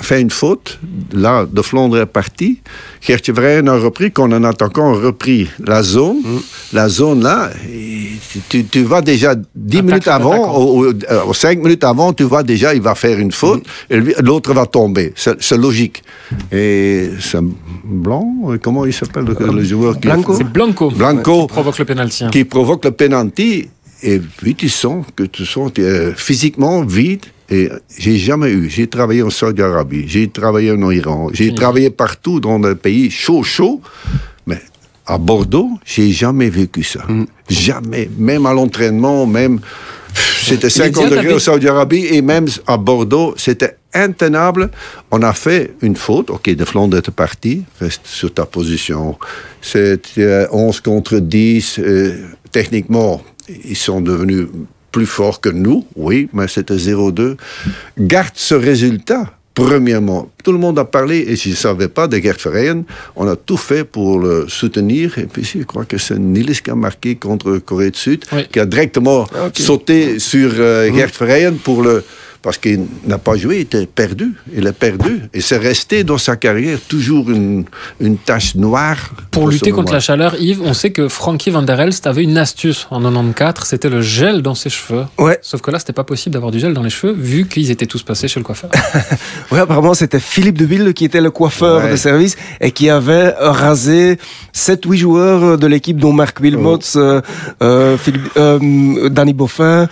fait 0.00 0.20
une 0.20 0.30
faute. 0.30 0.78
Là, 1.12 1.46
de 1.50 1.62
Flandre 1.62 1.98
est 1.98 2.06
parti. 2.06 2.60
Gertje 3.00 3.32
Vrijen 3.32 3.68
a 3.68 3.76
repris, 3.78 4.10
qu'on 4.12 4.30
en 4.32 4.44
a 4.44 4.50
encore 4.50 5.00
repris 5.00 5.48
la 5.66 5.82
zone. 5.82 6.18
La 6.72 6.88
zone 6.88 7.22
là, 7.22 7.50
et 7.72 8.10
tu, 8.48 8.64
tu 8.66 8.82
vas 8.82 9.00
déjà 9.00 9.34
10 9.34 9.78
Attaque- 9.78 9.84
minutes 9.86 10.08
avant, 10.08 10.32
attaquant. 10.32 10.60
ou, 10.62 10.80
ou, 10.80 10.84
euh, 10.86 11.32
5 11.32 11.58
minutes 11.58 11.82
avant, 11.84 12.12
tu 12.12 12.24
vois 12.24 12.42
déjà, 12.42 12.74
il 12.74 12.82
va 12.82 12.94
faire 12.94 13.18
une 13.18 13.32
faute, 13.32 13.64
et 13.88 13.96
lui- 13.96 14.14
l'autre 14.22 14.52
va 14.52 14.66
tomber. 14.66 15.12
C'est 15.16 15.42
c'est 15.42 15.56
logique. 15.56 16.02
Et 16.52 17.10
c'est 17.20 17.40
Blanc, 17.84 18.26
euh, 18.50 18.58
comment 18.62 18.84
il 18.84 18.92
s'appelle 18.92 19.24
le, 19.24 19.52
le 19.52 19.64
joueur 19.64 19.94
qui 19.94 20.06
Blanco. 20.06 20.34
C'est 20.36 20.44
Blanco, 20.44 20.90
Blanco. 20.90 21.46
qui 21.46 21.52
provoque 21.54 21.78
le 21.78 21.84
pénalty. 21.86 22.24
hein. 22.24 22.30
qui 22.30 22.44
provoque 22.44 22.84
le 22.84 22.90
penalty. 22.92 23.68
Et 24.02 24.18
puis 24.18 24.54
tu 24.54 24.68
sens 24.68 25.04
que 25.14 25.24
tu 25.24 25.44
sens 25.44 25.72
es 25.78 26.12
physiquement 26.16 26.82
vide. 26.82 27.26
Et 27.52 27.68
j'ai 27.98 28.16
jamais 28.16 28.50
eu. 28.50 28.70
J'ai 28.70 28.86
travaillé 28.86 29.22
en 29.22 29.30
Saudi 29.30 29.60
Arabie, 29.60 30.04
j'ai 30.06 30.28
travaillé 30.28 30.70
en 30.70 30.88
Iran, 30.90 31.30
j'ai 31.32 31.52
travaillé 31.52 31.90
partout 31.90 32.38
dans 32.38 32.60
des 32.60 32.76
pays 32.76 33.10
chauds, 33.10 33.42
chauds. 33.42 33.80
Mais 34.46 34.60
à 35.04 35.18
Bordeaux, 35.18 35.70
j'ai 35.84 36.12
jamais 36.12 36.48
vécu 36.48 36.84
ça. 36.84 37.00
Jamais. 37.48 38.08
Même 38.16 38.46
à 38.46 38.52
l'entraînement, 38.52 39.26
même. 39.26 39.58
C'était 40.44 40.70
50 40.70 40.92
Diables 40.92 41.16
degrés 41.16 41.34
au 41.34 41.38
Saudi 41.40 41.68
Arabie 41.68 42.06
et 42.06 42.22
même 42.22 42.46
à 42.66 42.76
Bordeaux, 42.76 43.34
c'était 43.36 43.76
intenable. 43.94 44.70
On 45.10 45.22
a 45.22 45.32
fait 45.32 45.74
une 45.82 45.96
faute. 45.96 46.30
Ok, 46.30 46.50
de 46.50 46.64
Flandre 46.64 46.96
est 46.98 47.10
parti. 47.10 47.64
Reste 47.80 48.02
sur 48.06 48.32
ta 48.32 48.46
position. 48.46 49.18
C'était 49.60 50.22
euh, 50.22 50.46
11 50.52 50.80
contre 50.80 51.18
10. 51.18 51.78
euh, 51.80 52.26
techniquement, 52.50 53.22
ils 53.64 53.76
sont 53.76 54.00
devenus 54.00 54.46
plus 54.92 55.06
forts 55.06 55.40
que 55.40 55.48
nous. 55.48 55.84
Oui, 55.96 56.28
mais 56.32 56.48
c'était 56.48 56.74
0-2. 56.76 57.36
Garde 57.98 58.32
ce 58.34 58.54
résultat. 58.54 59.32
Premièrement, 59.52 60.30
tout 60.44 60.52
le 60.52 60.58
monde 60.58 60.78
a 60.78 60.84
parlé 60.84 61.24
et 61.28 61.36
je 61.36 61.50
ne 61.50 61.54
savais 61.54 61.88
pas 61.88 62.06
de 62.08 62.16
Gert 62.18 62.36
Verheyen. 62.42 62.84
On 63.16 63.26
a 63.28 63.36
tout 63.36 63.56
fait 63.56 63.84
pour 63.84 64.18
le 64.20 64.46
soutenir. 64.48 65.18
Et 65.18 65.26
puis 65.26 65.44
je 65.44 65.64
crois 65.64 65.84
que 65.84 65.98
c'est 65.98 66.18
Nilis 66.18 66.60
qui 66.62 66.70
a 66.70 66.74
marqué 66.74 67.16
contre 67.16 67.58
Corée 67.58 67.90
du 67.90 67.98
Sud, 67.98 68.24
Oui. 68.32 68.46
qui 68.50 68.58
a 68.60 68.64
directement 68.66 69.26
sauté 69.54 70.18
sur 70.18 70.50
euh, 70.56 70.90
Gert 70.94 71.10
Verheyen 71.18 71.54
pour 71.62 71.82
le 71.82 72.04
parce 72.42 72.56
qu'il 72.58 72.86
n'a 73.06 73.18
pas 73.18 73.36
joué, 73.36 73.56
il 73.56 73.60
était 73.62 73.86
perdu. 73.86 74.32
Il 74.54 74.66
est 74.66 74.72
perdu. 74.72 75.22
Et 75.34 75.40
c'est 75.40 75.58
resté 75.58 76.04
dans 76.04 76.18
sa 76.18 76.36
carrière 76.36 76.78
toujours 76.88 77.30
une, 77.30 77.64
une 78.00 78.16
tache 78.16 78.54
noire. 78.54 78.96
Pour 79.30 79.48
lutter 79.48 79.70
contre 79.72 79.92
la 79.92 80.00
chaleur, 80.00 80.34
Yves, 80.40 80.62
on 80.62 80.72
sait 80.74 80.90
que 80.90 81.08
Frankie 81.08 81.50
Van 81.50 81.62
Der 81.62 81.78
Elst 81.80 82.06
avait 82.06 82.22
une 82.22 82.38
astuce 82.38 82.86
en 82.90 83.00
94, 83.00 83.66
c'était 83.68 83.88
le 83.90 84.00
gel 84.00 84.42
dans 84.42 84.54
ses 84.54 84.70
cheveux. 84.70 85.04
Ouais. 85.18 85.38
Sauf 85.42 85.60
que 85.60 85.70
là, 85.70 85.78
c'était 85.78 85.92
pas 85.92 86.04
possible 86.04 86.32
d'avoir 86.34 86.50
du 86.52 86.58
gel 86.58 86.72
dans 86.72 86.82
les 86.82 86.90
cheveux 86.90 87.12
vu 87.12 87.46
qu'ils 87.46 87.70
étaient 87.70 87.86
tous 87.86 88.02
passés 88.02 88.28
chez 88.28 88.40
le 88.40 88.44
coiffeur. 88.44 88.70
Ouais, 89.50 89.58
apparemment, 89.58 89.94
c'était 89.94 90.20
Philippe 90.20 90.56
Deville 90.58 90.94
qui 90.94 91.04
était 91.04 91.20
le 91.20 91.30
coiffeur 91.30 91.84
Ouais. 91.84 91.90
de 91.90 91.96
service 91.96 92.36
et 92.60 92.70
qui 92.70 92.88
avait 92.88 93.30
rasé 93.38 94.18
7-8 94.54 94.96
joueurs 94.96 95.58
de 95.58 95.66
l'équipe, 95.66 95.98
dont 95.98 96.12
Marc 96.12 96.40
Wilmots, 96.40 96.96
euh, 96.96 97.20
euh, 97.62 97.96
Philippe, 97.98 98.28
euh, 98.36 99.08
Danny 99.08 99.32
Boffin. 99.32 99.88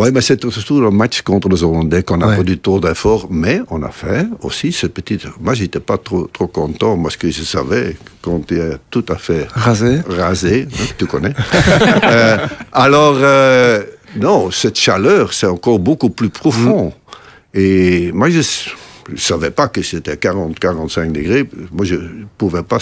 Oui, 0.00 0.10
mais 0.14 0.20
c'est 0.20 0.40
surtout 0.48 0.80
le 0.80 0.90
match 0.92 1.22
contre 1.22 1.48
les 1.48 1.62
Hollandais 1.64 2.04
qu'on 2.04 2.20
a 2.20 2.28
Ouais. 2.28 2.36
pas 2.36 2.42
du 2.44 2.56
tout 2.58 2.78
d'effort, 2.78 3.26
mais 3.30 3.60
on 3.68 3.82
a 3.82 3.90
fait 3.90 4.26
aussi 4.42 4.70
ce 4.70 4.86
petit. 4.86 5.18
Moi, 5.40 5.54
j'étais 5.54 5.80
pas 5.80 5.98
trop, 5.98 6.28
trop 6.32 6.46
content 6.46 6.96
parce 7.02 7.16
que 7.16 7.28
je 7.30 7.42
savais 7.42 7.96
qu'on 8.22 8.38
était 8.38 8.76
tout 8.90 9.04
à 9.08 9.16
fait 9.16 9.46
Rasé. 9.52 9.98
rasé, 10.08 10.68
hein, 10.70 10.84
tu 10.98 11.06
connais. 11.06 11.34
Euh, 12.04 12.36
alors, 12.72 13.16
euh, 13.20 13.82
non, 14.16 14.50
cette 14.52 14.78
chaleur, 14.78 15.32
c'est 15.32 15.46
encore 15.48 15.78
beaucoup 15.80 16.10
plus 16.10 16.28
profond. 16.30 16.92
Et 17.52 18.12
moi, 18.12 18.30
je 18.30 18.40
ne 19.12 19.16
savais 19.18 19.50
pas 19.50 19.68
que 19.68 19.82
c'était 19.82 20.14
40-45 20.14 21.12
degrés. 21.12 21.48
Moi, 21.72 21.84
je 21.84 21.94
ne 21.96 22.24
pouvais 22.36 22.62
pas. 22.62 22.78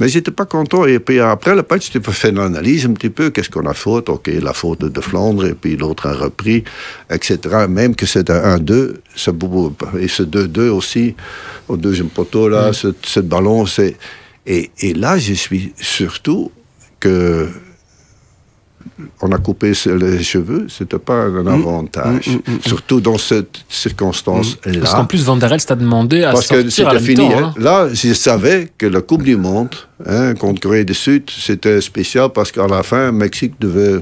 Mais 0.00 0.08
j'étais 0.08 0.30
pas 0.30 0.44
content. 0.46 0.84
Et 0.86 0.98
puis 0.98 1.20
après 1.20 1.54
le 1.54 1.64
match, 1.68 1.90
tu 1.90 2.00
peux 2.00 2.12
faire 2.12 2.30
une 2.30 2.38
analyse 2.38 2.86
un 2.86 2.92
petit 2.92 3.10
peu. 3.10 3.30
Qu'est-ce 3.30 3.50
qu'on 3.50 3.66
a 3.66 3.74
faute 3.74 4.08
OK, 4.08 4.28
la 4.42 4.52
faute 4.52 4.80
de 4.80 5.00
Flandre, 5.00 5.46
et 5.46 5.54
puis 5.54 5.76
l'autre 5.76 6.06
a 6.06 6.12
repris, 6.14 6.64
etc. 7.10 7.38
Même 7.68 7.94
que 7.96 8.06
c'était 8.06 8.32
1-2, 8.32 8.94
c'est 9.16 9.32
beaucoup- 9.36 9.74
et 9.98 10.08
ce 10.08 10.22
2-2 10.22 10.68
aussi, 10.70 11.14
au 11.68 11.76
deuxième 11.76 12.08
poteau, 12.08 12.48
là, 12.48 12.72
ce, 12.72 12.88
ce 13.02 13.20
ballon, 13.20 13.66
c'est. 13.66 13.96
Et, 14.46 14.70
et 14.80 14.92
là, 14.94 15.16
je 15.18 15.32
suis 15.32 15.72
surtout 15.80 16.52
que 17.00 17.48
on 19.22 19.32
a 19.32 19.38
coupé 19.38 19.72
les 19.86 20.22
cheveux, 20.22 20.66
c'était 20.68 20.98
pas 20.98 21.24
un 21.24 21.46
avantage. 21.46 22.30
Surtout 22.66 23.00
dans 23.00 23.18
cette 23.18 23.58
circonstance-là. 23.68 24.72
Parce 24.80 24.94
qu'en 24.94 25.04
plus, 25.06 25.24
Van 25.24 25.36
Der 25.36 25.52
Elst 25.52 25.70
a 25.70 25.74
demandé 25.76 26.22
à 26.24 26.32
Parce 26.32 26.48
que 26.48 26.62
sortir 26.62 26.88
à 26.88 26.94
la 26.94 27.00
c'était 27.00 27.14
fini. 27.14 27.32
hein. 27.32 27.52
hein. 27.56 27.60
Là, 27.60 27.88
je 27.92 28.12
savais 28.12 28.70
que 28.76 28.86
la 28.86 29.00
Coupe 29.00 29.22
du 29.22 29.36
Monde 29.36 29.74
hein, 30.06 30.34
contre 30.34 30.60
Corée 30.60 30.84
du 30.84 30.94
Sud, 30.94 31.24
c'était 31.30 31.80
spécial 31.80 32.28
parce 32.34 32.52
qu'à 32.52 32.66
la 32.66 32.82
fin, 32.82 33.06
le 33.06 33.12
Mexique 33.12 33.54
devait 33.60 34.00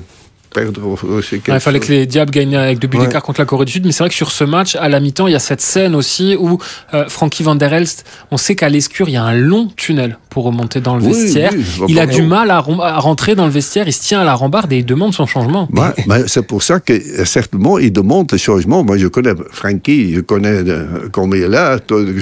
perdre 0.53 0.81
Ouais, 0.87 1.21
il 1.49 1.61
fallait 1.61 1.81
que 1.81 1.89
les 1.93 2.07
Diables 2.07 2.31
gagnent 2.31 2.57
avec 2.57 2.79
deux 2.79 2.89
buts 2.89 2.99
Ouais. 2.99 3.07
d'écart 3.07 3.23
contre 3.23 3.41
la 3.41 3.47
Corée 3.47 3.65
du 3.65 3.73
Sud. 3.73 3.85
Mais 3.87 3.93
c'est 3.93 4.03
vrai 4.05 4.09
que 4.11 4.15
sur 4.15 4.31
ce 4.31 4.45
match, 4.45 4.77
à 4.77 4.89
la 4.89 5.01
mi-temps, 5.01 5.27
il 5.27 5.33
y 5.33 5.37
a 5.37 5.39
cette 5.41 5.61
scène 5.61 5.95
aussi 5.95 6.37
où 6.39 6.59
euh, 6.95 7.05
Frankie 7.09 7.43
Van 7.43 7.55
Der 7.55 7.73
Elst, 7.73 8.05
on 8.31 8.37
sait 8.37 8.55
qu'à 8.55 8.69
l'Escure, 8.69 9.09
il 9.09 9.13
y 9.13 9.17
a 9.17 9.25
un 9.25 9.35
long 9.35 9.69
tunnel 9.77 10.19
pour 10.31 10.45
remonter 10.45 10.81
dans 10.81 10.97
le 10.97 11.03
Oui, 11.05 11.13
vestiaire. 11.13 11.51
oui, 11.53 11.65
il 11.89 11.99
a 11.99 12.07
du 12.07 12.23
mal 12.23 12.51
à, 12.51 12.61
rentrer 12.61 13.35
dans 13.35 13.45
le 13.47 13.51
vestiaire. 13.53 13.87
Il 13.89 13.93
se 13.93 14.03
tient 14.03 14.21
à 14.21 14.25
la 14.25 14.35
rambarde 14.35 14.73
et 14.73 14.79
il 14.79 14.87
demande 14.87 15.13
son 15.15 15.27
changement. 15.27 15.69
Ouais, 15.73 15.89
mais 16.07 16.23
c'est 16.27 16.47
pour 16.47 16.63
ça 16.63 16.81
que 16.81 16.99
certainement 17.25 17.79
il 17.79 17.93
demande 17.93 18.31
le 18.33 18.39
changement. 18.39 18.83
Moi, 18.85 18.97
je 18.99 19.09
connais 19.09 19.33
Frankie, 19.51 20.15
je 20.15 20.21
connais 20.21 20.49
euh, 20.69 21.09
comme 21.11 21.35
il 21.35 21.43
est 21.43 21.49
là, 21.49 21.79
de- 21.79 22.13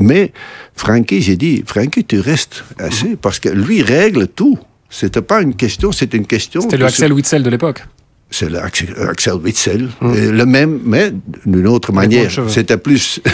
mais 0.00 0.32
Frankie, 0.74 1.22
j'ai 1.22 1.36
dit, 1.36 1.62
Frankie, 1.66 2.04
tu 2.04 2.20
restes 2.20 2.64
assez 2.78 3.16
parce 3.20 3.38
que 3.38 3.48
lui 3.48 3.82
règle 3.82 4.26
tout. 4.28 4.58
C'était 4.94 5.22
pas 5.22 5.42
une 5.42 5.56
question, 5.56 5.90
c'était 5.90 6.16
une 6.16 6.26
question. 6.26 6.60
C'était 6.60 6.76
le 6.76 6.86
Axel 6.86 7.12
Witzel 7.12 7.42
de 7.42 7.50
l'époque. 7.50 7.84
C'est 8.30 8.54
Axel, 8.54 9.34
Witzel, 9.42 9.88
Euh, 10.02 10.30
le 10.30 10.46
même, 10.46 10.78
mais 10.84 11.12
d'une 11.44 11.66
autre 11.66 11.92
manière. 11.92 12.30
C'était 12.48 12.76
plus. 12.78 13.20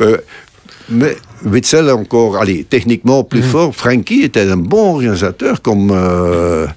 Euh, 0.00 0.18
mais 0.90 1.16
Witzel 1.44 1.90
encore, 1.90 2.36
allez, 2.36 2.62
techniquement 2.62 3.24
plus 3.24 3.42
fort. 3.42 3.74
Frankie 3.74 4.22
était 4.22 4.48
un 4.48 4.56
bon 4.56 4.92
organisateur 4.94 5.60
comme, 5.60 5.90
euh, 5.90 6.68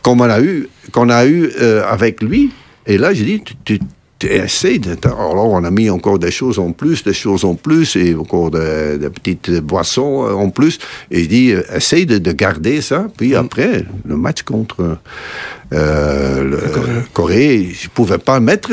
comme 0.00 0.22
on 0.22 0.30
a 0.30 0.40
eu, 0.40 0.68
qu'on 0.90 1.10
a 1.10 1.26
eu 1.26 1.50
euh, 1.60 1.84
avec 1.86 2.22
lui. 2.22 2.50
Et 2.86 2.96
là, 2.96 3.12
j'ai 3.12 3.24
dit, 3.24 3.42
tu, 3.44 3.54
tu, 3.62 3.78
de. 4.26 5.06
Alors, 5.06 5.50
on 5.50 5.64
a 5.64 5.70
mis 5.70 5.90
encore 5.90 6.18
des 6.18 6.30
choses 6.30 6.58
en 6.58 6.72
plus, 6.72 7.02
des 7.04 7.12
choses 7.12 7.44
en 7.44 7.54
plus, 7.54 7.96
et 7.96 8.14
encore 8.14 8.50
des, 8.50 8.98
petites 9.10 9.60
boissons 9.60 10.24
euh, 10.24 10.32
en 10.32 10.50
plus. 10.50 10.78
Et 11.10 11.24
je 11.24 11.28
dis, 11.28 11.52
euh, 11.52 11.62
essaye 11.74 12.06
de, 12.06 12.18
de 12.18 12.32
garder 12.32 12.80
ça. 12.80 13.06
Puis 13.16 13.34
après, 13.34 13.84
le 14.04 14.16
match 14.16 14.42
contre 14.42 14.98
euh, 15.72 16.44
le 16.44 16.58
Corée, 17.12 17.70
je 17.72 17.86
ne 17.86 17.90
pouvais 17.90 18.18
pas 18.18 18.40
mettre, 18.40 18.70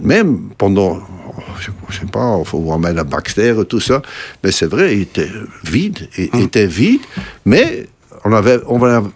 même 0.00 0.50
pendant. 0.56 0.98
Je 1.60 1.70
ne 1.70 1.92
sais 1.92 2.06
pas, 2.10 2.36
il 2.38 2.44
faut 2.44 2.60
voir 2.60 2.78
mettre 2.78 2.96
la 2.96 3.04
Baxter 3.04 3.54
et 3.60 3.64
tout 3.64 3.80
ça. 3.80 4.02
Mais 4.42 4.52
c'est 4.52 4.66
vrai, 4.66 4.96
il 4.96 5.02
était 5.02 5.30
vide. 5.64 6.08
Il 6.16 6.42
était 6.42 6.66
vide, 6.66 7.02
mais 7.44 7.86
on 8.24 8.32
avait. 8.32 8.58
On 8.66 8.82
avait 8.82 9.06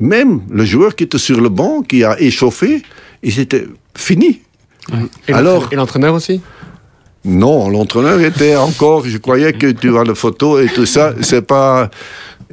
même 0.00 0.40
le 0.50 0.64
joueur 0.64 0.96
qui 0.96 1.04
était 1.04 1.18
sur 1.18 1.40
le 1.40 1.50
banc, 1.50 1.82
qui 1.82 2.02
a 2.04 2.18
échauffé, 2.20 2.82
ils 3.22 3.38
étaient 3.38 3.66
finis. 3.96 4.40
Et 5.28 5.32
Alors- 5.32 5.54
l'entraîneur- 5.54 5.72
Et 5.72 5.76
l'entraîneur 5.76 6.14
aussi? 6.14 6.40
Non, 7.24 7.68
l'entraîneur 7.68 8.20
était 8.20 8.56
encore. 8.56 9.04
Je 9.06 9.18
croyais 9.18 9.52
que 9.52 9.66
tu 9.72 9.88
vois 9.88 10.04
la 10.04 10.14
photo 10.14 10.58
et 10.58 10.68
tout 10.68 10.86
ça. 10.86 11.12
C'est 11.20 11.42
pas. 11.42 11.90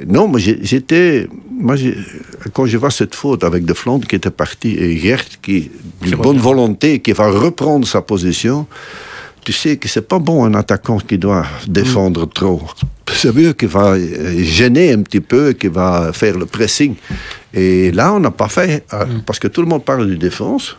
Non, 0.06 0.28
mais 0.28 0.40
j'étais. 0.40 1.26
Moi, 1.50 1.74
quand 2.52 2.66
je 2.66 2.76
vois 2.76 2.90
cette 2.90 3.14
faute 3.14 3.42
avec 3.44 3.64
De 3.64 3.72
Flandre 3.74 4.06
qui 4.06 4.14
était 4.16 4.30
parti 4.30 4.76
et 4.76 4.96
Gert 4.98 5.24
qui, 5.42 5.70
d'une 6.02 6.16
bonne 6.16 6.38
volonté, 6.38 7.00
qui 7.00 7.12
va 7.12 7.28
reprendre 7.30 7.86
sa 7.88 8.02
position, 8.02 8.66
tu 9.44 9.52
sais 9.52 9.76
que 9.78 9.88
c'est 9.88 10.06
pas 10.06 10.18
bon 10.18 10.44
un 10.44 10.54
attaquant 10.54 10.98
qui 10.98 11.16
doit 11.18 11.46
défendre 11.66 12.28
trop. 12.28 12.62
C'est 13.12 13.34
mieux 13.34 13.54
qu'il 13.54 13.68
va 13.68 13.92
euh, 13.94 14.42
gêner 14.42 14.92
un 14.92 15.00
petit 15.02 15.20
peu, 15.22 15.52
qu'il 15.54 15.70
va 15.70 16.12
faire 16.12 16.36
le 16.38 16.44
pressing. 16.46 16.94
Et 17.54 17.90
là, 17.90 18.12
on 18.12 18.20
n'a 18.20 18.30
pas 18.30 18.48
fait, 18.48 18.84
euh, 18.92 19.06
parce 19.24 19.38
que 19.38 19.48
tout 19.48 19.62
le 19.62 19.66
monde 19.66 19.82
parle 19.82 20.06
de 20.08 20.14
défense. 20.14 20.76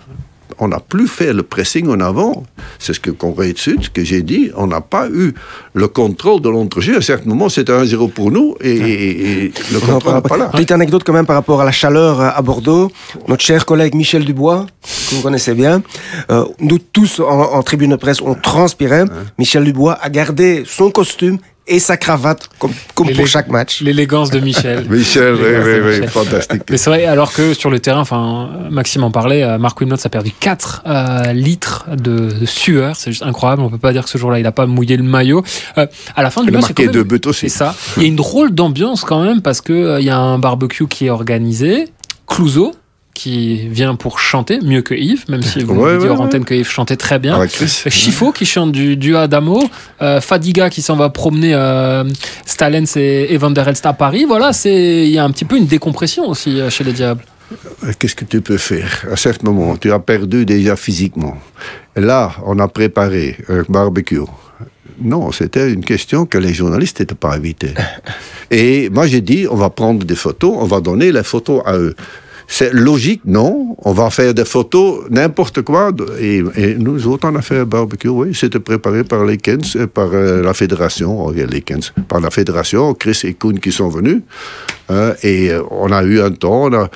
On 0.61 0.67
n'a 0.67 0.79
plus 0.79 1.07
fait 1.07 1.31
le 1.33 1.43
pressing 1.43 1.87
en 1.89 1.99
avant. 2.01 2.43
C'est 2.79 2.93
ce 2.93 2.99
que 2.99 3.11
Corée 3.11 3.53
du 3.53 3.61
Sud, 3.61 3.83
ce 3.85 3.89
que 3.89 4.03
j'ai 4.03 4.21
dit. 4.21 4.51
On 4.57 4.67
n'a 4.67 4.81
pas 4.81 5.07
eu 5.09 5.33
le 5.73 5.87
contrôle 5.87 6.41
de 6.41 6.49
l'entrejeu. 6.49 6.97
À 6.97 7.01
certains 7.01 7.29
moments, 7.29 7.47
c'était 7.49 7.71
1-0 7.71 8.09
pour 8.11 8.29
nous 8.31 8.55
et, 8.61 8.71
et- 8.71 9.45
et 9.45 9.53
le 9.71 9.79
contrôle 9.79 10.15
n'est 10.15 10.21
pas 10.21 10.37
là. 10.37 10.47
Petite 10.47 10.71
anecdote 10.71 11.03
quand 11.05 11.13
même 11.13 11.25
par 11.25 11.37
rapport 11.37 11.61
à 11.61 11.65
la 11.65 11.71
chaleur 11.71 12.19
à 12.21 12.41
Bordeaux. 12.41 12.91
Notre 13.27 13.43
cher 13.43 13.65
collègue 13.65 13.95
Michel 13.95 14.25
Dubois, 14.25 14.65
que 15.09 15.15
vous 15.15 15.21
connaissez 15.21 15.53
bien, 15.53 15.81
euh, 16.29 16.45
nous 16.59 16.77
tous 16.79 17.19
en, 17.21 17.25
en 17.53 17.63
tribune 17.63 17.91
de 17.91 17.95
presse, 17.95 18.21
on 18.21 18.35
transpirait. 18.35 19.05
Michel 19.37 19.63
Dubois 19.63 19.97
a 20.01 20.09
gardé 20.09 20.63
son 20.65 20.91
costume 20.91 21.37
et 21.69 21.79
sa 21.79 21.95
cravate 21.95 22.49
comme, 22.57 22.73
pour 22.95 23.27
chaque 23.27 23.47
match. 23.47 23.81
L'élégance 23.81 24.31
de 24.31 24.39
Michel. 24.39 24.85
Michel, 24.89 25.35
oui, 25.35 25.41
oui, 25.41 25.71
oui, 25.81 25.89
Michel. 25.91 26.09
fantastique. 26.09 26.63
Mais 26.69 26.77
c'est 26.77 26.89
vrai, 26.89 27.05
alors 27.05 27.31
que 27.31 27.53
sur 27.53 27.69
le 27.69 27.79
terrain, 27.79 28.01
enfin, 28.01 28.49
Maxime 28.69 29.03
en 29.03 29.11
parlait, 29.11 29.43
euh, 29.43 29.57
Marc 29.57 29.79
Wimnotz 29.79 30.05
a 30.05 30.09
perdu 30.09 30.31
4 30.37 30.83
euh, 30.85 31.33
litres 31.33 31.85
de, 31.95 32.31
de 32.31 32.45
sueur. 32.45 32.95
C'est 32.95 33.11
juste 33.11 33.23
incroyable. 33.23 33.61
On 33.61 33.69
peut 33.69 33.77
pas 33.77 33.93
dire 33.93 34.03
que 34.03 34.09
ce 34.09 34.17
jour-là, 34.17 34.39
il 34.39 34.45
a 34.45 34.51
pas 34.51 34.65
mouillé 34.65 34.97
le 34.97 35.03
maillot. 35.03 35.43
Euh, 35.77 35.85
à 36.15 36.23
la 36.23 36.31
fin 36.31 36.43
du 36.43 36.51
match, 36.51 36.73
deux 36.73 37.03
buts 37.03 37.21
aussi. 37.25 37.49
C'est 37.49 37.57
ça. 37.57 37.75
Il 37.97 38.03
y 38.03 38.05
a 38.05 38.09
une 38.09 38.15
drôle 38.15 38.51
d'ambiance 38.51 39.03
quand 39.03 39.23
même 39.23 39.41
parce 39.41 39.61
que 39.61 39.73
euh, 39.73 39.99
il 39.99 40.05
y 40.05 40.09
a 40.09 40.17
un 40.17 40.39
barbecue 40.39 40.87
qui 40.87 41.05
est 41.05 41.09
organisé. 41.09 41.87
Clouseau 42.27 42.73
qui 43.19 43.67
vient 43.67 43.95
pour 43.95 44.19
chanter 44.19 44.59
mieux 44.71 44.81
que 44.81 44.93
Yves, 44.93 45.25
même 45.29 45.41
si 45.41 45.61
vous 45.63 45.73
Ouais, 45.73 45.79
m'avez 45.81 45.97
dit 45.97 46.03
ouais, 46.05 46.09
hors 46.11 46.19
ouais. 46.19 46.25
antenne 46.25 46.45
que 46.45 46.53
Yves 46.53 46.69
chantait 46.69 46.95
très 46.95 47.19
bien. 47.19 47.35
Chris. 47.47 47.83
Chifo 47.89 48.31
qui 48.31 48.45
chante 48.45 48.71
du, 48.71 48.95
du 48.95 49.15
Adamo, 49.15 49.61
euh, 50.01 50.21
Fadiga 50.21 50.69
qui 50.69 50.81
s'en 50.81 50.95
va 50.95 51.09
promener 51.09 51.53
euh, 51.53 52.03
Stalens 52.45 52.95
et, 52.95 53.33
et 53.33 53.37
Van 53.37 53.51
der 53.51 53.67
Elst 53.67 53.85
à 53.85 53.93
Paris. 53.93 54.25
Voilà, 54.27 54.53
c'est 54.53 55.05
il 55.07 55.11
y 55.11 55.19
a 55.19 55.23
un 55.25 55.31
petit 55.31 55.45
peu 55.45 55.57
une 55.57 55.67
décompression 55.67 56.23
aussi 56.29 56.59
euh, 56.61 56.69
chez 56.69 56.83
les 56.83 56.93
Diables. 56.93 57.23
Qu'est-ce 57.97 58.15
que 58.15 58.25
tu 58.25 58.41
peux 58.41 58.57
faire? 58.57 59.05
À 59.11 59.15
certain 59.15 59.51
moment, 59.51 59.75
tu 59.75 59.91
as 59.91 59.99
perdu 59.99 60.45
déjà 60.45 60.75
physiquement. 60.75 61.35
Et 61.97 62.01
là, 62.01 62.31
on 62.45 62.57
a 62.59 62.67
préparé 62.67 63.35
un 63.49 63.63
barbecue. 63.67 64.19
Non, 65.01 65.31
c'était 65.31 65.71
une 65.71 65.83
question 65.83 66.25
que 66.25 66.37
les 66.37 66.53
journalistes 66.53 66.99
n'étaient 66.99 67.15
pas 67.15 67.33
invités. 67.35 67.73
Et 68.51 68.89
moi, 68.89 69.07
j'ai 69.07 69.21
dit, 69.21 69.47
on 69.49 69.55
va 69.55 69.69
prendre 69.69 70.05
des 70.05 70.15
photos, 70.25 70.53
on 70.57 70.65
va 70.65 70.79
donner 70.81 71.11
les 71.11 71.23
photos 71.23 71.61
à 71.65 71.73
eux. 71.77 71.95
C'est 72.51 72.73
logique, 72.73 73.21
non? 73.25 73.75
On 73.85 73.91
va 73.93 74.09
faire 74.09 74.33
des 74.33 74.43
photos, 74.43 75.05
n'importe 75.11 75.61
quoi. 75.61 75.91
Et, 76.19 76.41
et 76.55 76.73
nous 76.75 77.07
autres, 77.07 77.29
on 77.31 77.35
a 77.35 77.43
fait 77.43 77.59
un 77.59 77.65
barbecue, 77.65 78.07
oui. 78.07 78.33
C'était 78.33 78.59
préparé 78.59 79.03
par 79.03 79.23
les 79.23 79.37
Kens, 79.37 79.77
par 79.93 80.09
euh, 80.13 80.41
la 80.41 80.55
fédération, 80.55 81.27
oh, 81.27 81.31
les 81.31 81.61
Kens, 81.61 81.93
par 82.07 82.19
la 82.19 82.31
fédération, 82.31 82.95
Chris 82.95 83.19
et 83.23 83.35
Kuhn 83.35 83.59
qui 83.59 83.71
sont 83.71 83.89
venus. 83.89 84.21
hein, 84.89 85.13
et 85.21 85.51
euh, 85.51 85.61
on 85.69 85.91
a 85.91 86.01
eu 86.03 86.19
un 86.21 86.31
temps, 86.31 86.73
a, 86.73 86.89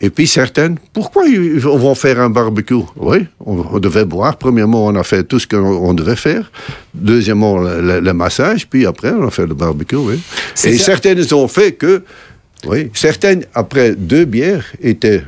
Et 0.00 0.10
puis 0.10 0.28
certaines, 0.28 0.76
pourquoi 0.92 1.26
ils 1.26 1.58
vont 1.58 1.96
faire 1.96 2.20
un 2.20 2.30
barbecue? 2.30 2.84
Oui, 2.96 3.26
on, 3.44 3.64
on 3.72 3.78
devait 3.80 4.04
boire. 4.04 4.36
Premièrement, 4.36 4.86
on 4.86 4.94
a 4.94 5.02
fait 5.02 5.24
tout 5.24 5.40
ce 5.40 5.48
qu'on 5.48 5.58
on 5.88 5.92
devait 5.92 6.14
faire. 6.28 6.52
Deuxièmement, 6.94 7.58
le, 7.58 7.80
le- 7.82 8.00
le 8.00 8.12
massage. 8.12 8.68
Puis 8.70 8.86
après, 8.86 9.10
on 9.10 9.26
a 9.26 9.30
fait 9.32 9.46
le 9.48 9.54
barbecue. 9.54 9.96
Oui. 9.96 10.20
Et 10.64 10.78
ça. 10.78 10.84
certaines 10.92 11.24
ont 11.34 11.48
fait 11.48 11.72
que, 11.72 12.02
oui, 12.66 12.90
certaines 12.94 13.44
après 13.54 13.94
deux 13.94 14.24
bières 14.24 14.64
étaient 14.82 15.22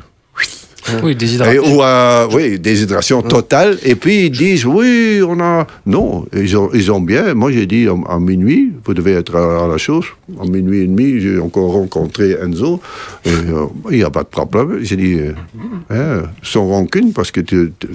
Oui, 1.03 1.59
ou 1.59 1.83
à, 1.83 2.27
oui, 2.33 2.59
déshydratation 2.59 3.21
totale. 3.23 3.79
Et 3.85 3.95
puis 3.95 4.27
ils 4.27 4.31
disent, 4.31 4.65
oui, 4.65 5.21
on 5.25 5.39
a... 5.39 5.67
Non, 5.87 6.27
ils 6.35 6.57
ont, 6.57 6.71
ils 6.73 6.91
ont 6.91 7.01
bien. 7.01 7.35
Moi, 7.35 7.53
j'ai 7.53 7.67
dit, 7.67 7.87
à, 7.87 7.95
à 8.15 8.19
minuit, 8.19 8.73
vous 8.85 8.95
devez 8.95 9.13
être 9.13 9.37
à, 9.37 9.65
à 9.67 9.69
la 9.69 9.77
chose. 9.77 10.07
À 10.41 10.47
minuit 10.47 10.81
et 10.81 10.87
demi, 10.87 11.21
j'ai 11.21 11.39
encore 11.39 11.73
rencontré 11.73 12.35
Enzo. 12.43 12.81
Et, 13.25 13.29
euh, 13.29 13.67
il 13.91 13.99
n'y 13.99 14.03
a 14.05 14.11
pas 14.11 14.23
de 14.23 14.29
problème. 14.29 14.79
J'ai 14.83 14.97
dit, 14.97 15.19
euh, 15.21 15.33
hein, 15.91 16.23
sans 16.43 16.67
rancune, 16.67 17.13
parce 17.13 17.31
que 17.31 17.43
tu, 17.43 17.73
tu- 17.79 17.89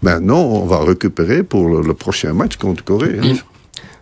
maintenant, 0.00 0.42
on 0.44 0.64
va 0.66 0.84
récupérer 0.84 1.42
pour 1.42 1.68
le, 1.68 1.86
le 1.86 1.92
prochain 1.94 2.32
match 2.32 2.56
contre 2.56 2.84
Corée. 2.84 3.16
hein. 3.20 3.34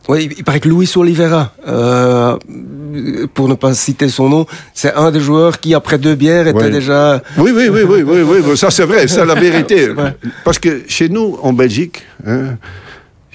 Oui, 0.08 0.28
il 0.36 0.44
paraît 0.44 0.60
que 0.60 0.68
Luis 0.68 0.90
Oliveira, 0.96 1.52
euh, 1.66 2.36
pour 3.34 3.48
ne 3.48 3.54
pas 3.54 3.74
citer 3.74 4.08
son 4.08 4.28
nom, 4.28 4.46
c'est 4.72 4.94
un 4.94 5.10
des 5.10 5.20
joueurs 5.20 5.58
qui, 5.58 5.74
après 5.74 5.98
deux 5.98 6.14
bières, 6.14 6.46
était 6.46 6.70
déjà... 6.70 7.22
Oui, 7.38 7.50
oui, 7.54 7.68
oui, 7.68 7.80
oui, 7.82 8.02
oui, 8.02 8.22
oui, 8.22 8.38
oui, 8.44 8.56
ça 8.56 8.70
c'est 8.70 8.84
vrai, 8.84 9.08
c'est 9.08 9.24
la 9.24 9.34
vérité. 9.34 9.88
Parce 10.44 10.58
que 10.58 10.82
chez 10.86 11.08
nous, 11.08 11.38
en 11.42 11.52
Belgique, 11.52 12.02
hein, 12.24 12.56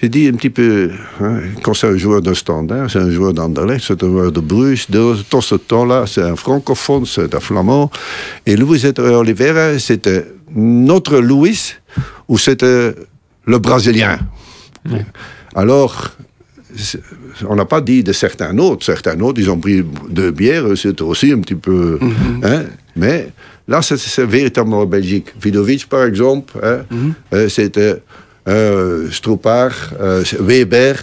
j'ai 0.02 0.10
dit 0.10 0.28
un 0.28 0.34
petit 0.34 0.50
peu, 0.50 0.92
hein, 1.22 1.42
quand 1.62 1.74
c'est 1.74 1.88
un 1.88 1.98
joueur 1.98 2.22
de 2.22 2.34
standard, 2.34 2.90
c'est 2.90 3.00
un 3.00 3.12
joueur 3.12 3.34
d'Anderlecht, 3.34 3.84
c'est 3.86 4.02
un 4.04 4.08
joueur 4.08 4.32
de 4.32 4.40
Bruges, 4.40 4.90
de, 4.90 5.16
dans 5.30 5.42
ce 5.42 5.56
temps-là, 5.56 6.06
c'est 6.08 6.24
un 6.24 6.36
francophone, 6.36 7.06
c'est 7.06 7.36
un 7.36 7.40
flamand. 7.40 7.92
Et 8.46 8.56
Louis 8.56 8.82
Oliveira, 8.98 9.78
c'était 9.78 10.26
notre 10.56 11.20
Louis, 11.20 11.76
ou 12.28 12.38
c'était 12.38 12.96
le 13.46 13.60
Brésilien? 13.60 14.20
Alors, 15.54 16.12
on 17.48 17.56
n'a 17.56 17.66
pas 17.66 17.82
dit 17.82 18.04
de 18.04 18.14
certains 18.14 18.58
autres. 18.58 18.86
Certains 18.86 19.20
autres, 19.22 19.40
ils 19.40 19.50
ont 19.50 19.58
pris 19.60 19.84
deux 20.10 20.32
bières, 20.32 20.66
c'était 20.76 21.02
aussi 21.04 21.32
un 21.32 21.40
petit 21.40 21.56
peu. 21.56 22.00
hein, 22.44 22.64
mais 22.96 23.30
là, 23.68 23.82
c'est- 23.82 23.98
c'est 23.98 24.26
véritablement 24.26 24.80
en 24.82 24.86
Belgique. 24.86 25.28
Vidovic, 25.42 25.88
par 25.88 26.04
exemple, 26.06 26.54
hein, 26.64 26.80
euh, 27.34 27.50
c'était 27.50 27.96
euh, 28.48 29.10
Stroopar, 29.12 29.72
euh, 30.02 30.24
Weber. 30.40 30.96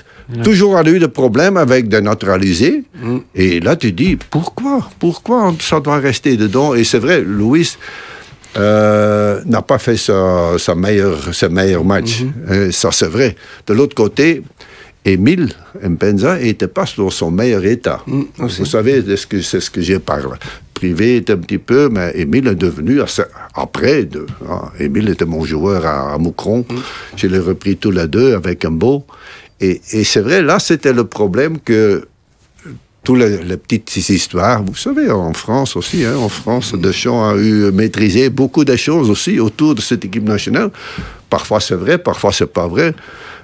Toujours 0.42 0.76
a 0.76 0.82
eu 0.86 0.98
des 0.98 1.08
problèmes 1.08 1.56
avec 1.56 1.88
des 1.88 2.00
naturalisés. 2.02 2.82
Et 3.34 3.60
là, 3.60 3.76
tu 3.76 3.92
dis, 3.92 4.16
pourquoi? 4.28 4.90
Pourquoi 4.98 5.54
ça 5.60 5.78
doit 5.80 5.98
rester 5.98 6.36
dedans? 6.36 6.74
Et 6.74 6.84
c'est 6.84 6.98
vrai, 6.98 7.22
Louis 7.22 7.76
euh, 8.56 9.40
n'a 9.46 9.62
pas 9.62 9.78
fait 9.78 9.96
sa, 9.96 10.58
sa 10.58 10.74
meilleure, 10.74 11.18
meilleurs 11.50 11.84
matchs. 11.84 12.24
Euh, 12.50 12.70
ça, 12.72 12.90
c'est 12.92 13.06
vrai. 13.08 13.36
De 13.66 13.72
l'autre 13.74 13.94
côté, 13.94 14.42
Émile 15.05 15.49
Mpenza 15.82 16.38
n'était 16.38 16.68
pas 16.68 16.84
dans 16.96 17.11
son 17.11 17.30
meilleur 17.30 17.64
état. 17.64 18.03
aussi. 18.40 18.59
Vous 18.61 18.66
savez, 18.66 19.03
c'est 19.07 19.16
ce 19.16 19.26
que, 19.26 19.40
ce 19.40 19.70
que 19.70 19.80
j'ai 19.80 19.99
parlé. 19.99 20.24
Privé 20.74 21.16
était 21.16 21.32
un 21.32 21.38
petit 21.38 21.59
peu, 21.59 21.88
mais 21.88 22.12
Émile 22.14 22.49
est 22.49 22.55
devenu, 22.55 23.01
assez- 23.01 23.22
après, 23.55 24.05
de, 24.05 24.26
ah, 24.49 24.70
Émile 24.78 25.09
était 25.09 25.24
mon 25.24 25.44
joueur 25.44 25.84
à, 25.86 26.14
à 26.14 26.18
Moucron. 26.18 26.64
Je 27.16 27.26
l'ai 27.26 27.38
repris 27.38 27.76
tous 27.76 27.90
les 27.90 28.07
deux 28.07 28.34
avec 28.34 28.64
un 28.64 28.70
beau. 28.70 29.05
Et, 29.61 29.80
et 29.92 30.05
c'est 30.05 30.20
vrai, 30.20 30.42
là, 30.42 30.59
c'était 30.61 30.92
le 30.92 31.05
problème 31.05 31.59
que 31.59 32.07
toutes 33.03 33.18
les, 33.18 33.38
les 33.42 33.57
petites 33.57 33.96
histoires, 34.11 34.62
vous 34.62 34.76
savez, 34.76 35.11
en 35.11 35.32
France 35.32 35.74
aussi, 35.76 36.05
hein, 36.05 36.16
en 36.16 36.28
France, 36.28 36.74
Deschamps 36.74 37.30
a 37.30 37.36
eu 37.36 37.72
maîtrisé 37.72 38.28
beaucoup 38.28 38.64
de 38.64 38.76
choses 38.76 39.09
aussi 39.11 39.40
autour 39.40 39.74
de 39.74 39.80
cette 39.80 40.05
équipe 40.05 40.24
nationale. 40.28 40.70
Parfois 41.30 41.59
c'est 41.61 41.74
vrai, 41.74 41.99
parfois 41.99 42.32
c'est 42.32 42.46
pas 42.53 42.68
vrai. 42.68 42.94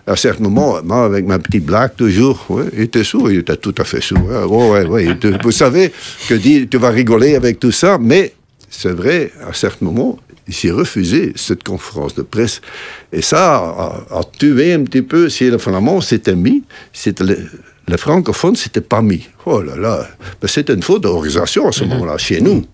À 0.06 0.16
certains 0.16 0.44
moments, 0.44 0.82
moi, 0.84 1.04
avec 1.06 1.24
ma 1.26 1.38
petite 1.38 1.64
blague, 1.64 1.96
toujours, 1.96 2.44
ouais, 2.50 2.64
il 2.74 2.82
était 2.82 3.04
sourd, 3.04 3.30
il 3.30 3.38
était 3.38 3.56
tout 3.56 3.74
à 3.78 3.84
fait 3.84 4.02
sourd. 4.02 4.28
hein. 4.30 4.44
Ouais, 4.46 4.84
ouais, 4.84 5.16
vous 5.42 5.50
savez 5.50 5.92
que 6.28 6.34
dit, 6.34 6.68
tu 6.68 6.76
vas 6.76 6.90
rigoler 6.90 7.36
avec 7.36 7.58
tout 7.58 7.72
ça, 7.72 7.96
mais 7.98 8.34
c'est 8.68 8.92
vrai, 8.92 9.32
à 9.48 9.54
certains 9.54 9.86
moments, 9.86 10.18
j'ai 10.46 10.70
refusé 10.70 11.32
cette 11.36 11.62
conférence 11.64 12.14
de 12.14 12.20
presse. 12.22 12.60
Et 13.12 13.22
ça 13.22 13.54
a, 13.56 14.04
a 14.10 14.20
tué 14.38 14.74
un 14.74 14.82
petit 14.84 15.00
peu, 15.00 15.30
si 15.30 15.48
le 15.48 15.56
flamand 15.56 16.02
s'était 16.02 16.34
mis, 16.36 16.62
c'était 16.92 17.24
le, 17.86 17.92
le 17.92 17.96
francophone 17.96 18.56
s'était 18.56 18.80
pas 18.80 19.02
mis. 19.02 19.28
Oh 19.46 19.60
là 19.60 19.76
là, 19.76 20.06
c'était 20.44 20.72
une 20.72 20.82
faute 20.82 21.02
d'organisation 21.02 21.68
à 21.68 21.72
ce 21.72 21.84
moment-là, 21.84 22.16
chez 22.16 22.40
nous. 22.40 22.64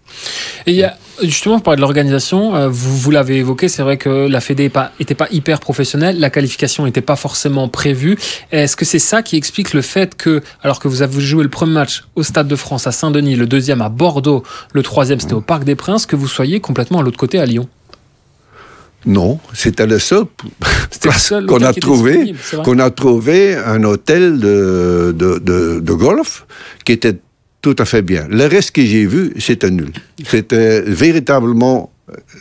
Et 0.66 0.72
il 0.72 0.76
y 0.76 0.84
a, 0.84 0.96
justement, 1.22 1.56
vous 1.56 1.62
parlez 1.62 1.76
de 1.76 1.80
l'organisation, 1.80 2.54
euh, 2.54 2.68
vous, 2.68 2.96
vous 2.96 3.11
l'avez 3.11 3.38
évoqué, 3.38 3.68
c'est 3.68 3.82
vrai 3.82 3.96
que 3.96 4.28
la 4.28 4.40
Fédé 4.40 4.64
n'était 4.64 4.72
pas, 4.72 4.92
était 5.00 5.14
pas 5.14 5.26
hyper 5.30 5.58
professionnelle, 5.61 6.20
la 6.20 6.30
qualification 6.30 6.84
n'était 6.84 7.00
pas 7.00 7.16
forcément 7.16 7.68
prévue. 7.68 8.18
Est-ce 8.52 8.76
que 8.76 8.84
c'est 8.84 9.00
ça 9.00 9.22
qui 9.22 9.36
explique 9.36 9.74
le 9.74 9.82
fait 9.82 10.16
que, 10.16 10.42
alors 10.62 10.78
que 10.78 10.86
vous 10.88 11.02
avez 11.02 11.20
joué 11.20 11.42
le 11.42 11.50
premier 11.50 11.72
match 11.72 12.04
au 12.14 12.22
Stade 12.22 12.46
de 12.46 12.56
France 12.56 12.86
à 12.86 12.92
Saint-Denis, 12.92 13.36
le 13.36 13.46
deuxième 13.46 13.82
à 13.82 13.88
Bordeaux, 13.88 14.44
le 14.72 14.82
troisième 14.82 15.18
c'était 15.18 15.34
au 15.34 15.40
Parc 15.40 15.64
des 15.64 15.74
Princes, 15.74 16.06
que 16.06 16.16
vous 16.16 16.28
soyez 16.28 16.61
complètement 16.61 17.00
à 17.00 17.02
l'autre 17.02 17.18
côté 17.18 17.40
à 17.40 17.46
Lyon? 17.46 17.68
Non, 19.07 19.38
c'était 19.55 19.86
le 19.86 19.98
seul 19.98 20.24
qu'on 21.46 21.62
a 21.62 21.72
trouvé, 21.72 22.34
qu'on 22.64 22.78
a 22.78 22.90
trouvé 22.90 23.55
un 23.57 23.82
hôtel 23.84 24.38
de, 24.38 25.14
de, 25.16 25.38
de, 25.38 25.80
de 25.80 25.92
golf 25.92 26.46
qui 26.84 26.92
était 26.92 27.16
tout 27.62 27.76
à 27.78 27.84
fait 27.84 28.03
bien. 28.03 28.26
Le 28.28 28.46
reste 28.46 28.72
que 28.72 28.84
j'ai 28.84 29.07
vu, 29.07 29.32
c'était 29.38 29.70
nul. 29.70 29.92
C'était 30.26 30.82
véritablement 30.82 31.90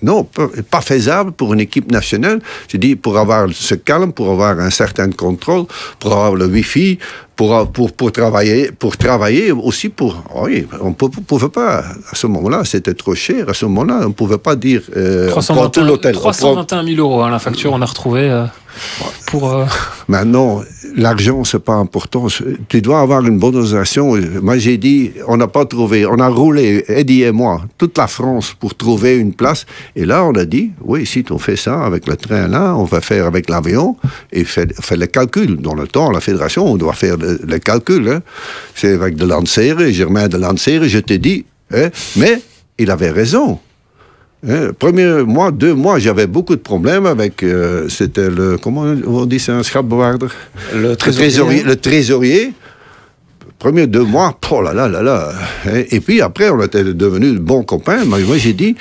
non, 0.01 0.23
pas, 0.69 0.81
faisable 0.81 1.31
pour 1.31 1.53
une 1.53 1.59
équipe 1.59 1.91
nationale. 1.91 2.39
Je 2.67 2.77
dis 2.77 2.95
pour 2.95 3.17
avoir 3.17 3.47
ce 3.53 3.75
calme, 3.75 4.11
pour 4.13 4.29
avoir 4.31 4.59
un 4.59 4.69
certain 4.69 5.09
contrôle, 5.11 5.65
pour 5.99 6.13
avoir 6.13 6.35
le 6.35 6.45
wifi, 6.45 6.97
pour, 7.35 7.71
pour, 7.71 7.91
pour 7.93 8.11
travailler, 8.11 8.71
pour 8.71 8.97
travailler 8.97 9.51
aussi 9.51 9.89
pour. 9.89 10.21
Oui, 10.43 10.67
on 10.81 10.89
ne 10.89 10.93
pouvait 10.93 11.49
pas 11.49 11.79
à 12.11 12.15
ce 12.15 12.27
moment-là, 12.27 12.63
c'était 12.65 12.93
trop 12.93 13.15
cher. 13.15 13.49
À 13.49 13.53
ce 13.53 13.65
moment-là, 13.65 13.99
on 14.03 14.07
ne 14.09 14.13
pouvait 14.13 14.37
pas 14.37 14.55
dire. 14.55 14.81
Euh, 14.95 15.29
on 15.35 15.41
prend 15.41 15.69
tout 15.69 15.81
321, 15.81 15.85
l'hôtel. 15.85 16.15
on 16.17 16.19
prend- 16.19 16.31
321 16.31 16.83
000 16.85 16.97
euros, 16.99 17.21
hein, 17.23 17.29
la 17.29 17.39
facture, 17.39 17.71
on 17.73 17.81
a 17.81 17.85
retrouvé 17.85 18.29
euh, 18.29 18.45
pour. 19.27 19.49
euh, 19.53 19.65
Maintenant, 20.07 20.63
l'argent, 20.99 21.43
c'est 21.43 21.63
pas 21.63 21.75
important. 21.75 22.27
Tu 22.67 22.81
dois 22.81 23.01
avoir 23.01 23.25
une 23.25 23.39
bonne 23.39 23.55
organisation. 23.55 24.15
Moi, 24.41 24.57
j'ai 24.57 24.77
dit, 24.77 25.11
on 25.27 25.37
n'a 25.37 25.47
pas 25.47 25.65
trouvé. 25.65 26.05
On 26.05 26.19
a 26.19 26.27
roulé, 26.27 26.83
Eddie 26.87 27.23
et 27.23 27.31
moi, 27.31 27.61
toute 27.77 27.97
la 27.97 28.07
France 28.07 28.53
pour 28.59 28.75
trouver 28.75 29.17
une 29.17 29.33
place. 29.33 29.65
Et 29.95 30.05
là, 30.05 30.23
on 30.25 30.33
a 30.33 30.45
dit, 30.45 30.71
oui, 30.81 31.05
si 31.05 31.23
on 31.31 31.37
fait 31.39 31.55
ça 31.55 31.83
avec 31.85 32.07
le 32.07 32.15
train 32.15 32.47
là, 32.47 32.75
on 32.75 32.83
va 32.83 33.01
faire 33.01 33.25
avec 33.25 33.49
l'avion 33.49 33.97
et 34.31 34.43
fait, 34.43 34.73
fait 34.81 34.97
le 34.97 35.07
calcul. 35.07 35.57
Dans 35.57 35.75
le 35.75 35.87
temps, 35.87 36.11
la 36.11 36.19
fédération, 36.21 36.65
on 36.71 36.77
doit 36.77 36.93
faire 36.93 37.17
le, 37.17 37.39
le 37.45 37.59
calcul. 37.59 38.07
hein. 38.09 38.21
C'est 38.75 38.93
avec 38.93 39.15
de 39.15 39.25
Lancere, 39.25 39.91
Germain 39.91 40.27
de 40.27 40.37
Lancere, 40.37 40.83
je 40.87 40.99
te 40.99 41.13
dis. 41.13 41.45
hein. 41.73 41.89
Mais 42.15 42.41
il 42.77 42.89
avait 42.91 43.11
raison. 43.11 43.59
Hein, 44.47 44.71
premier 44.77 45.23
mois, 45.23 45.51
deux 45.51 45.73
mois, 45.73 45.99
j'avais 45.99 46.25
beaucoup 46.27 46.55
de 46.55 46.61
problèmes 46.61 47.05
avec. 47.05 47.43
euh, 47.43 47.89
C'était 47.89 48.29
le. 48.29 48.57
Comment 48.57 48.83
on 49.05 49.25
dit 49.25 49.37
c'est 49.39 49.51
un 49.51 49.63
scrapbewaarder 49.63 50.27
Le 50.73 50.81
le 50.89 50.95
trésorier. 50.95 51.63
le 51.63 51.75
trésorier, 51.75 52.53
premier 53.59 53.85
deux 53.85 54.03
mois, 54.05 54.37
oh 54.51 54.61
là 54.61 54.73
là 54.73 54.87
là 54.87 55.01
là. 55.03 55.33
Et 55.91 55.99
puis 55.99 56.21
après, 56.21 56.49
on 56.49 56.61
était 56.63 56.85
devenus 56.85 57.33
de 57.33 57.39
bons 57.39 57.63
copains. 57.63 58.05
Mais 58.05 58.21
moi, 58.23 58.37
j'ai 58.37 58.53
dit, 58.53 58.77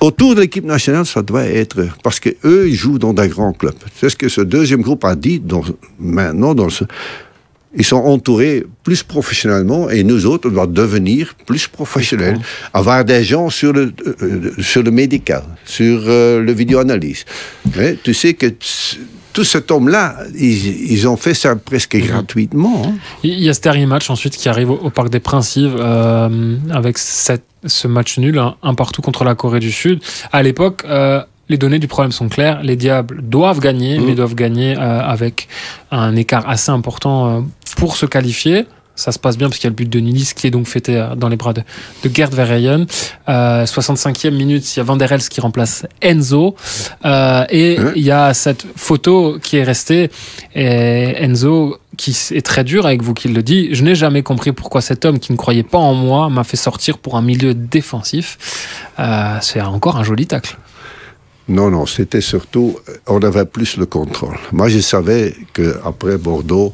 autour 0.00 0.34
de 0.34 0.40
l'équipe 0.40 0.64
nationale, 0.64 1.06
ça 1.06 1.22
doit 1.22 1.44
être. 1.44 1.86
Parce 2.02 2.18
qu'eux, 2.18 2.66
ils 2.68 2.74
jouent 2.74 2.98
dans 2.98 3.12
des 3.12 3.28
grands 3.28 3.52
clubs. 3.52 3.74
C'est 4.00 4.08
ce 4.10 4.16
que 4.16 4.28
ce 4.28 4.40
deuxième 4.40 4.82
groupe 4.82 5.04
a 5.04 5.14
dit 5.14 5.38
dans- 5.38 5.62
maintenant. 6.00 6.54
Dans 6.56 6.70
ce, 6.70 6.82
ils 7.74 7.84
sont 7.84 7.96
entourés 7.96 8.64
plus 8.82 9.02
professionnellement 9.02 9.88
et 9.90 10.04
nous 10.04 10.26
autres, 10.26 10.48
on 10.48 10.52
doit 10.52 10.66
devenir 10.66 11.34
plus 11.46 11.66
professionnels. 11.68 12.38
Avoir 12.74 13.04
des 13.04 13.24
gens 13.24 13.48
sur 13.50 13.72
le, 13.72 13.92
euh, 14.22 14.50
sur 14.60 14.82
le 14.82 14.90
médical, 14.90 15.42
sur 15.64 16.00
euh, 16.06 16.40
le 16.40 16.52
vidéo-analyse. 16.52 17.24
Hein, 17.78 17.94
tu 18.02 18.12
sais 18.14 18.34
que 18.34 18.46
tout 19.32 19.44
cet 19.44 19.70
homme-là, 19.70 20.18
ils, 20.38 20.92
ils 20.92 21.08
ont 21.08 21.16
fait 21.16 21.32
ça 21.32 21.56
presque 21.56 21.96
gratuitement. 21.96 22.82
hein. 22.86 22.94
Il 23.22 23.40
y 23.42 23.48
a 23.48 23.54
ce 23.54 23.60
dernier 23.62 23.86
match 23.86 24.10
ensuite 24.10 24.36
qui 24.36 24.48
arrive 24.50 24.70
au, 24.70 24.74
au 24.76 24.90
Parc 24.90 25.08
des 25.08 25.20
Principes 25.20 25.72
euh, 25.78 26.56
avec 26.70 26.98
cette- 26.98 27.44
ce 27.64 27.88
match 27.88 28.18
nul, 28.18 28.38
un, 28.38 28.56
un 28.62 28.74
partout 28.74 29.00
contre 29.02 29.24
la 29.24 29.34
Corée 29.34 29.60
du 29.60 29.72
Sud. 29.72 30.00
À 30.32 30.42
l'époque, 30.42 30.82
euh, 30.84 31.22
les 31.48 31.58
données 31.58 31.78
du 31.78 31.88
problème 31.88 32.12
sont 32.12 32.28
claires. 32.28 32.62
Les 32.62 32.76
Diables 32.76 33.20
doivent 33.22 33.60
gagner, 33.60 33.98
mais 33.98 34.14
doivent 34.14 34.34
gagner 34.34 34.76
euh, 34.78 35.00
avec 35.00 35.48
un 35.90 36.16
écart 36.16 36.48
assez 36.48 36.70
important 36.70 37.28
euh, 37.28 37.40
pour 37.76 37.96
se 37.96 38.06
qualifier. 38.06 38.66
Ça 38.94 39.10
se 39.10 39.18
passe 39.18 39.38
bien 39.38 39.48
parce 39.48 39.58
qu'il 39.58 39.64
y 39.66 39.68
a 39.68 39.70
le 39.70 39.74
but 39.76 39.88
de 39.88 39.98
Nilis 40.00 40.32
qui 40.36 40.46
est 40.46 40.50
donc 40.50 40.66
fêté 40.66 40.96
euh, 40.98 41.14
dans 41.14 41.28
les 41.28 41.36
bras 41.36 41.52
de, 41.54 41.62
de 42.04 42.14
Gerd 42.14 42.34
Verheyen. 42.34 42.86
Euh, 43.28 43.64
65e 43.64 44.30
minute, 44.30 44.74
il 44.74 44.78
y 44.78 44.80
a 44.80 44.82
Van 44.82 44.96
der 44.96 45.10
Elst 45.10 45.30
qui 45.30 45.40
remplace 45.40 45.86
Enzo. 46.02 46.54
Euh, 47.04 47.44
et 47.48 47.78
Hein 47.78 47.92
il 47.96 48.04
y 48.04 48.10
a 48.10 48.34
cette 48.34 48.66
photo 48.76 49.38
qui 49.42 49.56
est 49.56 49.62
restée. 49.64 50.10
Et 50.54 51.14
Enzo, 51.24 51.78
qui 51.96 52.16
est 52.32 52.44
très 52.44 52.64
dur 52.64 52.84
avec 52.86 53.02
vous, 53.02 53.14
qui 53.14 53.28
le 53.28 53.42
dit. 53.42 53.70
Je 53.74 53.82
n'ai 53.82 53.94
jamais 53.94 54.22
compris 54.22 54.52
pourquoi 54.52 54.82
cet 54.82 55.04
homme 55.06 55.18
qui 55.18 55.32
ne 55.32 55.38
croyait 55.38 55.62
pas 55.62 55.78
en 55.78 55.94
moi 55.94 56.28
m'a 56.28 56.44
fait 56.44 56.58
sortir 56.58 56.98
pour 56.98 57.16
un 57.16 57.22
milieu 57.22 57.54
défensif. 57.54 58.38
Euh, 58.98 59.38
C'est 59.40 59.60
encore 59.62 59.96
un 59.96 60.04
joli 60.04 60.26
tacle. 60.26 60.56
Non, 61.48 61.70
non, 61.70 61.86
c'était 61.86 62.20
surtout, 62.20 62.78
euh, 62.88 62.96
on 63.08 63.20
avait 63.22 63.44
plus 63.44 63.76
le 63.76 63.86
contrôle. 63.86 64.36
Moi, 64.52 64.68
je 64.68 64.78
savais 64.78 65.34
qu'après 65.52 66.16
Bordeaux, 66.16 66.72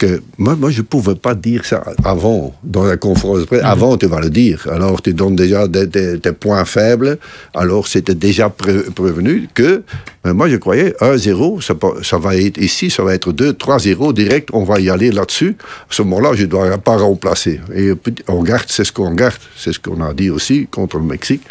que 0.00 0.22
moi, 0.38 0.56
moi, 0.56 0.70
je 0.70 0.82
pouvais 0.82 1.14
pas 1.14 1.34
dire 1.34 1.64
ça 1.64 1.84
avant, 2.04 2.54
dans 2.64 2.84
la 2.84 2.96
conférence 2.96 3.44
presse. 3.44 3.60
Avant, 3.62 3.96
tu 3.98 4.06
vas 4.06 4.20
le 4.20 4.30
dire. 4.30 4.66
Alors, 4.72 5.02
tu 5.02 5.12
donnes 5.14 5.36
déjà 5.36 5.68
des, 5.68 5.86
des- 5.86 6.16
des 6.16 6.32
points 6.32 6.64
faibles. 6.64 7.18
Alors, 7.54 7.86
c'était 7.86 8.14
déjà 8.28 8.48
pré- 8.48 8.84
prévenu 9.00 9.48
que, 9.54 9.82
mais 10.24 10.32
moi, 10.32 10.48
je 10.48 10.56
croyais 10.56 10.94
1-0, 11.00 11.60
ça, 11.60 12.18
va 12.18 12.36
être 12.36 12.58
ici, 12.58 12.90
ça 12.90 13.02
va 13.04 13.14
être 13.14 13.30
2, 13.32 13.52
3-0 13.52 14.12
direct, 14.14 14.48
on 14.54 14.64
va 14.64 14.80
y 14.80 14.88
aller 14.88 15.10
là-dessus. 15.12 15.56
À 15.90 15.92
ce 15.94 16.02
moment-là, 16.02 16.30
je 16.34 16.42
ne 16.42 16.46
dois 16.46 16.78
pas 16.78 16.96
remplacer. 16.96 17.60
Et 17.76 17.92
on 18.26 18.42
garde, 18.42 18.64
c'est 18.68 18.84
ce 18.84 18.92
qu'on 18.92 19.12
garde. 19.14 19.34
C'est 19.56 19.72
ce 19.74 19.78
qu'on 19.78 20.00
a 20.02 20.14
dit 20.14 20.30
aussi 20.30 20.66
contre 20.70 20.96
le 20.98 21.04
Mexique. 21.04 21.42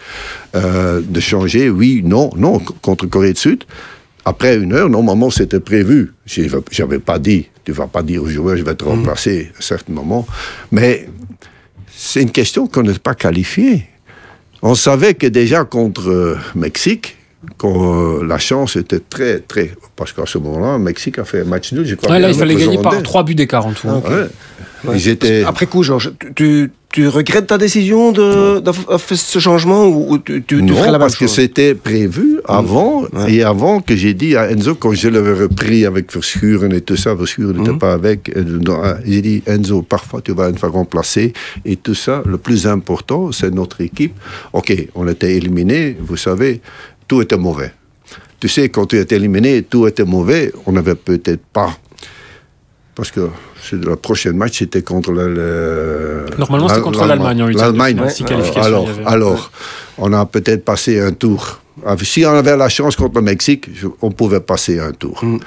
Euh, 0.55 1.01
de 1.07 1.19
changer, 1.19 1.69
oui, 1.69 2.01
non, 2.03 2.31
non, 2.35 2.59
contre 2.81 3.05
Corée 3.05 3.33
du 3.33 3.39
Sud. 3.39 3.63
Après 4.25 4.57
une 4.57 4.73
heure, 4.73 4.89
normalement, 4.89 5.29
c'était 5.29 5.59
prévu. 5.59 6.13
Je 6.25 6.41
n'avais 6.79 6.99
pas 6.99 7.19
dit, 7.19 7.47
tu 7.69 7.75
vas 7.77 7.87
pas 7.87 8.01
dire 8.01 8.23
aux 8.23 8.27
joueurs, 8.27 8.57
je 8.57 8.63
vais 8.63 8.73
te 8.75 8.83
remplacer 8.83 9.51
à 9.57 9.61
certains 9.61 9.93
moments. 9.93 10.25
Mais 10.71 11.07
c'est 11.95 12.21
une 12.23 12.31
question 12.31 12.67
qu'on 12.67 12.81
n'est 12.83 12.97
pas 12.97 13.13
qualifié. 13.13 13.85
On 14.61 14.73
savait 14.75 15.13
que 15.13 15.27
déjà 15.27 15.63
contre 15.65 16.09
euh, 16.09 16.37
Mexique, 16.55 17.15
qu'on- 17.57 18.23
la 18.23 18.37
chance 18.39 18.75
était 18.75 18.99
très, 18.99 19.39
très. 19.39 19.71
Parce 19.95 20.11
qu'à 20.13 20.25
ce 20.25 20.37
moment-là, 20.39 20.77
Mexique 20.79 21.19
a 21.19 21.23
fait 21.25 21.41
un 21.41 21.45
match 21.45 21.71
nul, 21.73 21.85
je 21.85 21.95
crois. 21.95 22.11
Ouais, 22.11 22.19
là, 22.19 22.29
il 22.29 22.35
fallait 22.35 22.55
gagner 22.55 22.77
par 22.77 22.87
Hollandais. 22.93 23.03
trois 23.03 23.23
buts 23.23 23.35
d'écart 23.35 23.65
en 23.67 23.73
tout. 23.73 23.87
Ouais. 23.87 24.27
Ouais. 24.85 24.95
Ils 24.95 25.07
étaient. 25.09 25.43
Après 25.43 25.67
coup, 25.67 25.83
Georges, 25.83 26.11
tu, 26.35 26.71
tu, 26.91 27.01
tu 27.01 27.07
regrettes 27.07 27.47
ta 27.47 27.57
décision 27.57 28.11
de, 28.11 28.59
de 28.59 28.71
faire 28.71 29.17
ce 29.17 29.39
changement 29.39 29.85
ou, 29.87 30.17
tu, 30.17 30.43
tu, 30.43 30.57
tu 30.57 30.61
non, 30.63 30.75
ferais 30.75 30.85
la 30.87 30.91
même 30.93 30.99
parce 31.01 31.15
que 31.15 31.27
c'était 31.27 31.75
prévu 31.75 32.39
avant, 32.45 33.03
Ouais. 33.13 33.33
et 33.33 33.43
avant 33.43 33.79
que 33.81 33.95
j'ai 33.95 34.13
dit 34.13 34.35
à 34.35 34.51
Enzo, 34.51 34.75
quand 34.75 34.93
je 34.93 35.07
l'avais 35.09 35.33
repris 35.33 35.85
avec 35.85 36.11
Verschuren 36.13 36.71
et 36.73 36.81
tout 36.81 36.95
ça, 36.95 37.13
Verschuren 37.15 37.55
n'était 37.57 37.77
pas 37.77 37.93
avec, 37.93 38.29
euh, 38.35 38.43
euh, 38.67 38.93
j'ai 39.05 39.21
dit, 39.21 39.43
Enzo, 39.47 39.81
parfois 39.81 40.21
tu 40.21 40.33
vas 40.33 40.51
me 40.51 40.57
faire 40.57 40.71
remplacer, 40.71 41.33
et 41.65 41.75
tout 41.75 41.95
ça, 41.95 42.23
le 42.25 42.37
plus 42.37 42.67
important, 42.67 43.31
c'est 43.31 43.53
notre 43.53 43.81
équipe. 43.81 44.13
Ok, 44.53 44.73
on 44.95 45.07
était 45.07 45.35
éliminés, 45.35 45.95
vous 45.99 46.17
savez, 46.17 46.61
tout 47.07 47.21
était 47.21 47.37
mauvais. 47.37 47.71
Tu 48.39 48.47
sais, 48.47 48.69
quand 48.69 48.85
tu 48.85 48.97
étais 48.97 49.15
éliminé, 49.17 49.63
tout 49.63 49.85
était 49.87 50.05
mauvais, 50.05 50.51
on 50.65 50.71
n'avait 50.71 50.95
peut-être 50.95 51.43
pas... 51.51 51.71
Parce 52.99 53.11
que 53.11 53.29
c'est 53.63 53.81
le 53.81 53.95
prochain 53.95 54.33
match, 54.33 54.59
c'était 54.59 54.81
contre 54.81 55.11
le, 55.13 55.33
le- 55.33 56.25
Normalement, 56.37 56.67
c'était 56.67 56.81
contre 56.81 57.05
l'Allemagne 57.05 57.41
en 57.43 57.47
L'Allemagne. 57.47 57.95
qualification 58.27 58.61
Alors, 58.61 58.87
alors, 59.05 59.51
on 59.97 60.11
a 60.11 60.25
peut-être 60.25 60.65
passé 60.65 60.99
un 60.99 61.13
tour. 61.13 61.59
Ah, 61.85 61.95
Si 62.03 62.25
on 62.25 62.31
avait 62.31 62.57
la 62.57 62.67
chance 62.67 62.97
contre 62.97 63.15
le 63.19 63.21
Mexique, 63.21 63.69
je- 63.73 63.87
on 64.01 64.11
pouvait 64.11 64.41
passer 64.41 64.81
un 64.81 64.91
tour. 64.91 65.23
Mm. 65.23 65.37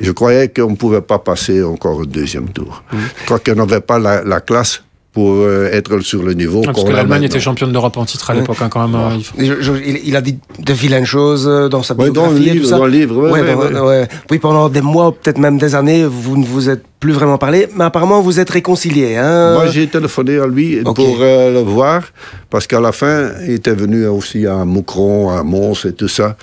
Je 0.00 0.10
croyais 0.12 0.48
qu'on 0.48 0.70
ne 0.70 0.76
pouvait 0.76 1.02
pas 1.02 1.18
passer 1.18 1.62
encore 1.62 2.00
un 2.00 2.04
deuxième 2.06 2.48
tour. 2.48 2.82
Mm. 2.92 2.96
Je 3.20 3.24
crois 3.26 3.40
qu'on 3.40 3.56
n'avait 3.56 3.82
pas 3.82 3.98
la, 3.98 4.24
la 4.24 4.40
classe 4.40 4.82
pour 5.12 5.30
euh, 5.32 5.68
être 5.72 6.00
sur 6.00 6.22
le 6.22 6.32
niveau. 6.32 6.62
Ah, 6.66 6.72
parce 6.72 6.84
que 6.84 6.90
a 6.90 6.94
l'Allemagne 6.96 7.24
était 7.24 7.38
championne 7.38 7.70
d'Europe 7.70 7.96
en 7.98 8.04
titre 8.06 8.30
à 8.30 8.34
l'époque, 8.34 8.56
hein, 8.62 8.68
quand 8.70 8.88
même. 8.88 8.98
euh, 8.98 9.08
il 9.16 9.22
faut- 9.24 9.38
Et 9.38 9.44
je- 9.44 9.60
je- 9.60 9.72
il, 9.84 10.00
il 10.08 10.16
a 10.16 10.22
dit 10.22 10.38
de 10.58 10.72
vilaines 10.72 11.04
choses 11.04 11.46
euh, 11.46 11.68
dans 11.68 11.82
sa 11.82 11.94
Ouais, 11.94 12.04
biographie 12.10 12.30
dans 12.30 12.34
le 12.38 12.42
et 12.42 12.48
tout 12.48 12.54
livre, 12.54 12.68
ça. 12.68 12.78
dans 12.78 12.84
le 12.86 12.90
livre, 12.90 13.16
ouais, 13.16 13.30
Ouais, 13.30 13.40
ouais, 13.42 13.72
dans- 13.72 13.80
ouais. 13.86 13.88
ouais. 14.00 14.08
Oui, 14.30 14.38
pendant 14.38 14.70
des 14.70 14.80
mois, 14.80 15.12
peut-être 15.12 15.38
même 15.38 15.58
des 15.58 15.74
années, 15.74 16.04
vous 16.06 16.38
ne 16.38 16.44
vous 16.46 16.70
êtes 16.70 16.82
plus 16.98 17.12
vraiment 17.12 17.36
parlé, 17.36 17.68
mais 17.76 17.84
apparemment 17.84 18.22
vous 18.22 18.40
êtes 18.40 18.48
réconciliés. 18.50 19.16
Hein 19.16 19.52
Moi, 19.54 19.66
j'ai 19.66 19.86
téléphoné 19.86 20.38
à 20.38 20.46
lui 20.46 20.76
pour 20.82 21.18
euh, 21.20 21.52
le 21.52 21.60
voir, 21.60 22.02
parce 22.48 22.66
qu'à 22.66 22.80
la 22.80 22.92
fin, 22.92 23.32
il 23.46 23.52
était 23.54 23.74
venu 23.74 24.06
aussi 24.06 24.46
à 24.46 24.64
Moucron, 24.64 25.28
à 25.30 25.42
Mons 25.42 25.84
et 25.84 25.92
tout 25.92 26.08
ça. 26.08 26.36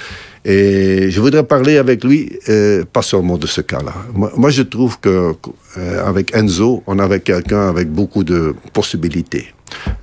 Et 0.45 1.11
je 1.11 1.19
voudrais 1.19 1.43
parler 1.43 1.77
avec 1.77 2.03
lui, 2.03 2.31
euh, 2.47 2.85
pas 2.91 3.01
seulement 3.01 3.37
de 3.37 3.47
ce 3.47 3.61
cas-là. 3.61 3.93
Moi, 4.13 4.49
je 4.49 4.61
trouve 4.61 4.99
que 4.99 5.33
euh, 5.77 6.07
avec 6.07 6.35
Enzo, 6.35 6.83
on 6.87 6.97
avait 6.99 7.19
quelqu'un 7.19 7.67
avec 7.67 7.89
beaucoup 7.89 8.23
de 8.23 8.55
possibilités. 8.73 9.53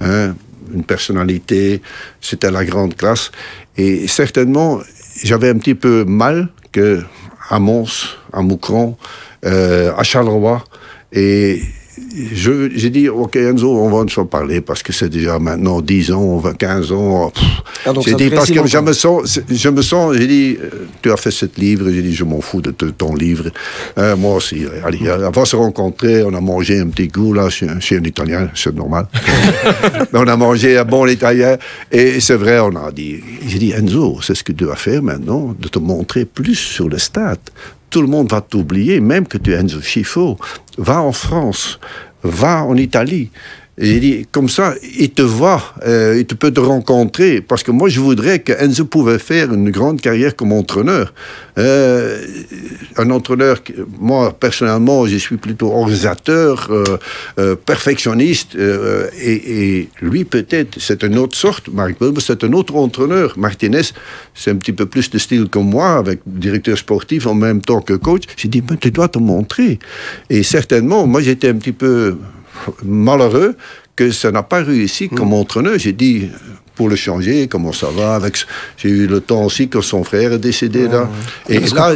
Hein, 0.00 0.34
une 0.74 0.84
personnalité, 0.84 1.80
c'était 2.20 2.50
la 2.50 2.64
grande 2.64 2.96
classe. 2.96 3.30
Et 3.76 4.06
certainement, 4.08 4.80
j'avais 5.22 5.48
un 5.48 5.58
petit 5.58 5.74
peu 5.74 6.04
mal 6.04 6.48
que 6.72 7.02
à 7.48 7.58
Mons, 7.58 8.16
à 8.32 8.42
Moucron, 8.42 8.96
euh, 9.44 9.92
à 9.96 10.02
Charleroi, 10.02 10.64
et 11.12 11.62
j'ai 12.32 12.90
dit, 12.90 13.08
OK, 13.08 13.36
Enzo, 13.36 13.70
on 13.70 13.90
va 13.90 14.08
se 14.10 14.20
parler 14.22 14.60
parce 14.60 14.82
que 14.82 14.92
c'est 14.92 15.08
déjà 15.08 15.38
maintenant 15.38 15.80
10 15.80 16.12
ans, 16.12 16.20
on 16.20 16.38
va 16.38 16.52
15 16.52 16.92
ans. 16.92 17.30
pff. 17.30 17.44
Ah, 17.86 17.92
j'ai 18.04 18.14
dit, 18.14 18.30
parce 18.30 18.50
que 18.50 18.66
je 18.66 18.78
me 18.78 18.92
sens, 18.92 19.40
je 19.48 19.68
me 19.68 19.82
sens, 19.82 20.16
j'ai 20.16 20.26
dit, 20.26 20.58
euh, 20.60 20.86
tu 21.02 21.10
as 21.10 21.16
fait 21.16 21.30
ce 21.30 21.46
livre, 21.56 21.90
j'ai 21.90 22.02
dit, 22.02 22.14
je 22.14 22.24
m'en 22.24 22.40
fous 22.40 22.60
de 22.60 22.70
ton 22.70 23.14
livre. 23.14 23.50
Euh, 23.98 24.16
moi 24.16 24.36
aussi, 24.36 24.64
allez, 24.84 25.00
on 25.10 25.30
va 25.30 25.44
se 25.44 25.56
rencontrer, 25.56 26.22
on 26.22 26.34
a 26.34 26.40
mangé 26.40 26.78
un 26.78 26.88
petit 26.88 27.08
goût 27.08 27.32
là 27.32 27.48
chez, 27.48 27.68
chez 27.80 27.98
un 27.98 28.04
Italien, 28.04 28.50
c'est 28.54 28.74
normal. 28.74 29.06
On 30.12 30.26
a 30.26 30.36
mangé 30.36 30.78
un 30.78 30.84
bon 30.84 31.06
Italien, 31.06 31.56
et 31.90 32.20
c'est 32.20 32.36
vrai, 32.36 32.58
on 32.60 32.74
a 32.76 32.90
dit, 32.90 33.20
j'ai 33.46 33.58
dit, 33.58 33.72
Enzo, 33.72 34.20
c'est 34.22 34.34
ce 34.34 34.42
que 34.42 34.52
tu 34.52 34.64
vas 34.64 34.76
faire 34.76 35.02
maintenant, 35.02 35.54
de 35.58 35.68
te 35.68 35.78
montrer 35.78 36.24
plus 36.24 36.54
sur 36.54 36.88
le 36.88 36.98
stade. 36.98 37.38
Tout 37.96 38.02
le 38.02 38.08
monde 38.08 38.30
va 38.30 38.42
t'oublier, 38.42 39.00
même 39.00 39.26
que 39.26 39.38
tu 39.38 39.54
es 39.54 39.56
Enzo 39.56 39.80
Schifo. 39.80 40.36
Va 40.76 41.00
en 41.00 41.12
France, 41.12 41.80
va 42.22 42.62
en 42.62 42.76
Italie. 42.76 43.30
Et 43.78 43.84
J'ai 43.86 44.00
dit, 44.00 44.26
comme 44.32 44.48
ça, 44.48 44.74
il 44.98 45.10
te 45.10 45.20
voit, 45.20 45.62
euh, 45.86 46.16
il 46.16 46.24
peut 46.24 46.50
te 46.50 46.60
rencontrer. 46.60 47.42
Parce 47.42 47.62
que 47.62 47.70
moi, 47.70 47.90
je 47.90 48.00
voudrais 48.00 48.38
que 48.38 48.52
Enzo 48.52 48.86
pouvait 48.86 49.18
faire 49.18 49.52
une 49.52 49.70
grande 49.70 50.00
carrière 50.00 50.34
comme 50.34 50.52
entraîneur. 50.52 51.12
Euh, 51.58 52.24
un 52.96 53.10
entraîneur, 53.10 53.60
moi, 53.98 54.32
personnellement, 54.32 55.06
je 55.06 55.16
suis 55.18 55.36
plutôt 55.36 55.72
organisateur, 55.72 56.68
euh, 56.70 56.84
euh, 57.38 57.54
perfectionniste. 57.54 58.56
euh, 58.56 59.08
et, 59.20 59.78
et 59.80 59.88
lui, 60.00 60.24
peut-être, 60.24 60.78
c'est 60.80 61.02
une 61.02 61.18
autre 61.18 61.36
sorte. 61.36 61.68
Marc 61.68 62.00
Wilbur, 62.00 62.22
c'est 62.22 62.44
un 62.44 62.52
autre 62.54 62.74
entraîneur. 62.76 63.34
Martinez, 63.36 63.82
c'est 64.34 64.50
un 64.52 64.56
petit 64.56 64.72
peu 64.72 64.86
plus 64.86 65.10
de 65.10 65.18
style 65.18 65.50
que 65.50 65.58
moi, 65.58 65.96
avec 65.96 66.20
directeur 66.24 66.78
sportif 66.78 67.26
en 67.26 67.34
même 67.34 67.60
temps 67.60 67.82
que 67.82 67.92
coach. 67.92 68.22
J'ai 68.38 68.48
dit, 68.48 68.62
mais 68.70 68.78
tu 68.78 68.90
dois 68.90 69.08
te 69.08 69.18
montrer. 69.18 69.78
Et 70.30 70.42
certainement, 70.42 71.06
moi, 71.06 71.20
j'étais 71.20 71.50
un 71.50 71.56
petit 71.56 71.72
peu 71.72 72.16
malheureux 72.84 73.56
que 73.94 74.10
ça 74.10 74.30
n'a 74.30 74.42
pas 74.42 74.62
réussi 74.62 75.08
comme 75.08 75.32
entraîneur. 75.32 75.78
J'ai 75.78 75.92
dit, 75.92 76.28
pour 76.74 76.88
le 76.88 76.96
changer, 76.96 77.48
comment 77.48 77.72
ça 77.72 77.88
va 77.88 78.14
avec... 78.14 78.36
J'ai 78.76 78.90
eu 78.90 79.06
le 79.06 79.20
temps 79.20 79.44
aussi 79.44 79.68
que 79.68 79.80
son 79.80 80.04
frère 80.04 80.32
est 80.34 80.38
décédé 80.38 80.88
là. 80.88 81.08
Et 81.48 81.60
là, 81.60 81.94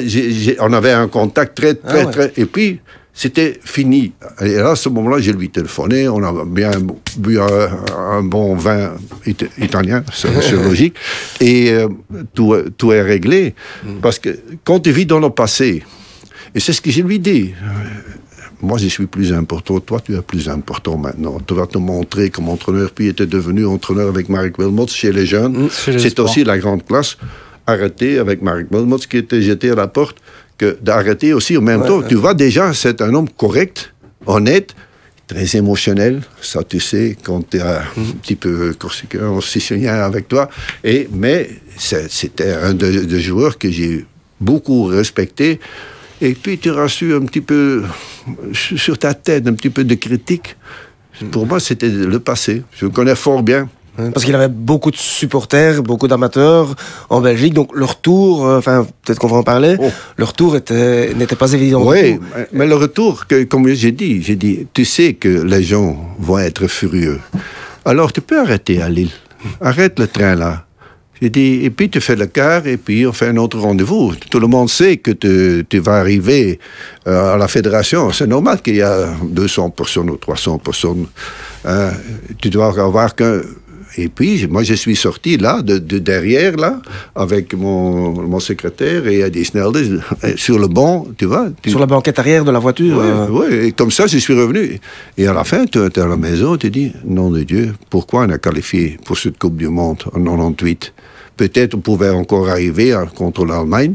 on 0.61 0.73
avait 0.73 0.93
un 0.93 1.09
contact 1.09 1.57
très, 1.57 1.75
très, 1.75 2.01
Ah 2.03 2.07
ouais. 2.07 2.11
très... 2.11 2.33
Et 2.39 2.47
puis, 2.47 2.81
c'était 3.13 3.61
fini. 3.63 4.13
Et 4.41 4.55
là, 4.55 4.71
à 4.71 4.77
ce 4.77 4.89
moment-là, 4.89 5.21
j'ai 5.21 5.33
lui 5.35 5.51
téléphoné. 5.51 6.09
On 6.09 6.23
a 6.25 6.45
bien 6.47 6.71
bu 7.19 7.39
un, 7.39 7.69
un 7.99 8.23
bon 8.23 8.55
vin 8.55 8.93
it- 9.27 9.51
italien, 9.59 10.03
c'est 10.15 10.29
c'est 10.43 10.53
logique. 10.53 10.95
Et 11.41 11.71
euh, 11.73 11.89
tout, 12.33 12.55
tout 12.79 12.93
est 12.93 13.03
réglé. 13.03 13.55
Parce 14.01 14.19
que 14.19 14.31
quand 14.65 14.81
tu 14.81 14.93
vis 14.93 15.05
dans 15.05 15.19
le 15.21 15.29
passé, 15.29 15.83
et 16.55 16.61
c'est 16.61 16.73
ce 16.73 16.81
que 16.81 16.91
je 16.91 17.03
lui 17.03 17.19
dis, 17.19 17.53
moi, 18.63 18.79
je 18.79 18.89
suis 18.89 19.07
plus 19.07 19.33
important. 19.33 19.81
Toi, 19.81 20.01
tu 20.05 20.15
es 20.15 20.21
plus 20.21 20.49
important 20.49 20.97
maintenant. 20.97 21.39
Tu 21.47 21.55
vas 21.55 21.67
te 21.67 21.79
montrer 21.79 22.31
comme 22.31 22.49
entraîneur. 22.49 22.91
Puis, 22.91 23.15
tu 23.15 23.23
es 23.23 23.27
devenu 23.27 23.67
entraîneur 23.67 24.09
avec 24.09 24.29
Marek 24.29 24.59
Wilmots 24.59 24.89
chez 24.89 25.13
les 25.13 25.27
jeunes. 25.27 25.69
les 25.87 25.99
C'est 25.99 26.19
aussi 26.19 26.45
la 26.45 26.59
grande 26.59 26.85
classe. 26.85 27.17
Arrêter 27.67 28.19
avec 28.19 28.43
Marek 28.43 28.67
Wilmots 28.71 28.99
qui 28.99 29.19
était 29.19 29.43
jeté 29.43 29.71
à 29.71 29.75
la 29.75 29.89
porte. 29.89 30.19
Que 30.59 30.77
d'arrêter 30.83 31.33
aussi 31.33 31.57
en 31.57 31.63
même 31.63 31.85
temps. 31.85 32.03
Tu 32.03 32.17
vois 32.17 32.35
déjà, 32.35 32.75
c'est 32.75 33.01
un 33.01 33.15
homme 33.15 33.31
correct, 33.31 33.95
honnête, 34.27 34.75
très 35.27 35.57
émotionnel. 35.57 36.21
Ça, 36.43 36.63
tu 36.63 36.81
sais, 36.81 37.17
quand 37.23 37.49
tu 37.49 37.57
es 37.57 37.63
un 37.63 37.81
petit 38.21 38.37
peu 38.37 38.75
corsicain, 38.79 39.41
sicilien 39.41 39.95
avec 39.95 40.29
toi. 40.29 40.51
Et, 40.85 41.09
mais 41.11 41.49
c'était 41.79 42.53
un 42.53 42.75
des 42.75 43.07
des 43.07 43.21
joueurs 43.21 43.57
que 43.57 43.71
j'ai 43.71 44.05
beaucoup 44.39 44.85
respecté. 44.85 45.61
Et 46.23 46.35
puis, 46.35 46.59
tu 46.59 46.71
as 46.71 46.75
reçu 46.75 47.15
un 47.15 47.21
petit 47.23 47.41
peu 47.41 47.83
sur 48.53 48.99
ta 48.99 49.15
tête, 49.15 49.47
un 49.47 49.55
petit 49.55 49.71
peu 49.71 49.85
de 49.85 49.95
critique. 49.95 50.57
Pour 51.31 51.47
moi, 51.47 51.61
c'était 51.61 51.89
le 51.89 52.21
passé. 52.21 52.63
Je 52.77 52.87
le 52.87 52.91
connais 52.91 53.15
fort 53.15 53.43
bien. 53.43 53.69
Parce 54.15 54.25
qu'il 54.25 54.35
avait 54.35 54.49
beaucoup 54.49 54.91
de 54.91 54.97
supporters, 54.97 55.83
beaucoup 55.83 56.09
d'amateurs 56.09 56.75
en 57.11 57.21
Belgique, 57.21 57.53
donc 57.53 57.77
leur 57.77 58.01
tour, 58.01 58.47
euh, 58.47 58.57
enfin 58.57 58.87
peut-être 59.03 59.19
qu'on 59.19 59.27
va 59.27 59.37
en 59.39 59.43
parler, 59.43 59.77
Oh. 59.79 59.91
leur 60.17 60.33
tour 60.33 60.57
était- 60.57 61.13
n'était 61.13 61.37
pas 61.37 61.53
évident. 61.53 61.83
Oui, 61.85 62.19
mais- 62.35 62.47
mais 62.53 62.67
le 62.67 62.77
retour, 62.77 63.27
que, 63.27 63.43
comme 63.45 63.69
j'ai 63.69 63.93
dit, 63.93 64.23
j'ai 64.23 64.37
dit, 64.37 64.67
tu 64.73 64.87
sais 64.87 65.13
que 65.15 65.29
les 65.29 65.63
gens 65.63 65.99
vont 66.19 66.39
être 66.39 66.67
furieux. 66.67 67.21
Alors 67.85 68.11
tu 68.13 68.23
peux 68.23 68.41
arrêter 68.41 68.81
à 68.81 68.89
Lille. 68.89 69.11
Arrête 69.61 69.99
le 69.99 70.07
train 70.07 70.35
là. 70.35 70.65
J'ai 71.23 71.29
dit, 71.31 71.61
et 71.65 71.71
puis 71.71 71.91
tu 71.91 72.01
fais 72.01 72.17
le 72.17 72.27
quart 72.27 72.67
et 72.67 72.77
puis 72.79 73.07
on 73.07 73.13
fait 73.13 73.29
un 73.29 73.37
autre 73.37 73.59
rendez-vous. 73.59 74.15
Tout 74.31 74.41
le 74.41 74.47
monde 74.47 74.71
sait 74.71 74.97
que 74.97 75.11
tu, 75.11 75.65
tu 75.69 75.79
vas 75.79 75.99
arriver 76.01 76.59
euh, 77.07 77.35
à 77.35 77.37
la 77.37 77.47
fédération. 77.49 78.11
C'est 78.13 78.27
normal 78.27 78.63
qu'il 78.63 78.77
y 78.77 78.83
a 78.83 79.09
200 79.23 79.71
personnes 79.71 80.09
ou 80.11 80.17
300 80.17 80.59
personnes. 80.59 81.07
Hein. 81.65 81.91
tu 82.41 82.49
dois 82.51 82.69
avoir 82.81 83.15
qu'un... 83.15 83.41
Et 83.99 84.09
puis, 84.09 84.47
moi, 84.49 84.63
je 84.63 84.75
suis 84.75 84.95
sorti 84.95 85.37
là, 85.37 85.63
de, 85.63 85.79
de 85.79 85.99
derrière, 85.99 86.57
là, 86.57 86.81
avec 87.17 87.55
mon, 87.55 88.13
mon 88.13 88.39
secrétaire 88.39 89.05
et 89.09 89.19
Eddie 89.19 89.45
Snelders, 89.45 90.01
euh, 90.23 90.33
sur 90.37 90.61
le 90.61 90.69
banc, 90.69 91.09
tu 91.19 91.25
vois. 91.25 91.49
tu- 91.61 91.71
Sur 91.71 91.81
la 91.81 91.87
banquette 91.87 92.17
arrière 92.21 92.45
de 92.45 92.53
la 92.53 92.61
voiture. 92.61 92.97
Ouais, 92.97 93.05
euh, 93.05 93.29
ouais, 93.29 93.67
et 93.67 93.73
comme 93.73 93.91
ça, 93.91 94.07
je 94.07 94.19
suis 94.19 94.33
revenu. 94.33 94.79
Et 95.19 95.27
à 95.27 95.33
la 95.33 95.43
fin, 95.43 95.67
tu 95.67 95.81
es 95.85 95.99
à 95.99 96.07
la 96.07 96.17
maison, 96.17 96.57
tu 96.57 96.71
dis, 96.71 96.93
nom 97.05 97.31
de 97.33 97.43
Dieu, 97.43 97.75
pourquoi 97.91 98.27
on 98.27 98.31
a 98.31 98.39
qualifié 98.39 98.97
pour 99.05 99.19
cette 99.19 99.39
Coupe 99.41 99.57
du 99.57 99.67
Monde 99.69 100.05
en 100.15 100.21
98 100.53 100.93
Peut-être 101.37 101.75
on 101.75 101.81
pouvait 101.81 102.11
encore 102.11 102.49
arriver 102.49 102.93
à- 102.93 103.07
contre 103.07 103.45
l'Allemagne. 103.47 103.95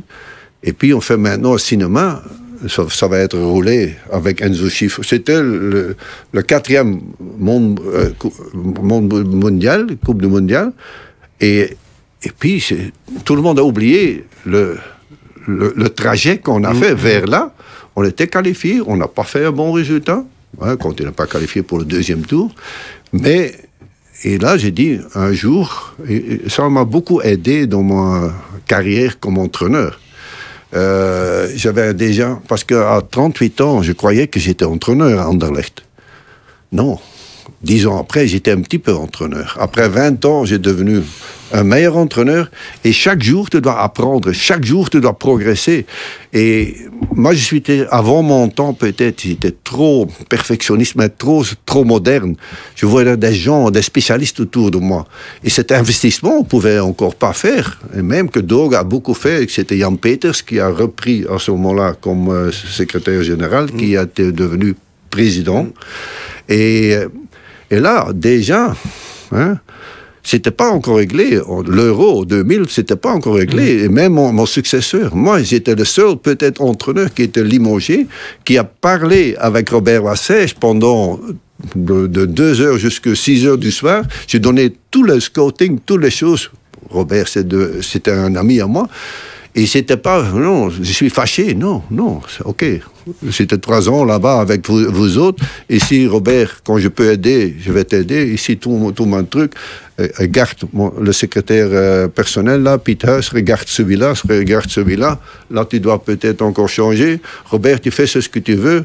Et 0.63 0.73
puis, 0.73 0.93
on 0.93 1.01
fait 1.01 1.17
maintenant 1.17 1.51
au 1.51 1.57
cinéma. 1.57 2.23
Ça, 2.67 2.83
ça 2.89 3.07
va 3.07 3.19
être 3.19 3.38
roulé 3.38 3.95
avec 4.11 4.41
Enzo 4.41 4.69
Schiff. 4.69 4.99
C'était 5.03 5.41
le, 5.41 5.95
le 6.31 6.41
quatrième 6.41 7.01
monde, 7.38 7.79
euh, 7.86 8.09
monde 8.53 9.13
mondial, 9.27 9.86
Coupe 10.03 10.21
du 10.21 10.27
Mondial. 10.27 10.71
Et, 11.39 11.77
et 12.23 12.31
puis, 12.39 12.65
tout 13.25 13.36
le 13.36 13.41
monde 13.43 13.59
a 13.59 13.63
oublié 13.63 14.25
le, 14.45 14.77
le, 15.47 15.73
le 15.75 15.89
trajet 15.89 16.39
qu'on 16.39 16.63
a 16.63 16.73
fait 16.73 16.95
vers 16.95 17.27
là. 17.27 17.53
On 17.95 18.03
était 18.03 18.27
qualifié, 18.27 18.81
on 18.88 18.97
n'a 18.97 19.07
pas 19.07 19.23
fait 19.23 19.45
un 19.45 19.51
bon 19.51 19.71
résultat, 19.71 20.23
hein, 20.61 20.75
quand 20.77 20.99
on 20.99 21.03
n'est 21.05 21.11
pas 21.11 21.27
qualifié 21.27 21.61
pour 21.61 21.77
le 21.77 21.86
deuxième 21.86 22.25
tour. 22.25 22.51
Mais, 23.13 23.53
et 24.28 24.39
là, 24.39 24.57
j'ai 24.57 24.71
dit, 24.71 24.97
un 25.13 25.34
jour, 25.34 25.93
ça 26.47 26.67
m'a 26.67 26.84
beaucoup 26.84 27.21
aidé 27.21 27.67
dans 27.67 27.84
ma 27.84 28.34
carrière 28.65 29.19
comme 29.19 29.38
entraîneur. 29.38 29.99
Euh, 30.73 31.47
J'avais 31.55 31.93
déjà, 31.93 32.39
parce 32.47 32.63
qu'à 32.63 33.01
38 33.11 33.61
ans, 33.61 33.84
je 33.84 33.91
croyais 33.91 34.26
que 34.28 34.39
j'étais 34.39 34.65
entraîneur 34.65 35.19
à 35.21 35.30
Anderlecht. 35.30 35.84
Non. 36.71 36.97
Dix 37.61 37.87
ans 37.87 37.99
après, 37.99 38.27
j'étais 38.27 38.51
un 38.51 38.61
petit 38.61 38.79
peu 38.79 38.93
entraîneur. 38.93 39.57
Après 39.59 39.89
20 39.89 40.23
ans, 40.25 40.45
j'ai 40.45 40.59
devenu 40.59 41.01
un 41.51 41.63
meilleur 41.63 41.97
entraîneur. 41.97 42.49
Et 42.83 42.91
chaque 42.91 43.23
jour, 43.23 43.49
tu 43.49 43.61
dois 43.61 43.81
apprendre. 43.81 44.31
Chaque 44.31 44.65
jour, 44.65 44.89
tu 44.89 44.99
dois 44.99 45.17
progresser. 45.17 45.85
Et 46.33 46.75
moi, 47.13 47.33
je 47.33 47.43
suis, 47.43 47.63
avant 47.91 48.21
mon 48.21 48.47
temps, 48.49 48.73
peut-être, 48.73 49.21
j'étais 49.21 49.53
trop 49.63 50.07
perfectionniste, 50.29 50.95
mais 50.95 51.09
trop, 51.09 51.43
trop 51.65 51.83
moderne. 51.83 52.35
Je 52.75 52.85
voyais 52.85 53.17
des 53.17 53.33
gens, 53.33 53.71
des 53.71 53.81
spécialistes 53.81 54.39
autour 54.39 54.71
de 54.71 54.77
moi. 54.77 55.07
Et 55.43 55.49
cet 55.49 55.71
investissement, 55.71 56.39
on 56.39 56.43
pouvait 56.43 56.79
encore 56.79 57.15
pas 57.15 57.33
faire. 57.33 57.79
Et 57.95 58.01
même 58.01 58.29
que 58.29 58.39
Doug 58.39 58.75
a 58.75 58.83
beaucoup 58.83 59.13
fait. 59.13 59.49
C'était 59.49 59.77
Jan 59.77 59.95
Peters 59.95 60.45
qui 60.45 60.59
a 60.59 60.69
repris 60.69 61.25
à 61.29 61.39
ce 61.39 61.51
moment-là 61.51 61.95
comme 61.99 62.29
euh, 62.29 62.51
secrétaire 62.51 63.23
général, 63.23 63.71
qui 63.71 63.95
a 63.95 64.03
été 64.03 64.31
devenu 64.31 64.75
président. 65.09 65.67
Et, 66.49 66.95
euh, 66.95 67.07
et 67.72 67.80
là, 67.80 68.09
déjà, 68.13 68.76
hein, 69.32 69.57
c'était 70.24 70.51
pas 70.51 70.70
encore 70.70 70.97
réglé. 70.97 71.39
L'euro 71.68 72.26
2000, 72.26 72.63
c'était 72.68 72.95
pas 72.95 73.11
encore 73.11 73.36
réglé. 73.36 73.84
Et 73.84 73.89
même 73.89 74.13
mon, 74.13 74.34
mon 74.34 74.45
successeur, 74.45 75.16
moi, 75.16 75.41
j'étais 75.43 75.76
le 75.76 75.86
seul 75.86 76.18
peut-être 76.18 76.61
entraîneur 76.61 77.13
qui 77.13 77.24
était 77.24 77.43
limogé, 77.43 78.07
qui 78.43 78.57
a 78.57 78.63
parlé 78.63 79.36
avec 79.38 79.70
Robert 79.70 80.03
Lassèche 80.03 80.55
pendant 80.55 81.20
de, 81.76 82.07
de 82.07 82.26
2 82.26 82.61
heures 82.61 82.78
jusqu'à 82.78 83.16
6 83.16 83.45
heures 83.45 83.57
du 83.57 83.72
soir. 83.72 84.03
J'ai 84.28 84.39
donné 84.39 84.74
tout 84.89 85.03
le 85.03 85.20
scouting, 85.20 85.80
toutes 85.86 86.01
les 86.01 86.11
choses. 86.11 86.49
Robert, 86.89 87.28
c'était 87.28 88.11
un 88.11 88.36
ami 88.36 88.61
à 88.61 88.68
moi. 88.68 88.88
Et 89.58 89.66
c'était 89.68 89.95
pas, 89.95 90.22
non, 90.34 90.70
je 90.70 90.84
suis 90.84 91.10
fâché, 91.10 91.56
non, 91.56 91.82
non, 91.89 92.20
ok. 92.43 92.66
C'était 93.32 93.58
trois 93.58 93.88
ans 93.88 94.03
là-bas 94.03 94.41
avec 94.41 94.68
vous, 94.70 95.18
autres. 95.18 95.41
Ici, 95.70 96.08
Robert, 96.08 96.62
quand 96.66 96.78
je 96.78 96.89
peux 96.89 97.10
aider, 97.12 97.56
je 97.64 97.72
vais 97.72 97.86
t'aider. 97.86 98.34
Ici, 98.34 98.58
tout, 98.58 98.91
tout 98.93 99.06
mon 99.06 99.24
truc. 99.24 99.53
Euh, 100.01 100.08
regarde 100.20 100.58
mon- 100.74 100.91
le 100.99 101.14
secrétaire 101.14 101.68
euh, 101.72 102.08
personnel, 102.10 102.64
là, 102.64 102.78
Peter, 102.78 103.20
regarde 103.32 103.68
celui-là, 103.68 104.14
regarde 104.28 104.70
celui-là. 104.70 105.20
Là, 105.51 105.66
tu 105.70 105.80
dois 105.80 106.03
peut-être 106.03 106.41
encore 106.41 106.68
changer. 106.68 107.22
Robert, 107.45 107.80
tu 107.80 107.91
fais 107.91 108.08
ce 108.08 108.20
que 108.28 108.39
tu 108.39 108.56
veux. 108.56 108.84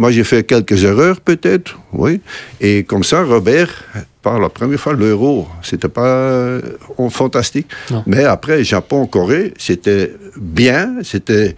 Moi, 0.00 0.10
j'ai 0.12 0.24
fait 0.24 0.44
quelques 0.44 0.82
erreurs, 0.82 1.20
peut-être, 1.20 1.78
oui. 1.92 2.22
Et 2.58 2.84
comme 2.84 3.04
ça, 3.04 3.22
Robert, 3.22 3.84
par 4.22 4.40
la 4.40 4.48
première 4.48 4.80
fois, 4.80 4.94
l'euro, 4.94 5.46
c'était 5.60 5.90
pas 5.90 6.06
euh, 6.06 6.62
fantastique. 7.10 7.66
Non. 7.90 8.02
Mais 8.06 8.24
après, 8.24 8.64
Japon-Corée, 8.64 9.52
c'était 9.58 10.10
bien. 10.40 10.94
C'était 11.02 11.54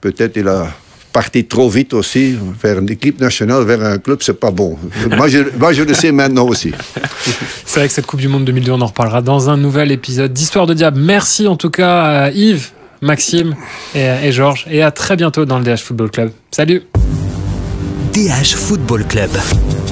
peut-être 0.00 0.38
il 0.38 0.48
a 0.48 0.68
parti 1.12 1.44
trop 1.44 1.68
vite 1.68 1.92
aussi 1.92 2.38
vers 2.62 2.78
une 2.78 2.88
équipe 2.88 3.20
nationale, 3.20 3.64
vers 3.64 3.82
un 3.82 3.98
club, 3.98 4.20
c'est 4.22 4.40
pas 4.40 4.50
bon. 4.50 4.78
moi, 5.18 5.28
je, 5.28 5.40
moi, 5.58 5.74
je 5.74 5.82
le 5.82 5.92
sais 5.92 6.10
maintenant 6.10 6.46
aussi. 6.46 6.72
C'est 7.66 7.80
vrai 7.80 7.88
que 7.88 7.92
cette 7.92 8.06
Coupe 8.06 8.20
du 8.20 8.28
Monde 8.28 8.46
2002, 8.46 8.72
on 8.72 8.80
en 8.80 8.86
reparlera 8.86 9.20
dans 9.20 9.50
un 9.50 9.58
nouvel 9.58 9.92
épisode 9.92 10.32
d'Histoire 10.32 10.64
de 10.64 10.72
Diable. 10.72 10.98
Merci 10.98 11.46
en 11.46 11.56
tout 11.56 11.68
cas 11.68 12.00
à 12.00 12.30
Yves, 12.30 12.70
Maxime 13.02 13.54
et, 13.94 14.08
et 14.24 14.32
Georges. 14.32 14.64
Et 14.70 14.82
à 14.82 14.90
très 14.90 15.16
bientôt 15.16 15.44
dans 15.44 15.58
le 15.58 15.64
DH 15.66 15.82
Football 15.82 16.10
Club. 16.10 16.30
Salut 16.50 16.82
DH 18.18 18.56
Football 18.56 19.04
Club. 19.04 19.87